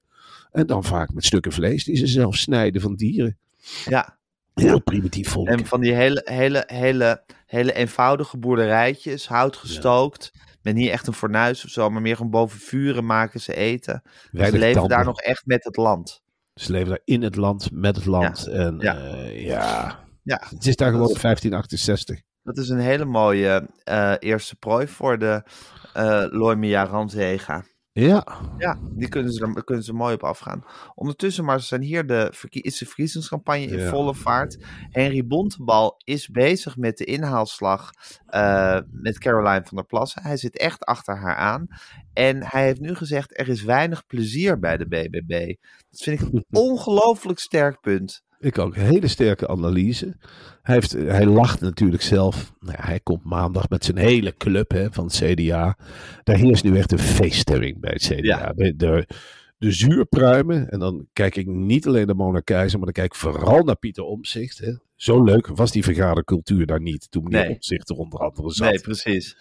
En 0.50 0.66
dan 0.66 0.84
vaak 0.84 1.12
met 1.12 1.24
stukken 1.24 1.52
vlees 1.52 1.84
die 1.84 1.96
ze 1.96 2.06
zelf 2.06 2.36
snijden 2.36 2.80
van 2.80 2.94
dieren. 2.94 3.38
Ja. 3.84 4.16
Heel 4.54 4.82
primitief 4.82 5.28
volk. 5.28 5.48
En 5.48 5.66
van 5.66 5.80
die 5.80 5.94
hele, 5.94 6.22
hele, 6.24 6.64
hele, 6.66 7.24
hele 7.46 7.72
eenvoudige 7.72 8.38
boerderijtjes, 8.38 9.28
hout 9.28 9.56
gestookt. 9.56 10.32
Met 10.62 10.74
niet 10.74 10.90
echt 10.90 11.06
een 11.06 11.12
fornuis 11.12 11.64
of 11.64 11.70
zo, 11.70 11.90
maar 11.90 12.02
meer 12.02 12.16
gewoon 12.16 12.30
boven 12.30 12.60
vuren 12.60 13.06
maken 13.06 13.40
ze 13.40 13.54
eten. 13.54 14.02
Ze 14.32 14.58
leven 14.58 14.72
tanden. 14.72 14.88
daar 14.88 15.04
nog 15.04 15.20
echt 15.20 15.46
met 15.46 15.64
het 15.64 15.76
land. 15.76 16.22
Ze 16.54 16.72
leven 16.72 16.88
daar 16.88 17.00
in 17.04 17.22
het 17.22 17.36
land, 17.36 17.70
met 17.72 17.96
het 17.96 18.06
land. 18.06 18.46
En 18.46 18.76
Ja. 18.78 18.92
ja, 18.92 19.24
ja. 19.28 20.06
Ja, 20.22 20.42
het 20.48 20.66
is 20.66 20.76
daar 20.76 20.90
gewoon 20.90 21.16
1568. 21.20 22.20
dat 22.42 22.58
is 22.58 22.68
een 22.68 22.78
hele 22.78 23.04
mooie 23.04 23.68
eh, 23.84 24.14
eerste 24.18 24.56
prooi 24.56 24.86
voor 24.88 25.18
de 25.18 25.42
eh 25.92 26.24
Loimia 26.28 26.84
ranzega. 26.84 27.64
Ja, 28.00 28.24
Ja, 28.58 28.78
die 28.90 29.08
kunnen 29.08 29.32
ze, 29.32 29.50
daar 29.52 29.64
kunnen 29.64 29.84
ze 29.84 29.92
mooi 29.92 30.14
op 30.14 30.22
afgaan. 30.24 30.64
Ondertussen 30.94 31.44
maar 31.44 31.60
zijn 31.60 31.82
hier 31.82 32.06
de, 32.06 32.32
is 32.50 32.78
de 32.78 32.86
verkiezingscampagne 32.86 33.66
in 33.66 33.78
Ja. 33.78 33.88
volle 33.88 34.14
vaart. 34.14 34.58
Henry 34.90 35.26
Bontebal 35.26 35.94
is 36.04 36.28
bezig 36.28 36.76
met 36.76 36.96
de 36.98 37.04
inhaalslag 37.04 37.90
eh, 38.26 38.78
met 38.90 39.18
Caroline 39.18 39.64
van 39.64 39.76
der 39.76 39.86
Plassen. 39.86 40.22
Hij 40.22 40.36
zit 40.36 40.58
echt 40.58 40.84
achter 40.84 41.16
haar 41.16 41.36
aan. 41.36 41.66
En 42.12 42.44
hij 42.44 42.64
heeft 42.64 42.80
nu 42.80 42.94
gezegd, 42.94 43.38
er 43.38 43.48
is 43.48 43.62
weinig 43.62 44.06
plezier 44.06 44.58
bij 44.58 44.76
de 44.76 44.86
BBB. 44.88 45.54
Dat 45.90 46.00
vind 46.00 46.20
ik 46.20 46.28
een 46.32 46.44
ongelooflijk 46.68 47.38
sterk 47.38 47.80
punt. 47.80 48.22
Ik 48.40 48.58
ook. 48.58 48.76
Hele 48.76 49.08
sterke 49.08 49.48
analyse. 49.48 50.16
Hij, 50.62 50.74
heeft, 50.74 50.92
hij 50.92 51.26
lacht 51.26 51.60
natuurlijk 51.60 52.02
zelf. 52.02 52.52
Nou 52.60 52.76
ja, 52.78 52.84
hij 52.84 53.00
komt 53.00 53.24
maandag 53.24 53.68
met 53.68 53.84
zijn 53.84 53.96
hele 53.96 54.36
club 54.36 54.70
hè, 54.70 54.92
van 54.92 55.04
het 55.04 55.22
CDA. 55.24 55.76
Daar 56.24 56.36
heerst 56.36 56.64
nu 56.64 56.76
echt 56.76 56.92
een 56.92 56.98
feeststemming 56.98 57.80
bij 57.80 57.90
het 57.92 58.02
CDA. 58.02 58.16
Ja. 58.22 58.52
De, 58.52 58.76
de, 58.76 59.06
de 59.58 59.72
zuurpruimen. 59.72 60.68
En 60.70 60.78
dan 60.78 61.06
kijk 61.12 61.36
ik 61.36 61.46
niet 61.46 61.86
alleen 61.86 62.06
naar 62.06 62.16
Mona 62.16 62.40
Keizer, 62.40 62.76
maar 62.76 62.92
dan 62.92 63.04
kijk 63.04 63.12
ik 63.14 63.18
vooral 63.20 63.62
naar 63.62 63.76
Pieter 63.76 64.04
Omzicht. 64.04 64.58
Hè. 64.58 64.72
Zo 64.96 65.24
leuk 65.24 65.46
was 65.46 65.70
die 65.72 65.84
vergadercultuur 65.84 66.66
daar 66.66 66.80
niet. 66.80 67.10
Toen 67.10 67.22
meneer 67.22 67.40
Nee. 67.40 67.54
Omzicht 67.54 67.88
er 67.90 67.96
onder 67.96 68.20
andere 68.20 68.52
zat. 68.52 68.70
Nee, 68.70 68.80
precies. 68.80 69.36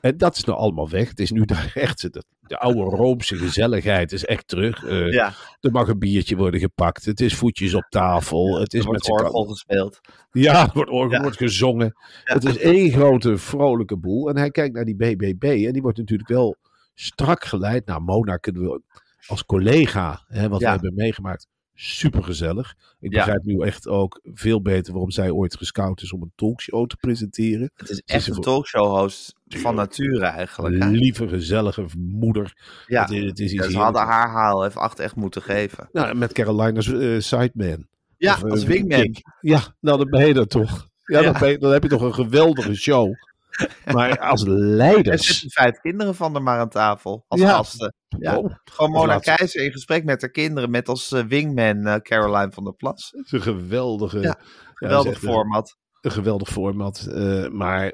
En 0.00 0.16
dat 0.16 0.36
is 0.36 0.44
nou 0.44 0.58
allemaal 0.58 0.88
weg. 0.88 1.08
Het 1.08 1.20
is 1.20 1.30
nu 1.30 1.44
daar 1.44 1.72
echt, 1.86 2.08
de, 2.42 2.48
de 2.48 2.58
oude 2.58 2.96
Roomse 2.96 3.36
gezelligheid 3.36 4.12
is 4.12 4.24
echt 4.24 4.48
terug. 4.48 4.84
Eh, 4.84 5.12
Ja, 5.12 5.32
Er 5.60 5.70
mag 5.70 5.88
een 5.88 5.98
biertje 5.98 6.36
worden 6.36 6.60
gepakt. 6.60 7.04
Het 7.04 7.20
is 7.20 7.34
voetjes 7.34 7.74
op 7.74 7.86
tafel. 7.88 8.58
het 8.60 8.74
is 8.74 8.84
er 8.84 8.90
met 8.90 9.06
wordt 9.06 9.22
z'n 9.22 9.26
orgel 9.26 9.44
gespeeld. 9.44 10.00
Ja, 10.32 10.62
er 10.66 10.70
wordt, 10.74 10.90
orgel, 10.90 11.10
Ja. 11.16 11.20
wordt 11.22 11.36
gezongen. 11.36 11.92
Het 12.24 12.44
is 12.44 12.58
één 12.58 12.90
grote 12.90 13.38
vrolijke 13.38 13.96
boel. 13.96 14.28
En 14.28 14.36
hij 14.36 14.50
kijkt 14.50 14.74
naar 14.74 14.84
die 14.84 14.96
BBB. 14.96 15.44
En 15.66 15.72
die 15.72 15.82
wordt 15.82 15.98
natuurlijk 15.98 16.28
wel 16.28 16.56
strak 16.94 17.44
geleid. 17.44 17.86
Nou, 17.86 18.00
Mona 18.02 18.36
kunnen 18.36 18.62
we 18.62 18.82
als 19.26 19.44
collega, 19.44 20.24
hè, 20.26 20.48
wat 20.48 20.60
Ja. 20.60 20.66
we 20.66 20.72
hebben 20.72 20.94
meegemaakt, 20.94 21.46
super 21.74 22.22
gezellig. 22.24 22.74
Ik 23.00 23.12
Ja. 23.12 23.18
begrijp 23.18 23.44
nu 23.44 23.58
echt 23.60 23.88
ook 23.88 24.20
veel 24.34 24.62
beter 24.62 24.92
waarom 24.92 25.10
zij 25.10 25.30
ooit 25.30 25.56
gescout 25.56 26.02
is 26.02 26.12
om 26.12 26.22
een 26.22 26.32
talkshow 26.34 26.86
te 26.86 26.96
presenteren. 26.96 27.70
Het 27.76 27.90
is 27.90 27.96
is 27.96 28.02
echt 28.14 28.26
een 28.28 28.34
een 28.34 28.40
talkshow-host 28.40 29.34
van 29.48 29.74
nature 29.74 30.24
eigenlijk. 30.26 30.82
hè? 30.82 30.88
Lieve, 30.90 31.28
gezellige 31.28 31.86
moeder. 31.98 32.56
Ja, 32.86 33.00
Het, 33.02 33.10
is- 33.10 33.24
het 33.24 33.38
is 33.38 33.52
Ja, 33.52 33.70
ze 33.70 33.78
hadden 33.78 34.02
haar 34.02 34.28
haal 34.30 34.64
even 34.64 34.80
acht 34.80 34.98
echt 34.98 35.16
moeten 35.16 35.42
geven. 35.42 35.88
Nou, 35.92 36.14
met 36.14 36.32
Carolina's 36.32 36.92
eh, 36.92 37.18
sideman. 37.20 37.86
Ja, 38.16 38.34
Of, 38.34 38.42
eh, 38.44 38.50
als 38.50 38.64
wingman. 38.64 39.14
Ja, 39.40 39.60
nou 39.80 39.98
dan 39.98 40.10
ben 40.10 40.26
je 40.26 40.34
dat 40.34 40.50
toch. 40.50 40.88
Ja, 41.04 41.20
Ja. 41.20 41.32
Dan, 41.32 41.48
je- 41.50 41.58
dan 41.58 41.72
heb 41.72 41.82
je 41.82 41.88
toch 41.88 42.02
een 42.02 42.14
geweldige 42.14 42.74
show. 42.74 43.12
Maar 43.94 44.18
als 44.18 44.42
Er 44.42 44.50
leiders. 44.50 45.26
zitten 45.26 45.50
vijf 45.50 45.80
kinderen 45.80 46.14
van 46.14 46.34
er 46.34 46.42
maar 46.42 46.58
aan 46.58 46.68
tafel 46.68 47.24
als 47.28 47.40
Ja. 47.40 47.48
gasten. 47.54 47.94
Ja. 48.18 48.36
Oh, 48.38 48.54
Gewoon 48.64 48.90
Mona 48.90 49.18
Keizer 49.18 49.64
in 49.64 49.72
gesprek 49.72 50.04
met 50.04 50.20
haar 50.20 50.30
kinderen 50.30 50.70
met 50.70 50.88
als 50.88 51.12
eh, 51.12 51.24
wingman 51.24 51.86
eh, 51.86 51.94
Caroline 51.96 52.52
van 52.52 52.64
der 52.64 52.74
Plas. 52.74 53.10
het 53.16 53.24
is 53.26 53.32
een 53.32 53.42
geweldige. 53.42 54.20
Ja, 54.20 54.38
Geweldig 54.74 55.12
echt 55.12 55.22
een- 55.22 55.28
format. 55.28 55.76
Een 56.00 56.10
geweldig 56.12 56.48
format. 56.48 57.06
eh, 57.12 57.48
maar 57.48 57.92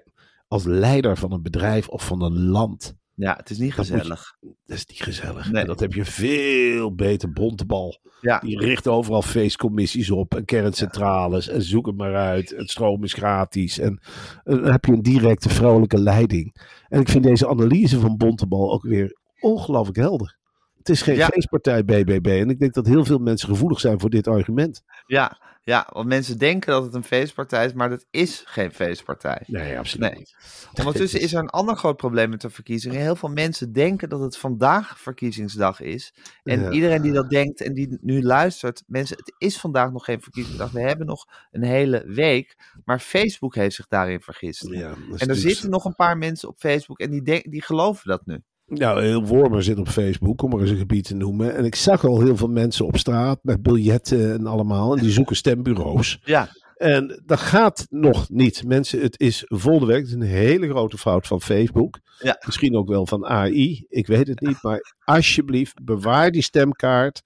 als 0.49 0.65
leider 0.65 1.17
van 1.17 1.33
een 1.33 1.43
bedrijf 1.43 1.89
of 1.89 2.07
van 2.07 2.23
een 2.23 2.39
land. 2.49 2.95
Ja, 3.19 3.35
het 3.37 3.51
is 3.51 3.59
niet 3.59 3.69
Dat 3.69 3.79
moet 3.79 3.87
je- 3.87 3.93
gezellig. 3.99 4.37
Dat 4.41 4.77
is 4.77 4.87
niet 4.87 5.03
gezellig. 5.03 5.51
Nee. 5.51 5.61
En 5.63 5.67
dat 5.69 5.81
heb 5.81 5.93
je 5.93 6.05
veel 6.05 6.95
beter. 6.95 7.33
Bontebal. 7.33 8.01
Ja. 8.21 8.39
Die 8.39 8.59
richt 8.59 8.89
overal 8.89 9.23
feestcommissies 9.23 10.11
op. 10.11 10.35
En 10.35 10.45
kerncentrales. 10.45 11.49
En 11.49 11.63
zoek 11.63 11.87
het 11.87 11.97
maar 11.97 12.15
uit. 12.15 12.51
Het 12.57 12.71
stroom 12.71 13.05
is 13.05 13.13
gratis. 13.13 13.79
En, 13.79 14.01
en 14.45 14.57
dan 14.63 14.73
heb 14.73 14.85
je 14.85 14.93
een 14.93 15.03
directe 15.03 15.49
vrolijke 15.49 15.99
leiding. 16.01 16.55
En 16.89 17.01
ik 17.01 17.09
vind 17.09 17.25
deze 17.25 17.49
analyse 17.49 18.01
van 18.01 18.17
Bontebal 18.17 18.73
ook 18.73 18.83
weer 18.83 19.17
ongelooflijk 19.41 19.99
helder. 19.99 20.37
Het 20.79 20.89
is 20.89 21.03
geen 21.03 21.17
Ja. 21.17 21.27
feestpartij 21.27 21.85
BBB. 21.85 22.27
En 22.27 22.51
ik 22.51 22.59
denk 22.59 22.75
dat 22.75 22.87
heel 22.87 23.05
veel 23.05 23.19
mensen 23.19 23.49
gevoelig 23.49 23.81
zijn 23.81 24.01
voor 24.01 24.11
dit 24.11 24.27
argument. 24.29 24.83
Ja, 25.07 25.41
ja, 25.69 25.87
want 25.93 26.09
mensen 26.09 26.39
denken 26.39 26.73
dat 26.73 26.85
het 26.85 26.95
een 26.95 27.05
feestpartij 27.05 27.65
is, 27.65 27.73
maar 27.73 27.89
dat 27.89 28.07
is 28.11 28.43
geen 28.47 28.73
feestpartij. 28.73 29.43
Nee, 29.47 29.79
absoluut 29.79 30.11
Nee. 30.11 30.19
niet. 30.19 30.37
Ondertussen 30.79 31.21
is 31.21 31.33
er 31.33 31.39
een 31.39 31.49
ander 31.49 31.77
groot 31.77 31.97
probleem 31.97 32.31
met 32.31 32.41
de 32.41 32.51
verkiezingen. 32.51 33.01
Heel 33.01 33.17
veel 33.17 33.29
mensen 33.29 33.73
denken 33.73 34.09
dat 34.09 34.21
het 34.21 34.37
vandaag 34.37 35.01
verkiezingsdag 35.01 35.81
is. 35.81 36.15
En 36.43 36.61
Ja. 36.61 36.71
iedereen 36.71 37.03
die 37.03 37.13
dat 37.13 37.31
denkt 37.31 37.61
en 37.61 37.75
die 37.75 37.99
nu 38.01 38.23
luistert, 38.23 38.83
mensen, 38.87 39.17
het 39.17 39.35
is 39.39 39.59
vandaag 39.61 39.91
nog 39.93 40.05
geen 40.05 40.21
verkiezingsdag. 40.23 40.71
We 40.71 40.81
hebben 40.81 41.07
nog 41.07 41.27
een 41.51 41.65
hele 41.65 42.05
week. 42.07 42.57
Maar 42.85 42.99
Facebook 42.99 43.55
heeft 43.55 43.75
zich 43.75 43.87
daarin 43.87 44.21
vergist. 44.21 44.69
Ja, 44.69 44.95
en 45.17 45.29
er 45.29 45.37
zitten 45.37 45.71
nog 45.71 45.85
een 45.85 45.95
paar 45.95 46.19
mensen 46.19 46.49
op 46.49 46.59
Facebook 46.59 46.99
en 47.01 47.11
die, 47.11 47.23
denk, 47.23 47.51
die 47.51 47.63
geloven 47.63 48.09
dat 48.09 48.27
nu. 48.27 48.43
Nou, 48.69 49.03
heel 49.03 49.25
Wormer 49.25 49.63
zit 49.63 49.79
op 49.79 49.89
Facebook, 49.89 50.43
om 50.43 50.51
maar 50.51 50.61
eens 50.61 50.71
een 50.71 50.77
gebied 50.77 51.05
te 51.05 51.15
noemen. 51.15 51.55
En 51.57 51.65
ik 51.65 51.75
zag 51.75 52.05
al 52.05 52.21
heel 52.21 52.37
veel 52.37 52.49
mensen 52.49 52.87
op 52.87 52.97
straat 52.97 53.39
met 53.43 53.63
biljetten 53.63 54.33
en 54.33 54.47
allemaal. 54.47 54.97
En 54.97 55.03
die 55.03 55.11
zoeken 55.11 55.37
stembureaus. 55.37 56.19
Ja, 56.25 56.49
En 56.77 57.23
dat 57.27 57.41
gaat 57.41 57.87
nog 57.91 58.29
niet. 58.29 58.65
Mensen, 58.65 59.01
het 59.01 59.21
is 59.21 59.45
volgende 59.47 59.87
week. 59.87 59.99
Het 59.99 60.07
is 60.07 60.15
een 60.15 60.23
hele 60.23 60.69
grote 60.69 60.99
fout 60.99 61.27
van 61.27 61.41
Facebook. 61.41 61.99
Ja. 62.19 62.43
Misschien 62.47 62.77
ook 62.77 62.89
wel 62.89 63.07
van 63.07 63.27
AI. 63.27 63.85
Ik 63.89 64.07
weet 64.07 64.29
het 64.29 64.41
niet. 64.41 64.63
Maar 64.63 64.95
alsjeblieft, 65.05 65.85
bewaar 65.85 66.31
die 66.31 66.43
stemkaart. 66.43 67.23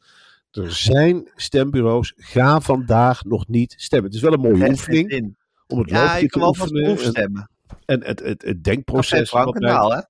Er 0.51 0.73
zijn 0.73 1.31
stembureaus. 1.35 2.13
Ga 2.17 2.61
vandaag 2.61 3.25
nog 3.25 3.49
niet 3.49 3.75
stemmen. 3.77 4.07
Het 4.07 4.17
is 4.17 4.23
wel 4.23 4.33
een 4.33 4.41
mooie 4.41 4.69
oefening 4.69 5.11
in. 5.11 5.37
om 5.67 5.79
het 5.79 5.91
Ja, 5.91 6.17
je 6.17 6.29
te 6.29 6.39
kan 6.39 6.55
wel. 6.59 6.67
En, 6.67 6.83
proefstemmen. 6.85 7.51
en 7.85 8.05
het, 8.05 8.21
het, 8.21 8.43
het 8.43 8.65
denkproces. 8.65 9.29
Frankendaal, 9.29 9.93
hè? 9.93 10.01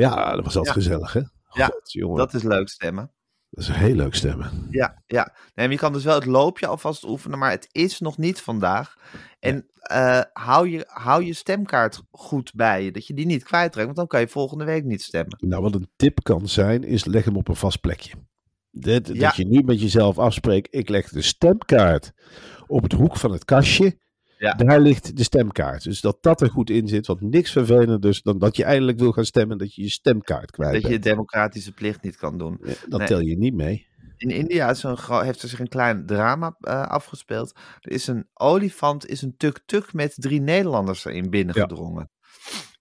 Ja, 0.00 0.34
dat 0.34 0.44
was 0.44 0.56
altijd 0.56 0.74
Ja. 0.76 0.82
gezellig, 0.82 1.12
hè? 1.12 1.20
Ja, 1.52 1.72
jongen. 1.82 2.16
Dat 2.18 2.34
is 2.34 2.42
leuk 2.42 2.68
stemmen. 2.68 3.12
Dat 3.50 3.64
is 3.64 3.70
heel 3.76 3.94
leuk 3.94 4.14
stemmen. 4.14 4.66
Ja, 4.70 5.02
ja. 5.06 5.34
Maar 5.54 5.70
je 5.70 5.76
kan 5.76 5.92
dus 5.92 6.04
wel 6.04 6.14
het 6.14 6.24
loopje 6.26 6.66
alvast 6.66 7.04
oefenen, 7.04 7.38
maar 7.38 7.50
het 7.50 7.68
is 7.72 8.00
nog 8.00 8.18
niet 8.18 8.40
vandaag. 8.40 8.96
En 9.40 9.66
eh, 9.80 10.20
hou, 10.32 10.68
je, 10.68 10.84
hou 10.88 11.24
je 11.24 11.32
stemkaart 11.32 12.02
goed 12.10 12.52
bij 12.54 12.84
je, 12.84 12.90
dat 12.92 13.06
je 13.06 13.14
die 13.14 13.26
niet 13.26 13.44
kwijtraakt, 13.44 13.84
want 13.86 13.96
dan 13.96 14.06
kan 14.06 14.20
je 14.20 14.28
volgende 14.28 14.64
week 14.64 14.84
niet 14.84 15.02
stemmen. 15.02 15.36
Nou, 15.40 15.62
wat 15.62 15.74
een 15.74 15.88
tip 15.96 16.22
kan 16.22 16.48
zijn, 16.48 16.84
is 16.84 17.04
leg 17.04 17.24
hem 17.24 17.36
op 17.36 17.48
een 17.48 17.56
vast 17.56 17.80
plekje. 17.80 18.12
Dat, 18.70 19.06
Ja. 19.06 19.14
dat 19.14 19.36
je 19.36 19.46
nu 19.46 19.62
met 19.62 19.80
jezelf 19.80 20.18
afspreekt, 20.18 20.74
ik 20.74 20.88
leg 20.88 21.08
de 21.08 21.22
stemkaart 21.22 22.12
op 22.66 22.82
het 22.82 22.92
hoek 22.92 23.16
van 23.16 23.32
het 23.32 23.44
kastje. 23.44 23.98
Ja. 24.38 24.52
Daar 24.54 24.80
ligt 24.80 25.16
de 25.16 25.22
stemkaart. 25.22 25.82
Dus 25.84 26.00
dat 26.00 26.18
dat 26.20 26.40
er 26.40 26.50
goed 26.50 26.70
in 26.70 26.88
zit, 26.88 27.06
want 27.06 27.20
niks 27.20 27.52
vervelender 27.52 28.00
dus 28.00 28.22
dan 28.22 28.38
dat 28.38 28.56
je 28.56 28.64
eindelijk 28.64 28.98
wil 28.98 29.12
gaan 29.12 29.24
stemmen, 29.24 29.58
dat 29.58 29.74
je 29.74 29.82
je 29.82 29.88
stemkaart 29.90 30.50
kwijt 30.50 30.72
Dat 30.72 30.82
je 30.82 30.86
je 30.88 30.92
bent. 30.92 31.04
democratische 31.04 31.72
plicht 31.72 32.02
niet 32.02 32.16
kan 32.16 32.38
doen. 32.38 32.58
Ja, 32.64 32.72
Dat 32.88 32.98
Nee. 32.98 33.08
tel 33.08 33.20
je 33.20 33.36
niet 33.38 33.54
mee. 33.54 33.86
In 34.16 34.30
India 34.30 34.70
is 34.70 34.82
een 34.82 34.98
heeft 35.22 35.42
er 35.42 35.48
zich 35.48 35.58
een 35.60 35.68
klein 35.68 36.06
drama 36.06 36.56
eh, 36.60 36.82
afgespeeld. 36.86 37.58
Er 37.80 37.92
is 37.92 38.06
een 38.06 38.28
olifant, 38.34 39.06
is 39.06 39.22
een 39.22 39.34
tuk-tuk 39.36 39.92
met 39.92 40.14
drie 40.16 40.40
Nederlanders 40.40 41.04
erin 41.04 41.30
binnengedrongen. 41.30 42.10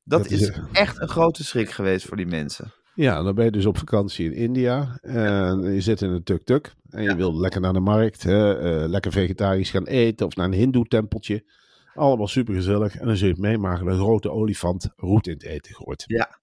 Dat, 0.04 0.22
Dat 0.24 0.32
is 0.32 0.52
echt 0.72 1.02
een 1.02 1.08
grote 1.10 1.44
schrik 1.44 1.70
geweest 1.70 2.06
voor 2.08 2.18
die 2.18 2.26
mensen. 2.26 2.74
Ja, 2.98 3.24
dan 3.24 3.36
ben 3.36 3.46
je 3.46 3.52
dus 3.52 3.66
op 3.66 3.78
vakantie 3.78 4.26
in 4.26 4.34
India. 4.34 4.98
En 5.02 5.74
je 5.74 5.82
zit 5.82 6.02
in 6.02 6.10
een 6.10 6.24
tuk-tuk. 6.24 6.74
En 6.90 7.04
je 7.04 7.16
wil 7.16 7.40
lekker 7.40 7.62
naar 7.62 7.74
de 7.74 7.80
markt. 7.80 8.24
Hè, 8.24 8.60
eh, 8.60 8.90
lekker 8.90 9.12
vegetarisch 9.12 9.70
gaan 9.70 9.86
eten. 9.86 10.26
Of 10.26 10.36
naar 10.36 10.46
een 10.46 10.54
hindoe-tempeltje. 10.54 11.44
Allemaal 11.96 12.28
supergezellig. 12.28 12.96
En 12.96 13.08
dan 13.08 13.18
zul 13.18 13.28
je 13.28 13.34
het 13.34 13.42
meemaken. 13.42 13.86
dat 13.86 13.94
Een 13.94 14.00
grote 14.00 14.32
olifant 14.32 14.90
roet 14.96 15.28
in 15.28 15.34
het 15.34 15.44
eten 15.44 15.76
gooit. 15.76 16.04
Ja. 16.08 16.40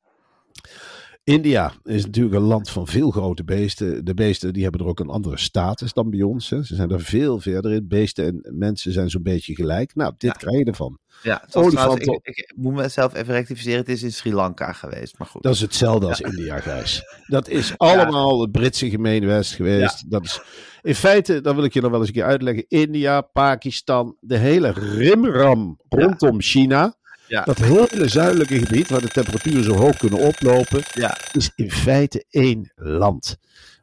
India 1.25 1.73
is 1.83 2.05
natuurlijk 2.05 2.35
een 2.35 2.43
land 2.43 2.71
van 2.71 2.87
veel 2.87 3.11
grote 3.11 3.45
beesten. 3.45 4.05
De 4.05 4.15
beesten 4.15 4.53
die 4.53 4.63
hebben 4.63 4.81
er 4.81 4.87
ook 4.87 5.01
een 5.01 5.09
andere 5.09 5.39
status 5.39 5.93
dan 5.93 6.11
bij 6.11 6.23
ons. 6.23 6.51
Hè. 6.51 6.65
Ze 6.65 6.75
zijn 6.75 6.91
er 6.91 7.01
veel 7.01 7.41
verder 7.41 7.73
in. 7.73 7.89
Beesten 7.89 8.25
en 8.27 8.57
mensen 8.59 8.93
zijn 8.93 9.11
zo'n 9.11 9.23
beetje 9.23 9.55
gelijk. 9.55 9.95
Nou, 9.95 10.13
dit 10.19 10.31
Ja. 10.31 10.37
krijg 10.37 10.59
je 10.59 10.65
ervan. 10.65 10.99
Ja, 11.23 11.39
het 11.43 11.51
trouwens- 11.51 12.01
ik, 12.23 12.37
ik 12.37 12.53
moet 12.57 12.75
mezelf 12.75 13.15
even 13.15 13.35
rectificeren. 13.35 13.79
Het 13.79 13.89
is 13.89 14.03
in 14.03 14.13
Sri 14.13 14.35
Lanka 14.35 14.73
geweest, 14.73 15.19
maar 15.19 15.27
goed. 15.29 15.43
Dat 15.43 15.55
is 15.55 15.61
hetzelfde 15.61 16.07
als 16.07 16.21
India, 16.21 16.61
Gijs. 16.61 17.03
Dat 17.27 17.49
is 17.49 17.75
allemaal 17.79 18.41
het 18.41 18.53
Britse 18.53 18.91
gemeenwest 18.91 19.55
geweest. 19.55 20.11
Dat 20.11 20.25
is, 20.25 20.41
in 20.83 20.95
feite, 20.95 21.41
dan 21.41 21.55
wil 21.55 21.65
ik 21.65 21.73
je 21.73 21.81
nog 21.81 21.91
wel 21.91 21.99
eens 21.99 22.09
een 22.09 22.15
keer 22.15 22.25
uitleggen. 22.25 22.65
India, 22.69 23.21
Pakistan, 23.21 24.17
de 24.21 24.37
hele 24.37 24.71
rimram 24.71 25.81
rondom 25.89 26.41
China. 26.41 26.95
Ja. 27.27 27.43
Dat 27.45 27.59
hele 27.59 28.09
zuidelijke 28.09 28.59
gebied, 28.59 28.89
waar 28.89 29.01
de 29.01 29.09
temperaturen 29.09 29.65
zo 29.65 29.75
hoog 29.75 29.97
kunnen 29.97 30.19
oplopen, 30.19 30.83
Ja, 30.95 31.19
is 31.33 31.51
in 31.55 31.71
feite 31.71 32.25
één 32.31 32.73
land. 32.75 33.37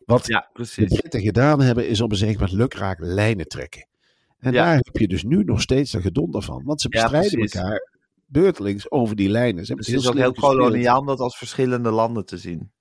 Wat 0.05 0.27
ja, 0.27 0.49
de. 0.53 0.85
Britten 0.85 1.21
gedaan 1.21 1.61
hebben, 1.61 1.87
is 1.87 2.01
op 2.01 2.11
een 2.11 2.17
zeker 2.17 2.39
moment 2.39 2.57
lukraak 2.57 2.97
lijnen 2.99 3.47
trekken. 3.47 3.87
En 4.39 4.53
daar 4.53 4.75
heb 4.75 4.97
je 4.97 5.07
dus 5.07 5.23
nu 5.23 5.43
nog 5.43 5.61
steeds 5.61 5.93
een 5.93 6.01
gedonder 6.01 6.41
van. 6.41 6.63
Want 6.65 6.81
ze 6.81 6.89
bestrijden 6.89 7.39
elkaar 7.39 7.89
beurtelings 8.25 8.91
over 8.91 9.15
die 9.15 9.29
lijnen. 9.29 9.65
Ze 9.65 9.75
Dus 9.75 9.87
het 9.87 9.95
is 9.95 10.07
ook 10.07 10.17
heel 10.17 10.33
koloniaal 10.33 10.99
om 10.99 11.05
dat 11.05 11.19
als 11.19 11.37
verschillende 11.37 11.91
landen 11.91 12.25
te 12.25 12.37
zien. 12.37 12.71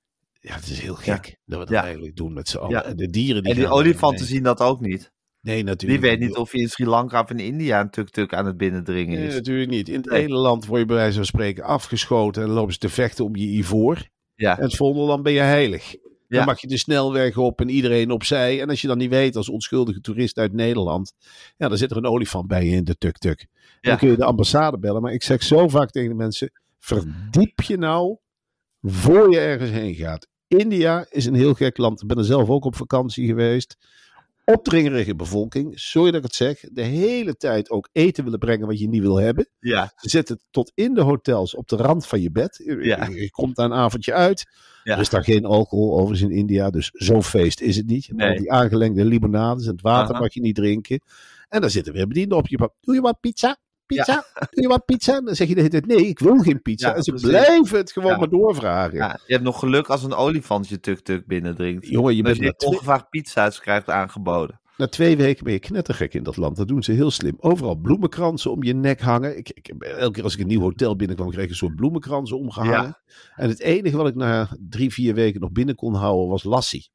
Ja, 0.40 0.54
het 0.54 0.68
is 0.68 0.80
heel 0.80 0.94
gek 0.94 1.36
dat 1.44 1.58
we 1.58 1.64
dat 1.64 1.84
eigenlijk 1.84 2.16
doen 2.16 2.32
met 2.32 2.48
z'n 2.48 2.58
allen. 2.58 2.84
En 2.84 2.96
de 2.96 3.10
dieren 3.10 3.42
die 3.42 3.52
En 3.52 3.58
die 3.58 3.68
olifanten 3.68 4.26
zien 4.26 4.42
dat 4.42 4.60
ook 4.60 4.80
niet. 4.80 5.12
Nee, 5.40 5.54
Die 5.54 5.64
natuurlijk 5.64 6.00
weet 6.00 6.18
niet 6.18 6.36
of 6.36 6.52
je 6.52 6.58
in 6.60 6.68
Sri 6.68 6.86
Lanka 6.86 7.20
of 7.20 7.30
in 7.30 7.38
India 7.38 7.80
een 7.80 7.90
tuk-tuk 7.90 8.34
aan 8.34 8.46
het 8.46 8.56
binnendringen 8.56 9.18
Nee, 9.18 9.26
is. 9.28 9.34
natuurlijk 9.34 9.70
niet. 9.70 9.88
In 9.88 9.94
het 10.00 10.10
Nee. 10.10 10.22
ene 10.22 10.34
land 10.34 10.66
word 10.66 10.80
je 10.80 10.86
bij 10.86 10.96
wijze 10.96 11.16
van 11.16 11.24
spreken 11.24 11.64
afgeschoten 11.64 12.42
en 12.42 12.48
lopen 12.48 12.72
ze 12.72 12.78
te 12.78 12.88
vechten 12.88 13.24
om 13.24 13.36
je 13.36 13.46
ivoor. 13.46 14.08
Ja, 14.34 14.56
En 14.58 14.62
het 14.64 14.76
volgende 14.76 15.06
land 15.06 15.22
ben 15.22 15.32
je 15.32 15.40
heilig. 15.40 15.92
Ja. 15.92 16.36
Dan 16.36 16.44
mag 16.44 16.60
je 16.60 16.66
de 16.66 16.78
snelweg 16.78 17.36
op 17.36 17.60
en 17.60 17.68
iedereen 17.68 18.10
opzij. 18.10 18.60
En 18.60 18.68
als 18.68 18.80
je 18.80 18.86
dan 18.86 18.98
niet 18.98 19.10
weet 19.10 19.36
als 19.36 19.48
onschuldige 19.48 20.00
toerist 20.00 20.36
uit 20.38 20.52
Nederland, 20.52 21.12
ja, 21.56 21.68
dan 21.68 21.78
zit 21.78 21.90
er 21.90 21.96
een 21.96 22.06
olifant 22.06 22.46
bij 22.46 22.64
je 22.64 22.70
in 22.76 22.84
de 22.84 22.96
tuk-tuk. 22.98 23.46
Ja. 23.80 23.90
Dan 23.90 23.98
kun 23.98 24.08
je 24.10 24.16
de 24.16 24.24
ambassade 24.24 24.78
bellen. 24.78 25.02
Maar 25.02 25.12
ik 25.12 25.22
zeg 25.22 25.42
zo 25.42 25.68
vaak 25.68 25.90
tegen 25.90 26.08
de 26.08 26.14
mensen, 26.14 26.50
verdiep 26.78 27.60
je 27.60 27.76
nou 27.76 28.16
voor 28.82 29.30
je 29.30 29.38
ergens 29.38 29.70
heen 29.70 29.94
gaat. 29.94 30.26
India 30.48 31.06
is 31.10 31.26
een 31.26 31.34
heel 31.34 31.54
gek 31.54 31.76
land. 31.76 32.02
Ik 32.02 32.08
ben 32.08 32.18
er 32.18 32.24
zelf 32.24 32.48
ook 32.48 32.64
op 32.64 32.76
vakantie 32.76 33.26
geweest. 33.26 33.76
Opdringerige 34.52 35.14
bevolking, 35.14 35.72
sorry 35.80 36.10
dat 36.10 36.18
ik 36.20 36.26
het 36.26 36.34
zeg, 36.34 36.60
de 36.72 36.82
hele 36.82 37.34
tijd 37.36 37.70
ook 37.70 37.88
eten 37.92 38.24
willen 38.24 38.38
brengen 38.38 38.66
wat 38.66 38.78
je 38.78 38.88
niet 38.88 39.00
wil 39.02 39.16
hebben. 39.16 39.48
Ja, 39.60 39.92
Ze 39.96 40.08
zitten 40.08 40.40
tot 40.50 40.72
in 40.74 40.94
de 40.94 41.00
hotels 41.00 41.54
op 41.54 41.68
de 41.68 41.76
rand 41.76 42.06
van 42.06 42.20
je 42.20 42.30
bed. 42.30 42.62
Je, 42.64 42.76
Ja. 42.82 43.04
je- 43.08 43.20
je 43.20 43.30
komt 43.30 43.56
daar 43.56 43.66
een 43.66 43.72
avondje 43.72 44.12
uit. 44.12 44.46
Ja. 44.84 44.94
Er 44.94 45.00
is 45.00 45.08
daar 45.08 45.24
geen 45.24 45.44
alcohol 45.44 45.92
overigens 45.98 46.30
in 46.30 46.36
India, 46.36 46.70
dus 46.70 46.90
zo'n 46.92 47.22
feest 47.22 47.60
is 47.60 47.76
het 47.76 47.86
niet. 47.86 48.08
Nee. 48.12 48.36
die 48.38 48.52
aangelengde 48.52 49.04
limonades 49.04 49.64
en 49.66 49.72
het 49.72 49.80
water 49.82 50.14
Aha. 50.14 50.20
mag 50.22 50.34
je 50.34 50.40
niet 50.40 50.54
drinken. 50.54 51.00
En 51.48 51.60
dan 51.60 51.70
zitten 51.70 51.92
weer 51.92 52.06
bedienden 52.06 52.38
op 52.38 52.48
je. 52.48 52.70
Doe 52.80 52.94
je 52.94 53.00
wat 53.00 53.20
pizza? 53.20 53.56
Pizza? 53.96 54.24
Doe 54.50 54.62
je 54.62 54.68
wat 54.68 54.84
pizza? 54.84 55.20
Dan 55.20 55.34
zeg 55.34 55.48
je 55.48 55.54
de 55.54 55.60
hele 55.60 55.72
tijd, 55.72 55.86
nee, 55.86 56.06
ik 56.06 56.18
wil 56.18 56.38
geen 56.38 56.62
pizza. 56.62 56.88
Ja, 56.88 56.94
en 56.94 57.02
ze 57.02 57.10
precies. 57.10 57.28
blijven 57.28 57.78
het 57.78 57.92
gewoon 57.92 58.10
Ja. 58.10 58.18
maar 58.18 58.28
doorvragen. 58.28 58.96
ja, 58.96 59.18
je 59.26 59.32
hebt 59.32 59.44
nog 59.44 59.58
geluk 59.58 59.86
als 59.88 60.02
een 60.02 60.14
olifant 60.14 60.68
je 60.68 60.80
tuk-tuk 60.80 61.26
binnendringt. 61.26 61.86
Jongen, 61.88 62.16
je 62.16 62.22
bent 62.22 62.36
je 62.36 62.54
twee, 62.56 62.70
ongevraagd 62.70 63.08
pizza's 63.10 63.60
krijgt 63.60 63.88
aangeboden. 63.90 64.60
na 64.76 64.86
twee 64.88 65.16
weken 65.16 65.44
ben 65.44 65.52
je 65.52 65.58
knettergek 65.58 66.14
in 66.14 66.22
dat 66.22 66.36
land. 66.36 66.56
Dat 66.56 66.68
doen 66.68 66.82
ze 66.82 66.92
heel 66.92 67.10
slim. 67.10 67.36
Overal 67.38 67.74
bloemenkransen 67.74 68.50
om 68.50 68.62
je 68.62 68.74
nek 68.74 69.00
hangen. 69.00 69.36
Ik, 69.38 69.50
ik, 69.50 69.68
elke 69.78 70.12
keer 70.12 70.24
als 70.24 70.34
ik 70.34 70.40
een 70.40 70.46
nieuw 70.46 70.60
hotel 70.60 70.96
binnenkwam, 70.96 71.30
kreeg 71.30 71.44
ik 71.44 71.50
een 71.50 71.56
soort 71.56 71.76
bloemenkransen 71.76 72.38
omgehangen. 72.38 72.98
En 73.36 73.48
het 73.48 73.60
enige 73.60 73.96
wat 73.96 74.08
ik 74.08 74.14
na 74.14 74.48
drie, 74.68 74.92
vier 74.92 75.14
weken 75.14 75.40
nog 75.40 75.52
binnen 75.52 75.74
kon 75.74 75.94
houden 75.94 76.28
was 76.28 76.42
lassi. 76.42 76.86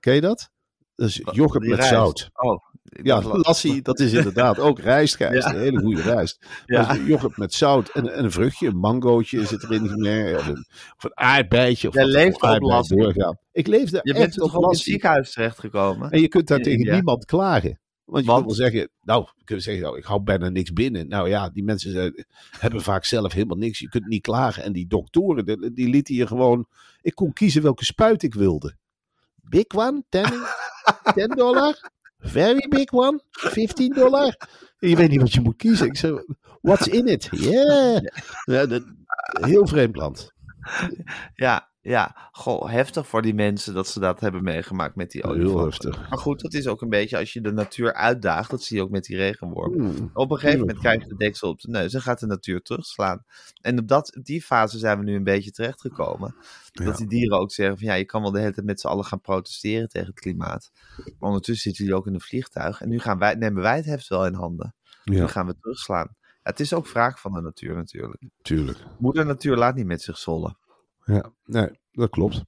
Ken 0.00 0.14
je 0.14 0.20
dat? 0.20 0.50
Dat 0.94 1.08
is 1.08 1.20
yoghurt 1.32 1.64
met 1.66 1.74
rijst. 1.78 1.92
zout. 1.92 2.30
Oh, 2.32 2.62
Ja, 3.02 3.20
dacht- 3.20 3.46
lassi, 3.46 3.82
dat 3.82 4.00
is 4.00 4.12
inderdaad 4.12 4.58
ook 4.58 4.78
rijstgijs. 4.78 5.44
Ja. 5.44 5.54
Een 5.54 5.58
hele 5.60 5.78
goede 5.80 6.02
rijst. 6.02 6.46
Ja. 6.66 6.90
Is 6.92 7.06
yoghurt 7.06 7.36
met 7.36 7.54
zout 7.54 7.88
en, 7.88 8.12
en 8.12 8.24
een 8.24 8.30
vruchtje, 8.32 8.66
een 8.68 8.78
mangootje 8.78 9.46
zit 9.46 9.62
erin. 9.62 9.88
gemerkt, 9.88 10.38
Of 10.40 10.46
een, 10.46 10.66
of 10.96 11.04
een 11.04 11.16
aardbeidje. 11.16 11.88
Of 11.88 11.94
Jij 11.94 12.04
leeft 12.06 12.42
op 12.42 12.88
doorgaan. 12.88 13.38
Ik 13.52 13.66
leefde 13.66 14.00
Je 14.02 14.10
echt 14.12 14.20
bent 14.20 14.32
toch 14.34 14.48
op 14.50 14.56
ook 14.56 14.62
in 14.62 14.68
het 14.68 14.78
ziekenhuis 14.78 15.32
terechtgekomen? 15.32 16.10
En 16.10 16.20
je 16.20 16.28
kunt 16.28 16.48
daar 16.48 16.60
tegen 16.60 16.92
niemand 16.92 17.24
klagen. 17.24 17.80
Want 18.04 18.24
je 18.24 18.30
Want? 18.30 18.44
kunt 18.46 18.56
wel 18.56 18.68
zeggen, 18.70 18.90
nou, 19.02 19.26
kunt 19.44 19.62
zeggen, 19.62 19.82
nou, 19.82 19.98
ik 19.98 20.04
hou 20.04 20.22
bijna 20.22 20.48
niks 20.48 20.72
binnen. 20.72 21.08
Nou 21.08 21.28
ja, 21.28 21.48
die 21.50 21.64
mensen 21.64 21.90
zijn- 21.92 22.26
hebben 22.58 22.80
vaak 22.82 23.04
zelf 23.04 23.32
helemaal 23.32 23.56
niks. 23.56 23.78
Je 23.78 23.88
kunt 23.88 24.06
niet 24.06 24.22
klagen. 24.22 24.62
En 24.62 24.72
die 24.72 24.86
doktoren, 24.86 25.44
die, 25.44 25.72
die 25.72 25.88
lieten 25.88 26.14
je 26.14 26.26
gewoon... 26.26 26.66
Ik 27.00 27.14
kon 27.14 27.32
kiezen 27.32 27.62
welke 27.62 27.84
spuit 27.84 28.22
ik 28.22 28.34
wilde. 28.34 28.76
Big 29.34 29.64
one, 29.74 30.04
10, 30.08 30.24
10 31.14 31.28
dollar. 31.36 31.90
Very 32.26 32.68
big 32.68 32.92
one, 32.92 33.20
15 33.30 33.92
dollar. 33.92 34.36
En 34.78 34.88
je 34.88 34.96
weet 34.96 35.10
niet 35.10 35.20
wat 35.20 35.32
je 35.32 35.40
moet 35.40 35.56
kiezen. 35.56 35.86
Ik 35.86 35.96
zeg, 35.96 36.12
what's 36.60 36.86
in 36.86 37.06
it? 37.06 37.28
Yeah. 37.30 38.04
Ja, 38.44 38.80
heel 39.40 39.66
vreemd 39.66 39.96
land. 39.96 40.32
Ja, 41.34 41.68
ja. 41.88 42.28
Goh, 42.32 42.68
heftig 42.70 43.06
voor 43.06 43.22
die 43.22 43.34
mensen 43.34 43.74
dat 43.74 43.88
ze 43.88 44.00
dat 44.00 44.20
hebben 44.20 44.42
meegemaakt 44.42 44.96
met 44.96 45.10
die 45.10 45.20
Heel 45.24 45.30
olifanten. 45.30 45.64
heftig. 45.64 46.08
Maar 46.10 46.18
goed, 46.18 46.40
dat 46.40 46.52
is 46.54 46.66
ook 46.66 46.82
een 46.82 46.88
beetje 46.88 47.18
als 47.18 47.32
je 47.32 47.40
de 47.40 47.52
natuur 47.52 47.94
uitdaagt. 47.94 48.50
Dat 48.50 48.62
zie 48.62 48.76
je 48.76 48.82
ook 48.82 48.90
met 48.90 49.04
die 49.04 49.16
regenworm. 49.16 49.72
Hmm. 49.72 50.10
Op 50.14 50.30
een 50.30 50.36
gegeven 50.38 50.60
moment 50.60 50.78
krijg 50.78 51.02
je 51.02 51.08
de 51.08 51.16
deksel 51.16 51.48
op 51.48 51.60
de 51.60 51.70
neus 51.70 51.94
en 51.94 52.02
gaat 52.02 52.20
de 52.20 52.26
natuur 52.26 52.60
terugslaan. 52.62 53.24
En 53.60 53.78
op 53.78 53.88
dat, 53.88 54.18
die 54.22 54.42
fase 54.42 54.78
zijn 54.78 54.98
we 54.98 55.04
nu 55.04 55.14
een 55.14 55.24
beetje 55.24 55.50
terechtgekomen. 55.50 56.34
Dat 56.72 56.86
Ja. 56.86 56.92
die 56.96 57.06
dieren 57.08 57.38
ook 57.38 57.52
zeggen 57.52 57.78
van 57.78 57.86
ja, 57.86 57.94
je 57.94 58.04
kan 58.04 58.22
wel 58.22 58.30
de 58.30 58.38
hele 58.40 58.52
tijd 58.52 58.66
met 58.66 58.80
z'n 58.80 58.86
allen 58.86 59.04
gaan 59.04 59.20
protesteren 59.20 59.88
tegen 59.88 60.08
het 60.08 60.20
klimaat. 60.20 60.70
Maar 60.96 61.14
ondertussen 61.28 61.62
zitten 61.62 61.84
jullie 61.84 61.98
ook 62.00 62.06
in 62.06 62.14
een 62.14 62.20
vliegtuig. 62.20 62.80
En 62.80 62.88
nu 62.88 62.98
gaan 62.98 63.18
wij, 63.18 63.34
nemen 63.34 63.62
wij 63.62 63.76
het 63.76 63.84
heft 63.84 64.08
wel 64.08 64.26
in 64.26 64.34
handen. 64.34 64.74
Nu 65.04 65.16
Ja, 65.16 65.26
gaan 65.26 65.46
we 65.46 65.54
terugslaan. 65.60 66.08
Ja, 66.20 66.26
het 66.42 66.60
is 66.60 66.72
ook 66.74 66.88
wraak 66.88 67.18
van 67.18 67.32
de 67.32 67.40
natuur 67.40 67.74
natuurlijk. 67.74 68.22
tuurlijk. 68.42 68.78
Moeder 68.98 69.26
natuur 69.26 69.56
laat 69.56 69.74
niet 69.74 69.86
met 69.86 70.02
zich 70.02 70.18
zollen. 70.18 70.58
Ja, 71.06 71.30
nee, 71.44 71.68
dat 71.90 72.10
klopt. 72.10 72.44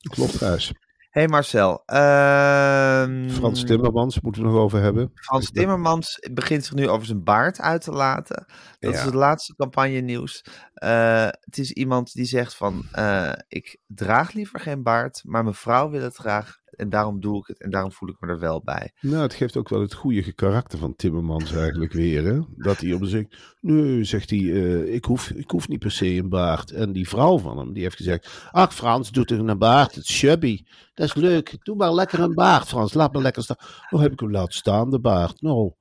Dat 0.00 0.14
klopt, 0.14 0.36
Gijs. 0.36 0.68
Hé 1.10 1.20
hey 1.20 1.28
Marcel, 1.28 1.82
ehm, 1.86 3.28
Frans 3.28 3.64
Timmermans 3.64 4.20
moeten 4.20 4.42
we 4.42 4.48
nog 4.48 4.58
over 4.58 4.80
hebben. 4.80 5.10
Frans 5.14 5.50
Timmermans 5.50 6.28
begint 6.32 6.64
zich 6.64 6.74
nu 6.74 6.88
over 6.88 7.06
zijn 7.06 7.24
baard 7.24 7.60
uit 7.60 7.82
te 7.82 7.90
laten. 7.90 8.44
Dat 8.78 8.92
Ja. 8.92 8.98
is 8.98 9.04
het 9.04 9.14
laatste 9.14 9.54
campagne 9.54 9.98
nieuws. 10.00 10.44
Eh, 10.74 11.28
het 11.40 11.58
is 11.58 11.72
iemand 11.72 12.12
die 12.12 12.24
zegt 12.24 12.54
van, 12.54 12.84
eh, 12.92 13.32
ik 13.48 13.78
draag 13.86 14.32
liever 14.32 14.60
geen 14.60 14.82
baard, 14.82 15.22
maar 15.24 15.42
mijn 15.42 15.54
vrouw 15.54 15.90
wil 15.90 16.02
het 16.02 16.16
graag. 16.16 16.62
En 16.76 16.88
daarom 16.88 17.20
doe 17.20 17.38
ik 17.38 17.46
het 17.46 17.60
en 17.60 17.70
daarom 17.70 17.92
voel 17.92 18.08
ik 18.08 18.16
me 18.20 18.28
er 18.28 18.38
wel 18.38 18.62
bij. 18.64 18.92
Nou, 19.00 19.22
het 19.22 19.34
geeft 19.34 19.56
ook 19.56 19.68
wel 19.68 19.80
het 19.80 19.94
goede 19.94 20.32
karakter 20.32 20.78
van 20.78 20.96
Timmermans 20.96 21.52
eigenlijk 21.52 21.92
weer. 21.92 22.24
Hè? 22.24 22.40
Dat 22.56 22.80
hij 22.80 22.92
op 22.92 23.04
zegt, 23.04 23.36
nee, 23.60 24.04
zegt 24.04 24.30
hij, 24.30 24.38
eh, 24.38 24.94
ik, 24.94 25.04
hoef, 25.04 25.30
ik 25.30 25.50
hoef 25.50 25.68
niet 25.68 25.78
per 25.78 25.90
se 25.90 26.06
een 26.06 26.28
baard. 26.28 26.70
En 26.70 26.92
die 26.92 27.08
vrouw 27.08 27.38
van 27.38 27.58
hem, 27.58 27.72
die 27.72 27.82
heeft 27.82 27.96
gezegd, 27.96 28.48
ach 28.50 28.74
Frans, 28.74 29.10
doe 29.10 29.24
toch 29.24 29.38
een 29.38 29.58
baard, 29.58 29.94
het 29.94 30.08
is 30.08 30.18
chubby. 30.18 30.64
Dat 30.94 31.06
is 31.06 31.14
leuk, 31.14 31.56
doe 31.62 31.76
maar 31.76 31.92
lekker 31.92 32.20
een 32.20 32.34
baard 32.34 32.68
Frans, 32.68 32.94
laat 32.94 33.12
me 33.12 33.20
lekker 33.20 33.42
staan. 33.42 33.56
Oh, 33.90 34.00
heb 34.00 34.12
ik 34.12 34.20
hem 34.20 34.30
laten 34.30 34.54
staan, 34.54 34.90
de 34.90 35.00
baard. 35.00 35.40
Nou, 35.42 35.72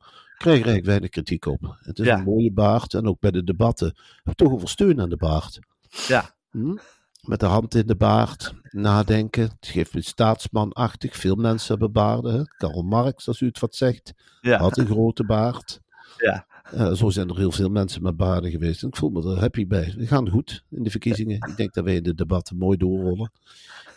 kreeg 0.44 0.66
er 0.66 0.84
weinig 0.84 1.10
kritiek 1.10 1.46
op. 1.46 1.78
Het 1.80 2.00
is 2.00 2.06
Ja. 2.06 2.18
een 2.18 2.24
mooie 2.24 2.52
baard 2.52 2.94
en 2.94 3.08
ook 3.08 3.20
bij 3.20 3.32
de 3.32 3.44
debatten 3.44 3.96
toch 4.36 4.58
veel 4.60 4.68
steun 4.68 5.02
aan 5.02 5.10
de 5.10 5.18
baard. 5.18 5.60
Ja, 6.08 6.36
Hm? 6.52 6.76
Met 7.22 7.40
de 7.40 7.46
hand 7.46 7.76
in 7.76 7.88
de 7.88 7.96
baard, 7.96 8.54
nadenken. 8.70 9.44
Het 9.44 9.68
geeft 9.68 9.94
me 9.94 10.02
staatsmanachtig. 10.02 11.16
Veel 11.16 11.36
mensen 11.36 11.68
hebben 11.70 11.92
baarden. 11.92 12.34
Hè? 12.34 12.44
Karl 12.58 12.82
Marx, 12.82 13.28
als 13.28 13.42
u 13.42 13.46
het 13.46 13.60
wat 13.60 13.76
zegt, 13.76 14.14
ja, 14.42 14.58
had 14.60 14.78
een 14.78 14.86
grote 14.88 15.26
baard. 15.26 15.80
ja. 16.18 16.46
Eh, 16.64 16.94
zo 16.94 17.10
zijn 17.10 17.30
er 17.30 17.38
heel 17.38 17.52
veel 17.52 17.70
mensen 17.70 18.02
met 18.04 18.18
baarden 18.18 18.52
geweest. 18.52 18.82
En 18.82 18.88
ik 18.88 18.96
voel 18.96 19.10
me 19.10 19.22
er 19.32 19.40
happy 19.40 19.68
bij. 19.68 19.94
We 19.98 20.08
gaan 20.08 20.30
goed 20.30 20.64
in 20.70 20.84
de 20.84 20.90
verkiezingen. 20.90 21.36
Ik 21.50 21.58
denk 21.58 21.74
dat 21.74 21.84
wij 21.84 21.96
in 21.96 22.04
de 22.04 22.14
debatten 22.14 22.58
mooi 22.58 22.78
doorrollen. 22.78 23.32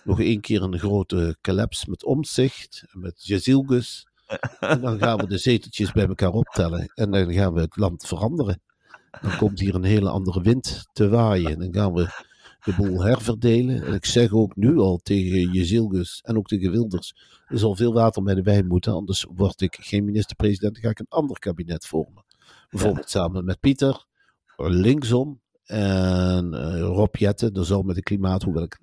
Nog 0.05 0.21
één 0.21 0.41
keer 0.41 0.63
een 0.63 0.79
grote 0.79 1.37
collapse 1.43 1.91
met 1.91 2.05
omzicht. 2.05 2.85
en 2.93 3.01
Met 3.01 3.27
Jezilgus. 3.27 4.07
En 4.61 4.81
dan 4.81 4.99
gaan 4.99 5.19
we 5.19 5.27
de 5.27 5.39
zeteltjes 5.39 5.93
bij 5.93 6.07
elkaar 6.07 6.33
optellen. 6.33 6.93
En 6.95 7.11
dan 7.11 7.33
gaan 7.33 7.53
we 7.53 7.61
het 7.61 7.77
land 7.77 8.07
veranderen. 8.07 8.61
Dan 9.21 9.37
komt 9.37 9.61
hier 9.61 9.75
een 9.75 9.85
hele 9.85 10.11
andere 10.11 10.43
wind 10.43 10.87
te 10.93 11.09
waaien. 11.09 11.51
En 11.51 11.59
dan 11.59 11.75
gaan 11.75 11.93
we 11.93 12.25
de 12.65 12.75
boel 12.77 13.05
herverdelen. 13.05 13.87
En 13.87 13.95
ik 13.95 14.05
zeg 14.05 14.33
ook 14.33 14.57
nu 14.57 14.79
al 14.79 14.97
tegen 15.03 15.53
Jezilgus 15.53 16.21
en 16.25 16.37
ook 16.37 16.47
tegen 16.47 16.71
Wilders. 16.71 17.15
Er 17.47 17.59
zal 17.59 17.77
veel 17.77 17.93
water 17.93 18.23
bij 18.23 18.35
de 18.35 18.43
wijn 18.43 18.67
moeten. 18.67 18.93
Anders 18.93 19.27
word 19.35 19.61
ik 19.61 19.77
geen 19.81 20.05
minister-president. 20.05 20.75
Dan 20.75 20.83
ga 20.83 20.91
ik 20.91 20.99
een 20.99 21.07
ander 21.09 21.39
kabinet 21.39 21.87
vormen. 21.87 22.25
Bijvoorbeeld 22.71 23.11
samen 23.11 23.45
met 23.45 23.61
Pieter, 23.61 24.05
linksom. 24.57 25.41
En 25.65 26.55
eh, 26.55 26.81
Rob 26.81 27.17
Jetten, 27.17 27.55
er 27.55 27.65
zal 27.65 27.83
met 27.83 27.97
het 27.97 28.05
klimaat, 28.05 28.43
hoewel 28.43 28.63
ik 28.63 28.81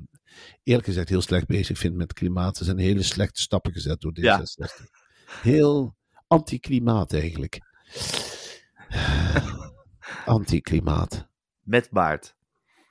eerlijk 0.63 0.87
gezegd 0.87 1.09
heel 1.09 1.21
slecht 1.21 1.47
bezig 1.47 1.77
vind 1.77 1.93
met 1.95 2.07
het 2.07 2.17
klimaat. 2.17 2.59
Er 2.59 2.65
zijn 2.65 2.77
hele 2.77 3.03
slechte 3.03 3.41
stappen 3.41 3.73
gezet 3.73 4.01
door 4.01 4.11
Ja. 4.13 4.43
D66. 5.25 5.41
Heel 5.41 5.95
anti-klimaat 6.27 7.13
eigenlijk. 7.13 7.59
Anti-klimaat. 10.25 11.27
Met 11.61 11.89
baard. 11.91 12.35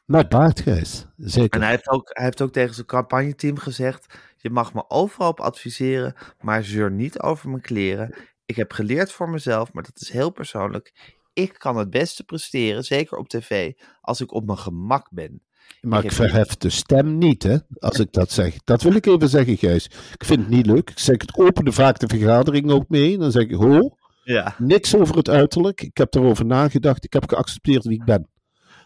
Maar 0.05 0.29
baardgrijs, 0.29 1.07
zeker. 1.17 1.51
En 1.51 1.61
hij 1.61 1.71
heeft, 1.71 1.89
ook, 1.89 2.11
hij 2.13 2.25
heeft 2.25 2.43
ook 2.43 2.53
tegen 2.53 2.75
zijn 2.75 2.87
campagneteam 2.87 3.59
gezegd: 3.59 4.19
Je 4.37 4.51
mag 4.51 4.75
me 4.75 4.91
overal 4.91 5.29
op 5.29 5.41
adviseren, 5.41 6.15
maar 6.41 6.65
zeur 6.65 6.91
niet 6.91 7.21
over 7.21 7.49
mijn 7.49 7.63
kleren. 7.63 8.15
Ik 8.45 8.57
heb 8.57 8.73
geleerd 8.73 9.13
voor 9.13 9.31
mezelf, 9.31 9.73
maar 9.73 9.83
dat 9.83 10.01
is 10.01 10.11
heel 10.11 10.31
persoonlijk. 10.31 11.17
Ik 11.33 11.55
kan 11.59 11.77
het 11.77 11.91
beste 11.91 12.25
presteren, 12.25 12.85
zeker 12.85 13.19
op 13.19 13.29
tv, 13.29 13.73
als 14.01 14.21
ik 14.21 14.33
op 14.33 14.47
mijn 14.47 14.59
gemak 14.59 15.09
ben. 15.11 15.43
Maar 15.81 16.05
Ik 16.05 16.13
verhef 16.13 16.57
de 16.57 16.71
stem 16.71 17.19
niet, 17.19 17.43
hè, 17.43 17.57
als 17.79 17.99
ik 17.99 18.13
dat 18.13 18.31
zeg. 18.31 18.55
Dat 18.65 18.83
wil 18.83 18.95
ik 18.95 19.07
even 19.07 19.29
zeggen, 19.29 19.57
Gijs. 19.57 19.85
Ik 20.15 20.25
vind 20.25 20.41
het 20.41 20.49
niet 20.49 20.67
leuk. 20.67 20.91
Ik 20.91 20.99
zeg 20.99 21.17
het 21.21 21.39
opende 21.39 21.73
vaak 21.73 21.99
de 21.99 22.07
vergadering 22.07 22.71
ook 22.71 22.89
mee. 22.89 23.19
Dan 23.19 23.31
zeg 23.31 23.43
ik, 23.43 23.55
ho, 23.55 23.97
Ja, 24.25 24.55
niks 24.59 24.95
over 24.97 25.17
het 25.17 25.29
uiterlijk. 25.29 25.81
Ik 25.81 25.97
heb 25.97 26.15
erover 26.15 26.47
nagedacht. 26.47 27.05
Ik 27.05 27.13
heb 27.13 27.29
geaccepteerd 27.29 27.85
wie 27.85 27.99
ik 27.99 28.05
ben. 28.05 28.29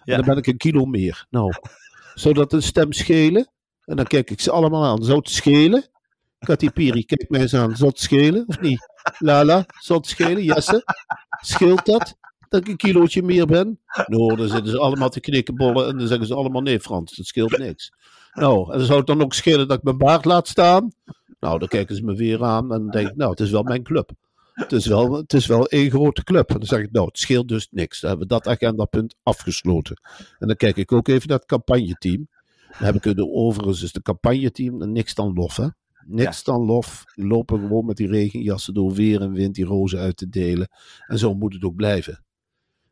Ja. 0.05 0.13
En 0.13 0.17
dan 0.17 0.27
ben 0.27 0.37
ik 0.37 0.47
een 0.47 0.57
kilo 0.57 0.85
meer. 0.85 1.27
Nou, 1.31 1.53
zou 2.15 2.35
dat 2.35 2.53
een 2.53 2.63
stem 2.63 2.93
schelen? 2.93 3.51
En 3.85 3.97
dan 3.97 4.07
kijk 4.07 4.31
ik 4.31 4.41
ze 4.41 4.51
allemaal 4.51 4.85
aan. 4.85 5.05
Zou 5.05 5.19
het 5.19 5.31
schelen? 5.31 5.89
Katy 6.39 6.71
Piri, 6.71 7.05
kijk 7.05 7.29
mij 7.29 7.41
eens 7.41 7.55
aan. 7.55 7.77
Zou 7.77 7.91
het 7.91 8.01
schelen 8.01 8.45
of 8.47 8.61
niet? 8.61 8.89
Lala, 9.19 9.65
zou 9.79 9.99
het 9.99 10.09
schelen? 10.09 10.45
Jesse? 10.45 10.85
Scheelt 11.41 11.87
dat? 11.87 12.17
Dat 12.49 12.61
ik 12.61 12.69
een 12.69 12.77
kilootje 12.77 13.23
meer 13.23 13.47
ben? 13.47 13.81
Nou, 14.07 14.37
dan 14.37 14.49
zitten 14.49 14.71
ze 14.71 14.79
allemaal 14.79 15.09
te 15.09 15.21
knikkenbollen 15.21 15.89
en 15.89 15.99
dan 15.99 16.07
zeggen 16.07 16.27
ze 16.27 16.35
allemaal 16.35 16.63
nee 16.63 16.81
Frans, 16.81 17.17
dat 17.17 17.27
scheelt 17.27 17.59
niks. 17.59 17.93
Nou, 18.33 18.73
en 18.73 18.79
dan 18.79 18.87
zou 18.87 18.99
het 18.99 19.07
dan 19.07 19.23
ook 19.23 19.35
schelen 19.35 19.69
dat 19.69 19.77
ik 19.77 19.83
mijn 19.83 19.99
baard 19.99 20.25
laat 20.25 20.49
staan? 20.49 20.93
Nou, 21.41 21.59
dan 21.59 21.69
kijken 21.69 21.97
ze 21.97 22.05
me 22.05 22.15
weer 22.15 22.45
aan 22.45 22.73
en 22.73 22.91
denk 22.91 23.09
ik, 23.09 23.17
nou, 23.17 23.31
het 23.31 23.41
is 23.41 23.51
wel 23.51 23.63
mijn 23.63 23.83
club. 23.83 24.11
Het 24.53 24.73
is 24.73 24.87
wel, 24.87 25.13
het 25.13 25.33
is 25.33 25.47
wel 25.47 25.67
één 25.67 25.91
grote 25.91 26.25
club. 26.25 26.51
En 26.51 26.59
dan 26.59 26.67
zeg 26.67 26.81
ik, 26.81 26.93
nou, 26.93 27.07
het 27.07 27.19
scheelt 27.19 27.49
dus 27.49 27.69
niks. 27.71 28.01
Dan 28.01 28.11
hebben 28.11 28.29
we 28.29 28.35
dat 28.35 28.49
agendapunt 28.49 29.17
afgesloten. 29.23 30.01
En 30.39 30.47
dan 30.47 30.57
kijk 30.57 30.77
ik 30.77 30.93
ook 30.93 31.09
even 31.09 31.29
naar 31.29 31.39
het 31.39 31.47
campagneteam. 31.47 32.29
Dan 32.79 32.87
heb 32.87 32.95
ik 32.95 33.05
het 33.05 33.21
overigens, 33.21 33.83
is 33.83 33.93
de 33.93 34.03
campagneteam 34.03 34.83
en 34.83 34.93
niks 34.93 35.15
dan 35.15 35.33
lof, 35.33 35.57
hè. 35.57 35.67
Niks 36.07 36.45
dan 36.45 36.65
lof. 36.65 37.05
Die 37.15 37.27
lopen 37.27 37.61
gewoon 37.61 37.87
met 37.87 37.97
die 37.97 38.09
regenjassen 38.09 38.75
door 38.75 38.93
weer 38.93 39.21
en 39.21 39.33
wind 39.33 39.55
die 39.55 39.65
rozen 39.65 39.99
uit 39.99 40.17
te 40.17 40.29
delen. 40.29 40.69
En 41.07 41.19
zo 41.19 41.35
moet 41.35 41.55
het 41.55 41.65
ook 41.65 41.77
blijven. 41.77 42.25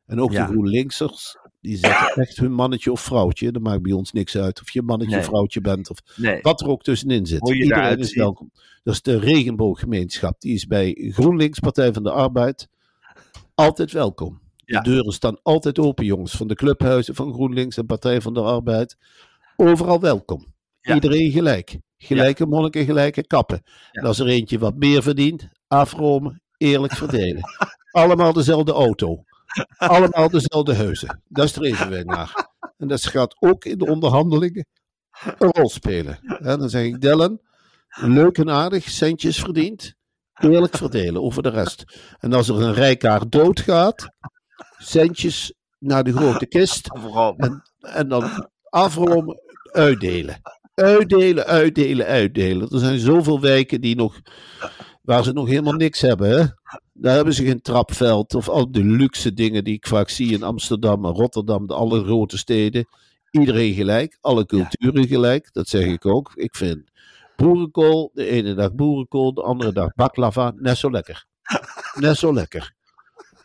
En 0.07 0.21
ook 0.21 0.33
Ja. 0.33 0.47
de 0.47 0.53
GroenLinksers, 0.53 1.37
Die 1.61 1.77
zetten 1.77 2.07
echt 2.23 2.37
hun 2.37 2.53
mannetje 2.53 2.93
of 2.93 3.01
vrouwtje. 3.01 3.53
Dat 3.53 3.63
maakt 3.63 3.83
bij 3.83 3.93
ons 3.93 4.13
niks 4.13 4.37
uit 4.37 4.61
of 4.61 4.71
je 4.71 4.83
mannetje 4.83 5.19
of 5.19 5.25
vrouwtje 5.25 5.61
bent. 5.61 5.91
Of 5.91 5.99
Nee. 6.17 6.39
wat 6.43 6.61
er 6.61 6.69
ook 6.69 6.83
tussenin 6.83 7.27
zit. 7.27 7.49
Iedereen 7.51 7.99
is 7.99 8.15
welkom. 8.15 8.51
Dat 8.83 8.95
is 8.95 9.03
de 9.03 9.19
regenbooggemeenschap. 9.19 10.41
Die 10.41 10.55
is 10.55 10.67
bij 10.67 11.11
GroenLinks, 11.15 11.59
Partij 11.59 11.93
van 11.93 12.03
de 12.03 12.11
Arbeid, 12.11 12.69
altijd 13.55 13.93
welkom. 13.93 14.41
Ja. 14.65 14.81
De 14.81 14.91
deuren 14.91 15.13
staan 15.13 15.39
altijd 15.43 15.79
open, 15.79 16.05
jongens. 16.05 16.33
Van 16.33 16.47
de 16.49 16.55
clubhuizen 16.55 17.15
van 17.15 17.33
GroenLinks 17.33 17.77
en 17.77 17.87
Partij 17.87 18.21
van 18.21 18.35
de 18.35 18.41
Arbeid. 18.41 18.97
Overal 19.57 20.01
welkom. 20.01 20.47
Ja. 20.81 20.95
Iedereen 20.95 21.31
gelijk. 21.31 21.79
Gelijke 21.99 22.47
monniken, 22.47 22.85
gelijke 22.85 23.27
kappen. 23.27 23.63
En 23.93 24.05
als 24.05 24.19
er 24.19 24.27
eentje 24.27 24.59
wat 24.59 24.77
meer 24.77 25.03
verdient, 25.03 25.49
afromen, 25.69 26.43
eerlijk 26.57 26.93
verdelen. 26.93 27.43
Allemaal 27.91 28.33
dezelfde 28.33 28.73
auto. 28.73 29.25
Allemaal 29.77 30.31
dezelfde 30.31 30.75
huizen. 30.75 31.23
Daar 31.29 31.49
streven 31.49 31.91
wij 31.91 32.03
naar. 32.03 32.53
En 32.77 32.89
dat 32.89 33.07
gaat 33.07 33.37
ook 33.39 33.65
in 33.65 33.79
de 33.79 33.87
onderhandelingen 33.87 34.67
een 35.39 35.51
rol 35.51 35.69
spelen. 35.69 36.19
En 36.23 36.59
dan 36.59 36.69
zeg 36.69 36.85
ik, 36.85 37.01
Dylan, 37.01 37.41
leuk 37.89 38.39
en 38.39 38.51
aardig, 38.51 38.91
centjes 38.91 39.39
verdiend, 39.39 39.95
eerlijk 40.35 40.77
verdelen 40.77 41.23
over 41.23 41.43
de 41.43 41.49
rest. 41.49 41.85
En 42.19 42.33
als 42.33 42.49
er 42.49 42.63
een 42.63 42.75
rijkaard 42.75 43.33
doodgaat, 43.33 44.09
centjes 44.79 45.55
naar 45.79 46.05
de 46.05 46.13
grote 46.13 46.47
kist 46.47 46.91
en, 47.37 47.63
en 47.81 48.09
dan 48.09 48.49
afromen, 48.63 49.41
uitdelen. 49.63 50.41
Uitdelen, 50.75 51.47
uitdelen, 51.47 52.07
uitdelen. 52.07 52.69
Er 52.69 52.79
zijn 52.79 52.99
zoveel 52.99 53.41
wijken 53.41 53.81
die 53.81 53.97
nog, 53.97 54.21
waar 55.03 55.25
ze 55.25 55.33
nog 55.33 55.49
helemaal 55.49 55.73
niks 55.73 56.01
hebben. 56.01 56.31
Hè? 56.31 56.47
Daar 56.97 57.15
hebben 57.15 57.35
ze 57.35 57.45
geen 57.45 57.61
trapveld 57.61 58.35
of 58.35 58.49
al 58.49 58.71
de 58.71 58.85
luxe 58.85 59.33
dingen 59.33 59.65
die 59.65 59.75
ik 59.75 59.87
vaak 59.87 60.09
zie 60.09 60.33
in 60.33 60.43
Amsterdam 60.43 61.05
en 61.05 61.13
Rotterdam, 61.13 61.67
de 61.67 61.75
alle 61.75 62.05
grote 62.05 62.39
steden. 62.39 62.87
Iedereen 63.31 63.75
gelijk, 63.75 64.19
alle 64.21 64.47
culturen 64.47 65.07
gelijk, 65.07 65.53
dat 65.53 65.69
zeg 65.69 65.85
ik 65.85 66.07
ook. 66.07 66.33
Ik 66.35 66.55
vind 66.55 66.91
boerenkool, 67.37 68.11
de 68.15 68.27
ene 68.27 68.55
dag 68.55 68.75
boerenkool, 68.75 69.35
de 69.35 69.43
andere 69.43 69.73
dag 69.73 69.95
baklava, 69.95 70.53
net 70.57 70.77
zo 70.77 70.91
lekker. 70.91 71.27
Net 71.95 72.17
zo 72.17 72.35
lekker. 72.35 72.75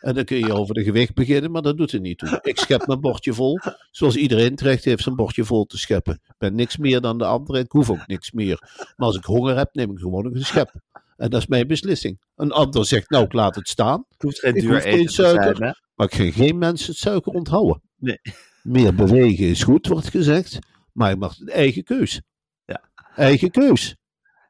En 0.00 0.14
dan 0.14 0.24
kun 0.24 0.38
je 0.38 0.54
over 0.54 0.74
de 0.74 0.84
gewicht 0.84 1.14
beginnen, 1.14 1.50
maar 1.50 1.62
dat 1.62 1.76
doet 1.76 1.92
er 1.92 2.00
niet 2.00 2.18
toe. 2.18 2.38
Ik 2.42 2.58
schep 2.58 2.86
mijn 2.86 3.00
bordje 3.00 3.32
vol, 3.32 3.58
zoals 3.90 4.16
iedereen 4.16 4.56
terecht 4.56 4.84
heeft 4.84 5.02
zijn 5.02 5.16
bordje 5.16 5.44
vol 5.44 5.64
te 5.64 5.78
scheppen. 5.78 6.14
Ik 6.14 6.34
ben 6.38 6.54
niks 6.54 6.76
meer 6.76 7.00
dan 7.00 7.18
de 7.18 7.24
andere, 7.24 7.58
ik 7.58 7.70
hoef 7.70 7.90
ook 7.90 8.06
niks 8.06 8.32
meer. 8.32 8.58
Maar 8.96 9.06
als 9.06 9.16
ik 9.16 9.24
honger 9.24 9.56
heb, 9.56 9.74
neem 9.74 9.90
ik 9.90 9.98
gewoon 9.98 10.26
een 10.26 10.44
schep. 10.44 10.74
En 11.20 11.30
dat 11.30 11.40
is 11.40 11.46
mijn 11.46 11.66
beslissing. 11.66 12.20
Een 12.34 12.52
ander 12.52 12.86
zegt, 12.86 13.10
nou, 13.10 13.24
ik 13.24 13.32
laat 13.32 13.54
het 13.54 13.68
staan. 13.68 14.04
Het 14.08 14.22
hoeft 14.22 14.38
geen 14.38 14.54
Ik 14.54 14.60
duur 14.60 14.72
hoef 14.72 14.82
geen 14.82 14.92
eten 14.92 15.06
te 15.06 15.12
suiker. 15.12 15.56
zijn, 15.56 15.68
hè? 15.68 15.74
Maar 15.94 16.06
ik 16.06 16.14
ga 16.14 16.42
geen 16.42 16.58
mensen 16.58 16.90
het 16.90 16.96
suiker 17.00 17.32
onthouden. 17.32 17.82
Nee. 17.96 18.20
Meer 18.62 18.94
bewegen 18.94 19.46
is 19.46 19.62
goed, 19.62 19.86
wordt 19.86 20.08
gezegd. 20.08 20.58
Maar 20.92 21.10
je 21.10 21.16
mag 21.16 21.44
eigen 21.46 21.82
keus. 21.82 22.20
Ja. 22.64 22.82
Eigen 23.16 23.50
keus. 23.50 23.96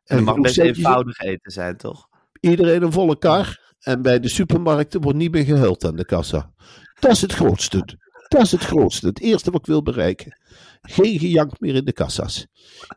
En 0.05 0.17
het 0.17 0.25
mag 0.25 0.41
best 0.41 0.59
eenvoudig 0.59 1.19
eten 1.19 1.53
zijn, 1.53 1.77
toch? 1.77 2.09
Iedereen 2.41 2.83
een 2.83 2.93
volle 2.93 3.19
kar. 3.19 3.75
En 3.81 4.03
bij 4.03 4.21
de 4.21 4.29
supermarkten 4.29 5.01
wordt 5.01 5.19
niet 5.19 5.33
meer 5.33 5.45
gehuild 5.45 5.85
aan 5.85 5.97
de 5.97 6.05
kassa. 6.05 6.53
Dat 7.01 7.11
is 7.11 7.21
het 7.21 7.33
grootste. 7.33 7.99
Dat 8.29 8.43
is 8.43 8.53
het 8.53 8.65
grootste. 8.65 9.07
Het 9.07 9.21
eerste 9.21 9.51
wat 9.51 9.61
ik 9.61 9.67
wil 9.67 9.83
bereiken. 9.83 10.39
Geen 10.83 11.19
gejank 11.19 11.61
meer 11.61 11.75
in 11.75 11.85
de 11.85 11.93
kassa's. 11.93 12.47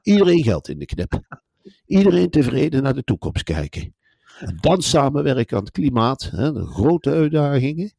Iedereen 0.02 0.44
geld 0.44 0.70
in 0.70 0.80
de 0.80 0.86
knip. 0.86 1.22
Iedereen 1.86 2.30
tevreden 2.30 2.84
naar 2.84 2.94
de 2.94 3.04
toekomst 3.04 3.44
kijken. 3.44 3.96
En 4.40 4.58
dan 4.60 4.82
samenwerken 4.82 5.58
aan 5.58 5.64
het 5.64 5.72
klimaat. 5.72 6.30
Hè, 6.32 6.52
de 6.52 6.66
grote 6.66 7.10
uitdagingen. 7.12 7.94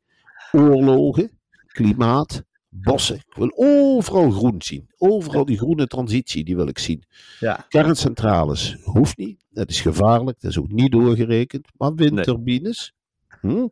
Oorlogen. 0.53 1.31
Klimaat. 1.67 2.43
Bossen. 2.69 3.17
Ik 3.17 3.35
wil 3.35 3.53
overal 3.55 4.31
groen 4.31 4.63
zien. 4.63 4.91
Overal 4.99 5.45
die 5.45 5.59
groene 5.59 5.87
transitie, 5.87 6.45
die 6.45 6.57
wil 6.57 6.69
ik 6.69 6.79
zien. 6.79 7.05
Ja. 7.41 7.67
Kerncentrales 7.69 8.77
hoeft 8.83 9.17
niet. 9.17 9.45
Dat 9.51 9.71
is 9.71 9.81
gevaarlijk. 9.81 10.41
Dat 10.41 10.51
is 10.51 10.59
ook 10.59 10.73
niet 10.73 10.93
doorgerekend. 10.93 11.69
Maar 11.77 11.95
windturbines. 11.95 12.93
Hm? 13.41 13.67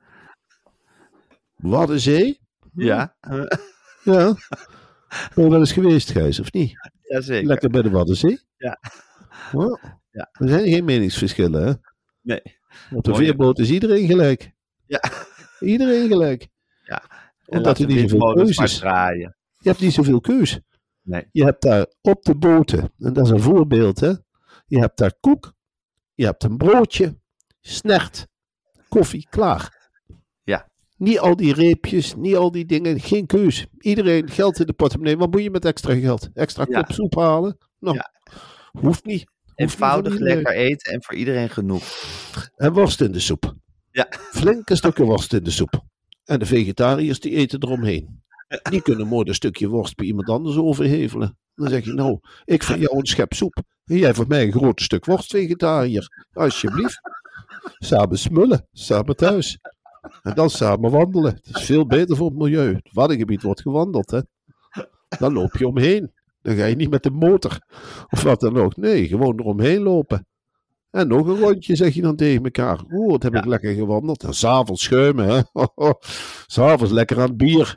Waddenzee. 1.57 2.41
Ja, 2.75 3.17
Ja. 4.05 4.35
Ben 5.35 5.45
je 5.45 5.51
wel 5.51 5.59
eens 5.59 5.73
geweest, 5.73 6.11
Gijs, 6.11 6.41
of 6.41 6.53
niet? 6.53 6.91
jazeker. 7.03 7.47
Lekker 7.47 7.71
bij 7.71 7.83
de 7.83 7.91
Waddenzee. 7.91 8.41
Ja. 8.57 8.79
Ja. 9.53 10.01
Ja. 10.11 10.29
Er 10.33 10.49
zijn 10.49 10.69
geen 10.69 10.85
meningsverschillen, 10.85 11.67
hè? 11.67 11.73
Nee. 12.21 12.43
Op 12.95 13.05
de 13.05 13.15
veerboot 13.15 13.59
is 13.59 13.71
iedereen 13.71 14.07
gelijk. 14.07 14.53
Ja. 14.87 15.03
Iedereen 15.61 16.09
gelijk. 16.09 16.49
Ja. 16.85 17.03
En 17.47 17.59
Omdat 17.59 17.77
de 17.77 17.87
niet 17.87 18.11
zoveel 18.11 18.33
keuzes 18.35 18.79
draaien. 18.79 19.37
Je 19.59 19.69
hebt 19.69 19.81
niet 19.81 19.93
zoveel 19.93 20.21
keus. 20.21 20.61
Nee. 21.03 21.29
Je 21.33 21.45
hebt 21.45 21.63
daar 21.63 21.87
op 22.01 22.23
de 22.25 22.35
boten, 22.35 22.93
en 22.99 23.13
dat 23.13 23.25
is 23.25 23.31
een 23.31 23.41
voorbeeld, 23.41 24.01
hè? 24.01 24.13
Je 24.67 24.79
hebt 24.79 24.99
daar 24.99 25.13
koek, 25.21 25.53
je 26.15 26.25
hebt 26.25 26.43
een 26.45 26.57
broodje, 26.57 27.19
snert, 27.61 28.27
koffie, 28.89 29.27
klaar. 29.31 29.91
Ja. 30.43 30.71
Niet 30.97 31.19
al 31.19 31.37
die 31.37 31.55
reepjes, 31.55 32.15
niet 32.15 32.37
al 32.37 32.51
die 32.51 32.67
dingen, 32.67 33.01
geen 33.01 33.27
keus. 33.27 33.67
Iedereen 33.79 34.31
geld 34.31 34.61
in 34.61 34.67
de 34.67 34.73
portemonnee. 34.73 35.17
Wat 35.17 35.31
moet 35.31 35.43
je 35.43 35.51
met 35.51 35.65
extra 35.65 35.95
geld? 35.95 36.29
Extra 36.35 36.67
Ja. 36.69 36.83
kop 36.83 36.93
soep 36.93 37.15
halen? 37.15 37.59
Nou, 37.79 37.97
Ja. 37.97 38.11
Hoeft 38.79 39.05
niet. 39.05 39.25
Hoeft 39.45 39.59
Eenvoudig 39.59 40.19
lekker 40.19 40.55
eten 40.55 40.93
en 40.93 41.03
voor 41.03 41.15
iedereen 41.15 41.51
genoeg. 41.51 41.83
En 42.57 42.73
worst 42.73 43.01
in 43.01 43.13
de 43.13 43.21
soep. 43.21 43.55
Ja. 43.91 44.07
Flinke 44.11 44.77
stukken 44.77 45.05
worst 45.05 45.33
in 45.33 45.45
de 45.45 45.51
soep. 45.51 45.85
En 46.25 46.39
de 46.39 46.47
vegetariërs 46.47 47.21
die 47.21 47.33
eten 47.33 47.63
eromheen. 47.63 48.23
Die 48.63 48.83
kunnen 48.83 49.07
mooi 49.07 49.29
een 49.29 49.35
stukje 49.35 49.69
worst 49.69 49.97
bij 49.97 50.07
iemand 50.07 50.29
anders 50.29 50.57
overhevelen. 50.57 51.37
Dan 51.55 51.69
zeg 51.69 51.85
je 51.85 51.93
nou, 51.93 52.19
ik 52.45 52.63
van 52.63 52.79
jou 52.81 52.99
een 52.99 53.07
schep 53.07 53.33
soep. 53.33 53.63
En 53.85 53.97
jij 53.97 54.15
voor 54.15 54.27
mij 54.29 54.43
een 54.43 54.53
groot 54.53 54.81
stuk 54.81 55.05
worst 55.05 55.31
vegetariër. 55.31 56.27
Alsjeblieft. 56.33 57.01
Samen 57.79 58.19
smullen, 58.19 58.67
samen 58.73 59.17
thuis. 59.17 59.59
En 60.23 60.35
dan 60.35 60.51
samen 60.51 60.91
wandelen. 60.91 61.35
Het 61.43 61.57
is 61.57 61.65
veel 61.65 61.87
beter 61.87 62.17
voor 62.17 62.29
het 62.29 62.39
milieu. 62.39 62.75
Het 62.75 62.93
Waddengebied 62.93 63.43
wordt 63.43 63.61
gewandeld, 63.61 64.11
hè. 64.11 64.21
Dan 65.19 65.33
loop 65.33 65.57
je 65.57 65.67
omheen. 65.67 66.13
Dan 66.43 66.57
ga 66.57 66.65
je 66.65 66.77
niet 66.77 66.91
met 66.91 67.03
de 67.03 67.11
motor 67.11 67.59
of 68.11 68.23
wat 68.23 68.41
dan 68.41 68.57
ook. 68.57 68.77
Nee, 68.77 69.09
gewoon 69.09 69.39
eromheen 69.41 69.83
lopen. 69.83 70.27
En 70.91 71.09
nog 71.09 71.27
een 71.27 71.39
rondje, 71.39 71.77
zeg 71.77 71.95
je 71.95 72.03
dan 72.03 72.17
tegen 72.17 72.45
elkaar. 72.45 72.81
Oeh, 72.91 73.11
wat 73.11 73.23
heb 73.23 73.35
ik 73.35 73.45
lekker 73.45 73.75
gewandeld. 73.75 74.23
En 74.23 74.35
s'avonds 74.35 74.83
schuimen, 74.83 75.29
hè. 75.29 75.41
S'avonds 76.47 76.93
lekker 76.93 77.17
aan 77.17 77.29
het 77.29 77.37
bier. 77.37 77.75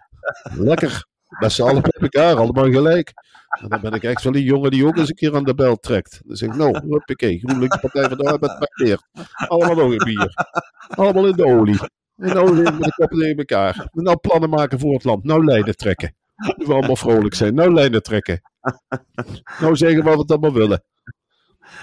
Lekker. 0.55 1.05
Met 1.39 1.51
z'n 1.51 1.61
allen 1.61 1.81
bij 1.81 2.01
elkaar, 2.01 2.35
allemaal 2.35 2.71
gelijk. 2.71 3.13
En 3.61 3.69
dan 3.69 3.81
ben 3.81 3.93
ik 3.93 4.03
echt 4.03 4.23
wel 4.23 4.35
een 4.35 4.41
jongen 4.43 4.71
die 4.71 4.85
ook 4.85 4.97
eens 4.97 5.09
een 5.09 5.15
keer 5.15 5.35
aan 5.35 5.43
de 5.43 5.53
bel 5.53 5.75
trekt. 5.75 6.21
Dan 6.25 6.35
zeg 6.35 6.49
ik, 6.49 6.55
nou, 6.55 6.79
huppakee, 6.89 7.39
GroenLinks 7.39 7.79
Partij 7.79 8.07
van 8.09 8.17
de 8.17 8.23
Arbeid 8.23 8.57
trakteert. 8.57 9.07
Allemaal 9.47 9.75
nog 9.75 9.91
een 9.91 10.05
bier. 10.05 10.33
Allemaal 10.87 11.27
in 11.27 11.35
de 11.35 11.45
olie. 11.45 11.79
En 12.15 12.33
nou 12.33 12.61
met 12.61 12.81
de 12.81 13.07
tegen 13.07 13.35
elkaar. 13.35 13.89
En 13.91 14.03
nou 14.03 14.17
plannen 14.17 14.49
maken 14.49 14.79
voor 14.79 14.93
het 14.93 15.03
land. 15.03 15.23
Nou 15.23 15.45
lijnen 15.45 15.75
trekken. 15.75 16.15
Nu 16.57 16.65
we 16.65 16.73
allemaal 16.73 16.95
vrolijk 16.95 17.35
zijn. 17.35 17.53
Nou 17.53 17.73
lijnen 17.73 18.03
trekken. 18.03 18.41
Nou 19.59 19.75
zeggen 19.75 20.03
wat 20.03 20.13
we 20.13 20.19
het 20.19 20.31
allemaal 20.31 20.53
willen. 20.53 20.83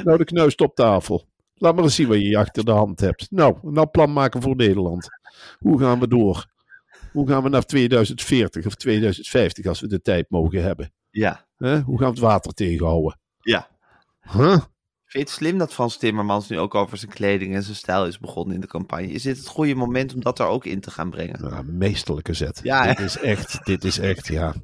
Nou 0.05 0.19
de 0.19 0.25
knuist 0.25 0.61
op 0.61 0.75
tafel. 0.75 1.29
Laat 1.55 1.75
maar 1.75 1.85
eens 1.85 1.95
zien 1.95 2.09
wat 2.09 2.21
je 2.21 2.39
achter 2.39 2.65
de 2.65 2.71
hand 2.71 3.01
hebt. 3.01 3.31
Nou, 3.31 3.59
nou 3.63 3.87
plan 3.87 4.13
maken 4.13 4.43
voor 4.43 4.57
Nederland. 4.57 5.09
Hoe 5.59 5.79
gaan 5.79 6.01
we 6.01 6.09
door? 6.09 6.47
Hoe 7.13 7.29
gaan 7.29 7.43
we 7.43 7.49
naar 7.49 7.65
2040 7.65 8.67
of 8.67 8.75
2050 8.75 9.67
als 9.67 9.81
we 9.81 9.87
de 9.87 10.01
tijd 10.01 10.31
mogen 10.31 10.63
hebben? 10.63 10.93
Ja. 11.11 11.47
Hoe 11.57 11.75
gaan 11.75 11.85
we 11.97 12.05
het 12.05 12.19
water 12.19 12.53
tegenhouden? 12.53 13.21
Ja. 13.41 13.69
Huh? 14.21 14.59
Vind 15.13 15.29
je 15.29 15.31
het 15.31 15.43
slim 15.43 15.59
dat 15.59 15.73
Frans 15.73 15.97
Timmermans 15.97 16.49
nu 16.49 16.59
ook 16.59 16.75
over 16.75 16.99
zijn 16.99 17.11
kleding 17.11 17.55
en 17.55 17.63
zijn 17.63 17.77
stijl 17.77 18.07
is 18.07 18.19
begonnen 18.19 18.55
in 18.55 18.61
de 18.61 18.67
campagne? 18.67 19.07
Is 19.07 19.23
dit 19.23 19.37
het 19.37 19.47
goede 19.47 19.75
moment 19.75 20.15
om 20.15 20.21
dat 20.21 20.39
er 20.39 20.47
ook 20.47 20.65
in 20.65 20.81
te 20.81 20.91
gaan 20.91 21.11
brengen? 21.11 21.39
Ja, 21.51 21.63
meesterlijke 21.67 22.35
zet. 22.35 22.61
Ja, 22.63 22.87
dit 22.87 22.99
is 22.99 23.19
echt, 23.19 23.61
dit 23.65 23.85
is 23.85 23.99
echt, 23.99 24.27
ja. 24.27 24.55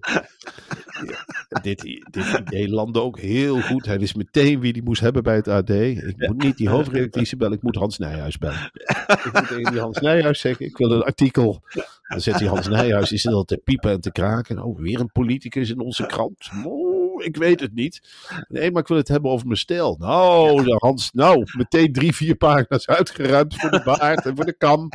Ja, 1.50 1.60
dit, 1.62 1.82
dit 2.10 2.40
idee 2.40 2.68
landde 2.68 3.00
ook 3.00 3.18
heel 3.18 3.60
goed. 3.60 3.86
Hij 3.86 3.98
wist 3.98 4.16
meteen 4.16 4.60
wie 4.60 4.72
die 4.72 4.82
moest 4.82 5.00
hebben 5.00 5.22
bij 5.22 5.36
het 5.36 5.48
AD. 5.48 5.70
Ik 5.70 6.14
moet 6.16 6.42
niet 6.42 6.56
die 6.56 6.68
hoofdredactrice 6.68 7.36
bellen, 7.36 7.56
ik 7.56 7.62
moet 7.62 7.76
Hans 7.76 7.98
Nijhuis 7.98 8.38
bellen. 8.38 8.70
Ik 9.24 9.32
moet 9.32 9.48
tegen 9.48 9.72
die 9.72 9.80
Hans 9.80 9.98
Nijhuis 9.98 10.40
zeggen, 10.40 10.66
ik 10.66 10.76
wil 10.76 10.90
een 10.90 11.02
artikel. 11.02 11.62
Dan 12.08 12.20
zet 12.20 12.38
die 12.38 12.48
Hans 12.48 12.68
Nijhuis, 12.68 13.08
die 13.08 13.18
zit 13.18 13.32
al 13.32 13.44
te 13.44 13.60
piepen 13.64 13.90
en 13.90 14.00
te 14.00 14.12
kraken. 14.12 14.62
Oh, 14.62 14.78
weer 14.78 15.00
een 15.00 15.12
politicus 15.12 15.70
in 15.70 15.80
onze 15.80 16.06
krant. 16.06 16.50
Oh, 16.64 16.87
ik 17.24 17.36
weet 17.36 17.60
het 17.60 17.74
niet. 17.74 18.00
Nee, 18.48 18.70
maar 18.70 18.82
ik 18.82 18.88
wil 18.88 18.96
het 18.96 19.08
hebben 19.08 19.30
over 19.30 19.46
mijn 19.46 19.58
stijl. 19.58 19.96
Nou, 19.98 20.64
de 20.64 20.76
Hans, 20.78 21.10
nou, 21.12 21.44
meteen 21.56 21.92
drie, 21.92 22.14
vier 22.14 22.34
pagina's 22.36 22.86
uitgeruimd 22.86 23.54
voor 23.60 23.70
de 23.70 23.82
baard 23.84 24.26
en 24.26 24.36
voor 24.36 24.44
de 24.44 24.56
kam 24.56 24.88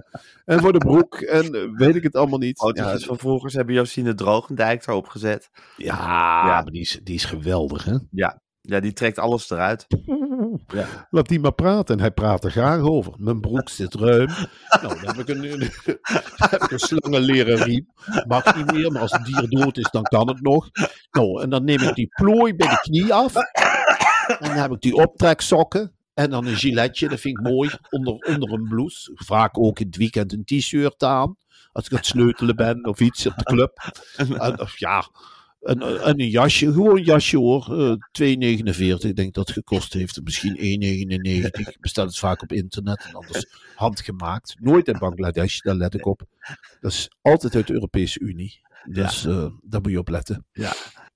en 0.45 0.59
voor 0.59 0.71
de 0.73 0.77
broek 0.77 1.15
en 1.15 1.53
eh, 1.53 1.61
weet 1.77 1.95
ik 1.95 2.03
het 2.03 2.15
allemaal 2.15 2.39
niet. 2.39 2.57
Fotootjes 2.57 3.05
Ja, 3.05 3.15
vroeger, 3.15 3.49
ze 3.51 3.57
hebben 3.57 3.75
Josine 3.75 4.13
Drogendijk 4.13 4.87
erop 4.87 5.07
gezet. 5.07 5.49
ja, 5.77 5.95
Ja. 5.95 6.43
maar 6.43 6.65
die 6.71 6.81
is, 6.81 6.99
die 7.03 7.15
is 7.15 7.25
geweldig, 7.25 7.83
hè? 7.83 7.97
Ja. 8.11 8.41
Ja, 8.65 8.79
die 8.79 8.93
trekt 8.93 9.19
alles 9.19 9.49
eruit. 9.49 9.87
Ja. 10.67 10.85
Laat 11.09 11.27
die 11.27 11.39
maar 11.39 11.53
praten. 11.53 11.95
En 11.95 12.01
hij 12.01 12.11
praat 12.11 12.43
er 12.43 12.51
graag 12.51 12.79
over. 12.81 13.13
Mijn 13.17 13.39
broek 13.41 13.69
zit 13.69 13.93
ruim. 13.93 14.27
nou, 14.81 15.01
dan 15.01 15.15
heb 15.15 15.17
ik 15.17 15.27
een, 15.35 15.51
een, 15.53 15.59
heb 16.51 16.63
ik 16.63 16.71
een 16.71 16.79
slangenleren 16.79 17.57
riem. 17.63 17.87
Mag 18.27 18.55
niet 18.55 18.71
meer, 18.71 18.91
maar 18.91 19.01
als 19.01 19.11
het 19.11 19.25
dier 19.25 19.49
dood 19.49 19.77
is, 19.77 19.89
dan 19.91 20.03
kan 20.03 20.27
het 20.27 20.41
nog. 20.41 20.69
Nou, 21.13 21.41
en 21.41 21.49
dan 21.49 21.63
neem 21.63 21.81
ik 21.81 21.95
die 21.95 22.07
plooi 22.07 22.55
bij 22.55 22.67
de 22.69 22.79
knie 22.81 23.13
af. 23.13 23.35
En 23.35 24.37
dan 24.49 24.57
heb 24.57 24.71
ik 24.71 24.81
die 24.81 24.95
optreksokken. 24.95 25.91
En 26.13 26.29
dan 26.29 26.45
een 26.45 26.55
giletje, 26.55 27.09
dat 27.09 27.19
vind 27.19 27.37
ik 27.39 27.43
mooi, 27.45 27.69
onder, 27.89 28.13
onder 28.13 28.51
een 28.53 28.67
blouse. 28.67 29.11
Vaak 29.15 29.57
ook 29.57 29.79
in 29.79 29.85
het 29.85 29.95
weekend 29.95 30.33
een 30.33 30.43
t-shirt 30.45 31.03
aan. 31.03 31.35
Als 31.71 31.85
ik 31.85 31.91
aan 31.91 31.97
het 31.97 32.05
sleutelen 32.07 32.55
ben 32.55 32.85
of 32.85 32.99
iets 32.99 33.25
op 33.25 33.35
de 33.35 33.43
club. 33.43 33.91
En, 34.15 34.59
of 34.59 34.79
ja, 34.79 35.09
en, 35.61 35.81
en 36.01 36.19
een 36.19 36.29
jasje, 36.29 36.71
gewoon 36.73 36.97
een 36.97 37.03
jasje 37.03 37.37
hoor. 37.37 37.79
eh 37.79 38.35
2,49. 38.35 39.07
Ik 39.07 39.15
denk 39.15 39.33
dat 39.33 39.47
het 39.47 39.55
gekost 39.55 39.93
heeft. 39.93 40.23
Misschien 40.23 40.55
1,99. 40.55 40.61
Ik 41.59 41.77
bestel 41.79 42.05
het 42.05 42.17
vaak 42.17 42.41
op 42.41 42.51
internet 42.51 43.05
en 43.07 43.13
anders 43.13 43.45
handgemaakt. 43.75 44.55
Nooit 44.59 44.87
in 44.87 44.97
Bangladesh, 44.99 45.59
daar 45.59 45.75
let 45.75 45.93
ik 45.93 46.05
op. 46.05 46.21
Dat 46.79 46.91
is 46.91 47.09
altijd 47.21 47.55
uit 47.55 47.67
de 47.67 47.73
Europese 47.73 48.19
Unie. 48.19 48.61
Dus 48.83 49.25
eh, 49.25 49.45
daar 49.61 49.81
moet 49.81 49.91
je 49.91 49.99
op 49.99 50.09
letten. 50.09 50.45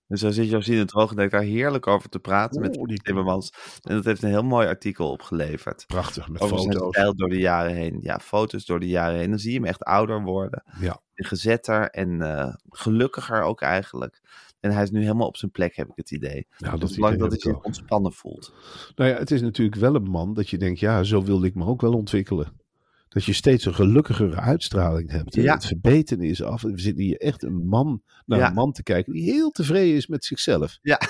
Dus 0.07 0.19
zo 0.19 0.31
zit 0.31 0.49
Josine 0.49 0.85
Droog 0.85 1.11
en 1.11 1.23
ik 1.23 1.31
daar 1.31 1.41
heerlijk 1.41 1.87
over 1.87 2.09
te 2.09 2.19
praten 2.19 2.61
met 2.61 2.73
die- 2.73 2.97
Timmermans. 3.01 3.53
En 3.81 3.95
dat 3.95 4.05
heeft 4.05 4.23
een 4.23 4.29
heel 4.29 4.43
mooi 4.43 4.67
artikel 4.67 5.11
opgeleverd. 5.11 5.83
Prachtig, 5.87 6.29
met 6.29 6.41
Over 6.41 6.59
zijn 6.59 6.73
foto's. 6.73 6.93
stijl 6.95 7.15
door 7.15 7.29
de 7.29 7.39
jaren 7.39 7.73
heen. 7.73 7.97
Ja, 8.01 8.19
foto's 8.19 8.65
door 8.65 8.79
de 8.79 8.87
jaren 8.87 9.19
heen. 9.19 9.29
Dan 9.29 9.39
zie 9.39 9.51
je 9.51 9.57
hem 9.57 9.65
echt 9.67 9.83
ouder 9.83 10.21
worden. 10.23 10.63
Ja. 10.79 11.01
En 11.13 11.25
gezetter 11.25 11.89
en 11.89 12.21
eh, 12.21 12.53
gelukkiger 12.69 13.41
ook 13.41 13.61
eigenlijk. 13.61 14.21
En 14.59 14.71
hij 14.71 14.83
is 14.83 14.91
nu 14.91 15.01
helemaal 15.01 15.27
op 15.27 15.37
zijn 15.37 15.51
plek, 15.51 15.75
heb 15.75 15.87
ik 15.87 15.95
het 15.95 16.11
idee. 16.11 16.47
Ja, 16.57 16.71
Dat 16.71 16.79
dat 16.79 16.89
is 16.89 16.95
belangrijk 16.95 17.29
dat 17.31 17.41
hij 17.43 17.51
zich 17.53 17.63
ontspannen 17.63 18.13
voelt. 18.13 18.53
Nou 18.95 19.09
ja, 19.09 19.17
het 19.17 19.31
is 19.31 19.41
natuurlijk 19.41 19.77
wel 19.77 19.95
een 19.95 20.09
man 20.09 20.33
dat 20.33 20.49
je 20.49 20.57
denkt, 20.57 20.79
ja, 20.79 21.03
zo 21.03 21.23
wilde 21.23 21.47
ik 21.47 21.55
me 21.55 21.65
ook 21.65 21.81
wel 21.81 21.93
ontwikkelen. 21.93 22.65
Dat 23.09 23.23
je 23.23 23.33
steeds 23.33 23.65
een 23.65 23.73
gelukkigere 23.75 24.35
uitstraling 24.35 25.11
hebt. 25.11 25.35
Ja. 25.35 25.53
Het 25.53 25.65
verbeteren 25.65 26.23
is 26.23 26.41
af. 26.43 26.61
We 26.61 26.71
zitten 26.79 27.03
hier 27.03 27.17
echt 27.17 27.43
een 27.43 27.67
man 27.67 28.01
naar 28.25 28.39
Ja. 28.39 28.47
een 28.47 28.53
man 28.53 28.71
te 28.71 28.83
kijken 28.83 29.13
die 29.13 29.23
heel 29.31 29.49
tevreden 29.51 29.95
is 29.95 30.07
met 30.07 30.25
zichzelf. 30.25 30.77
Ja. 30.81 30.99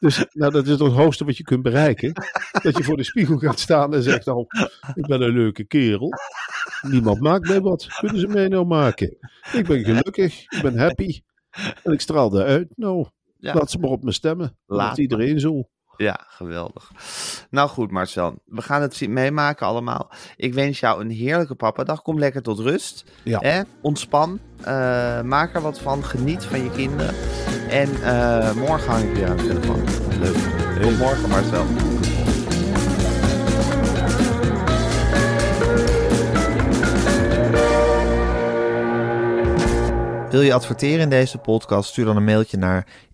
Dus 0.00 0.24
nou, 0.32 0.52
dat 0.52 0.64
is 0.66 0.70
het 0.70 0.80
hoogste 0.92 1.24
wat 1.24 1.36
je 1.36 1.42
kunt 1.42 1.62
bereiken. 1.62 2.12
dat 2.62 2.76
je 2.76 2.84
voor 2.84 2.96
de 2.96 3.02
spiegel 3.02 3.36
gaat 3.38 3.58
staan 3.60 3.94
en 3.94 4.02
zegt, 4.02 4.26
nou, 4.26 4.46
ik 4.94 5.06
ben 5.06 5.20
een 5.22 5.32
leuke 5.32 5.64
kerel. 5.64 6.12
Niemand 6.82 7.20
maakt 7.20 7.48
mij 7.48 7.60
wat. 7.60 7.86
Kunnen 8.00 8.20
ze 8.20 8.26
mij 8.26 8.48
nou 8.48 8.66
maken? 8.66 9.16
Ik 9.52 9.66
ben 9.66 9.84
gelukkig, 9.84 10.42
ik 10.42 10.62
ben 10.62 10.78
happy. 10.78 11.20
En 11.84 11.92
ik 11.92 12.00
straal 12.00 12.40
eruit. 12.40 12.72
Nou, 12.76 13.06
Ja. 13.38 13.54
laat 13.54 13.70
ze 13.70 13.78
maar 13.78 13.90
op 13.90 14.02
me 14.02 14.12
stemmen. 14.12 14.56
Laat 14.66 14.78
Laat 14.88 14.98
iedereen 14.98 15.40
zo. 15.40 15.68
Ja, 15.98 16.20
geweldig. 16.28 16.90
Nou 17.50 17.68
goed, 17.68 17.90
Marcel. 17.90 18.34
We 18.46 18.62
gaan 18.62 18.82
het 18.82 18.94
zien- 18.94 19.12
meemaken 19.12 19.66
allemaal. 19.66 20.10
Ik 20.36 20.54
wens 20.54 20.80
jou 20.80 21.00
een 21.00 21.10
heerlijke 21.10 21.54
papadag. 21.54 22.02
Kom 22.02 22.18
lekker 22.18 22.42
tot 22.42 22.58
rust. 22.58 23.04
Ja. 23.22 23.38
Hè? 23.40 23.60
Ontspan. 23.80 24.38
Eh, 24.60 25.20
maak 25.22 25.54
er 25.54 25.60
wat 25.60 25.78
van. 25.78 26.04
Geniet 26.04 26.44
van 26.44 26.62
je 26.62 26.70
kinderen. 26.70 27.14
En 27.70 28.02
eh, 28.02 28.54
morgen 28.54 28.90
hang 28.92 29.04
ik 29.04 29.14
weer 29.14 29.28
aan 29.28 29.36
de 29.36 29.46
telefoon. 29.46 29.84
Leuk. 30.20 30.36
Tot 30.82 30.98
morgen, 30.98 31.28
Marcel. 31.28 31.66
Wil 40.30 40.40
je 40.40 40.52
adverteren 40.54 41.00
in 41.00 41.10
deze 41.10 41.38
podcast? 41.38 41.88
Stuur 41.90 42.04
dan 42.04 42.16
een 42.16 42.24
mailtje 42.24 42.56
naar 42.56 42.86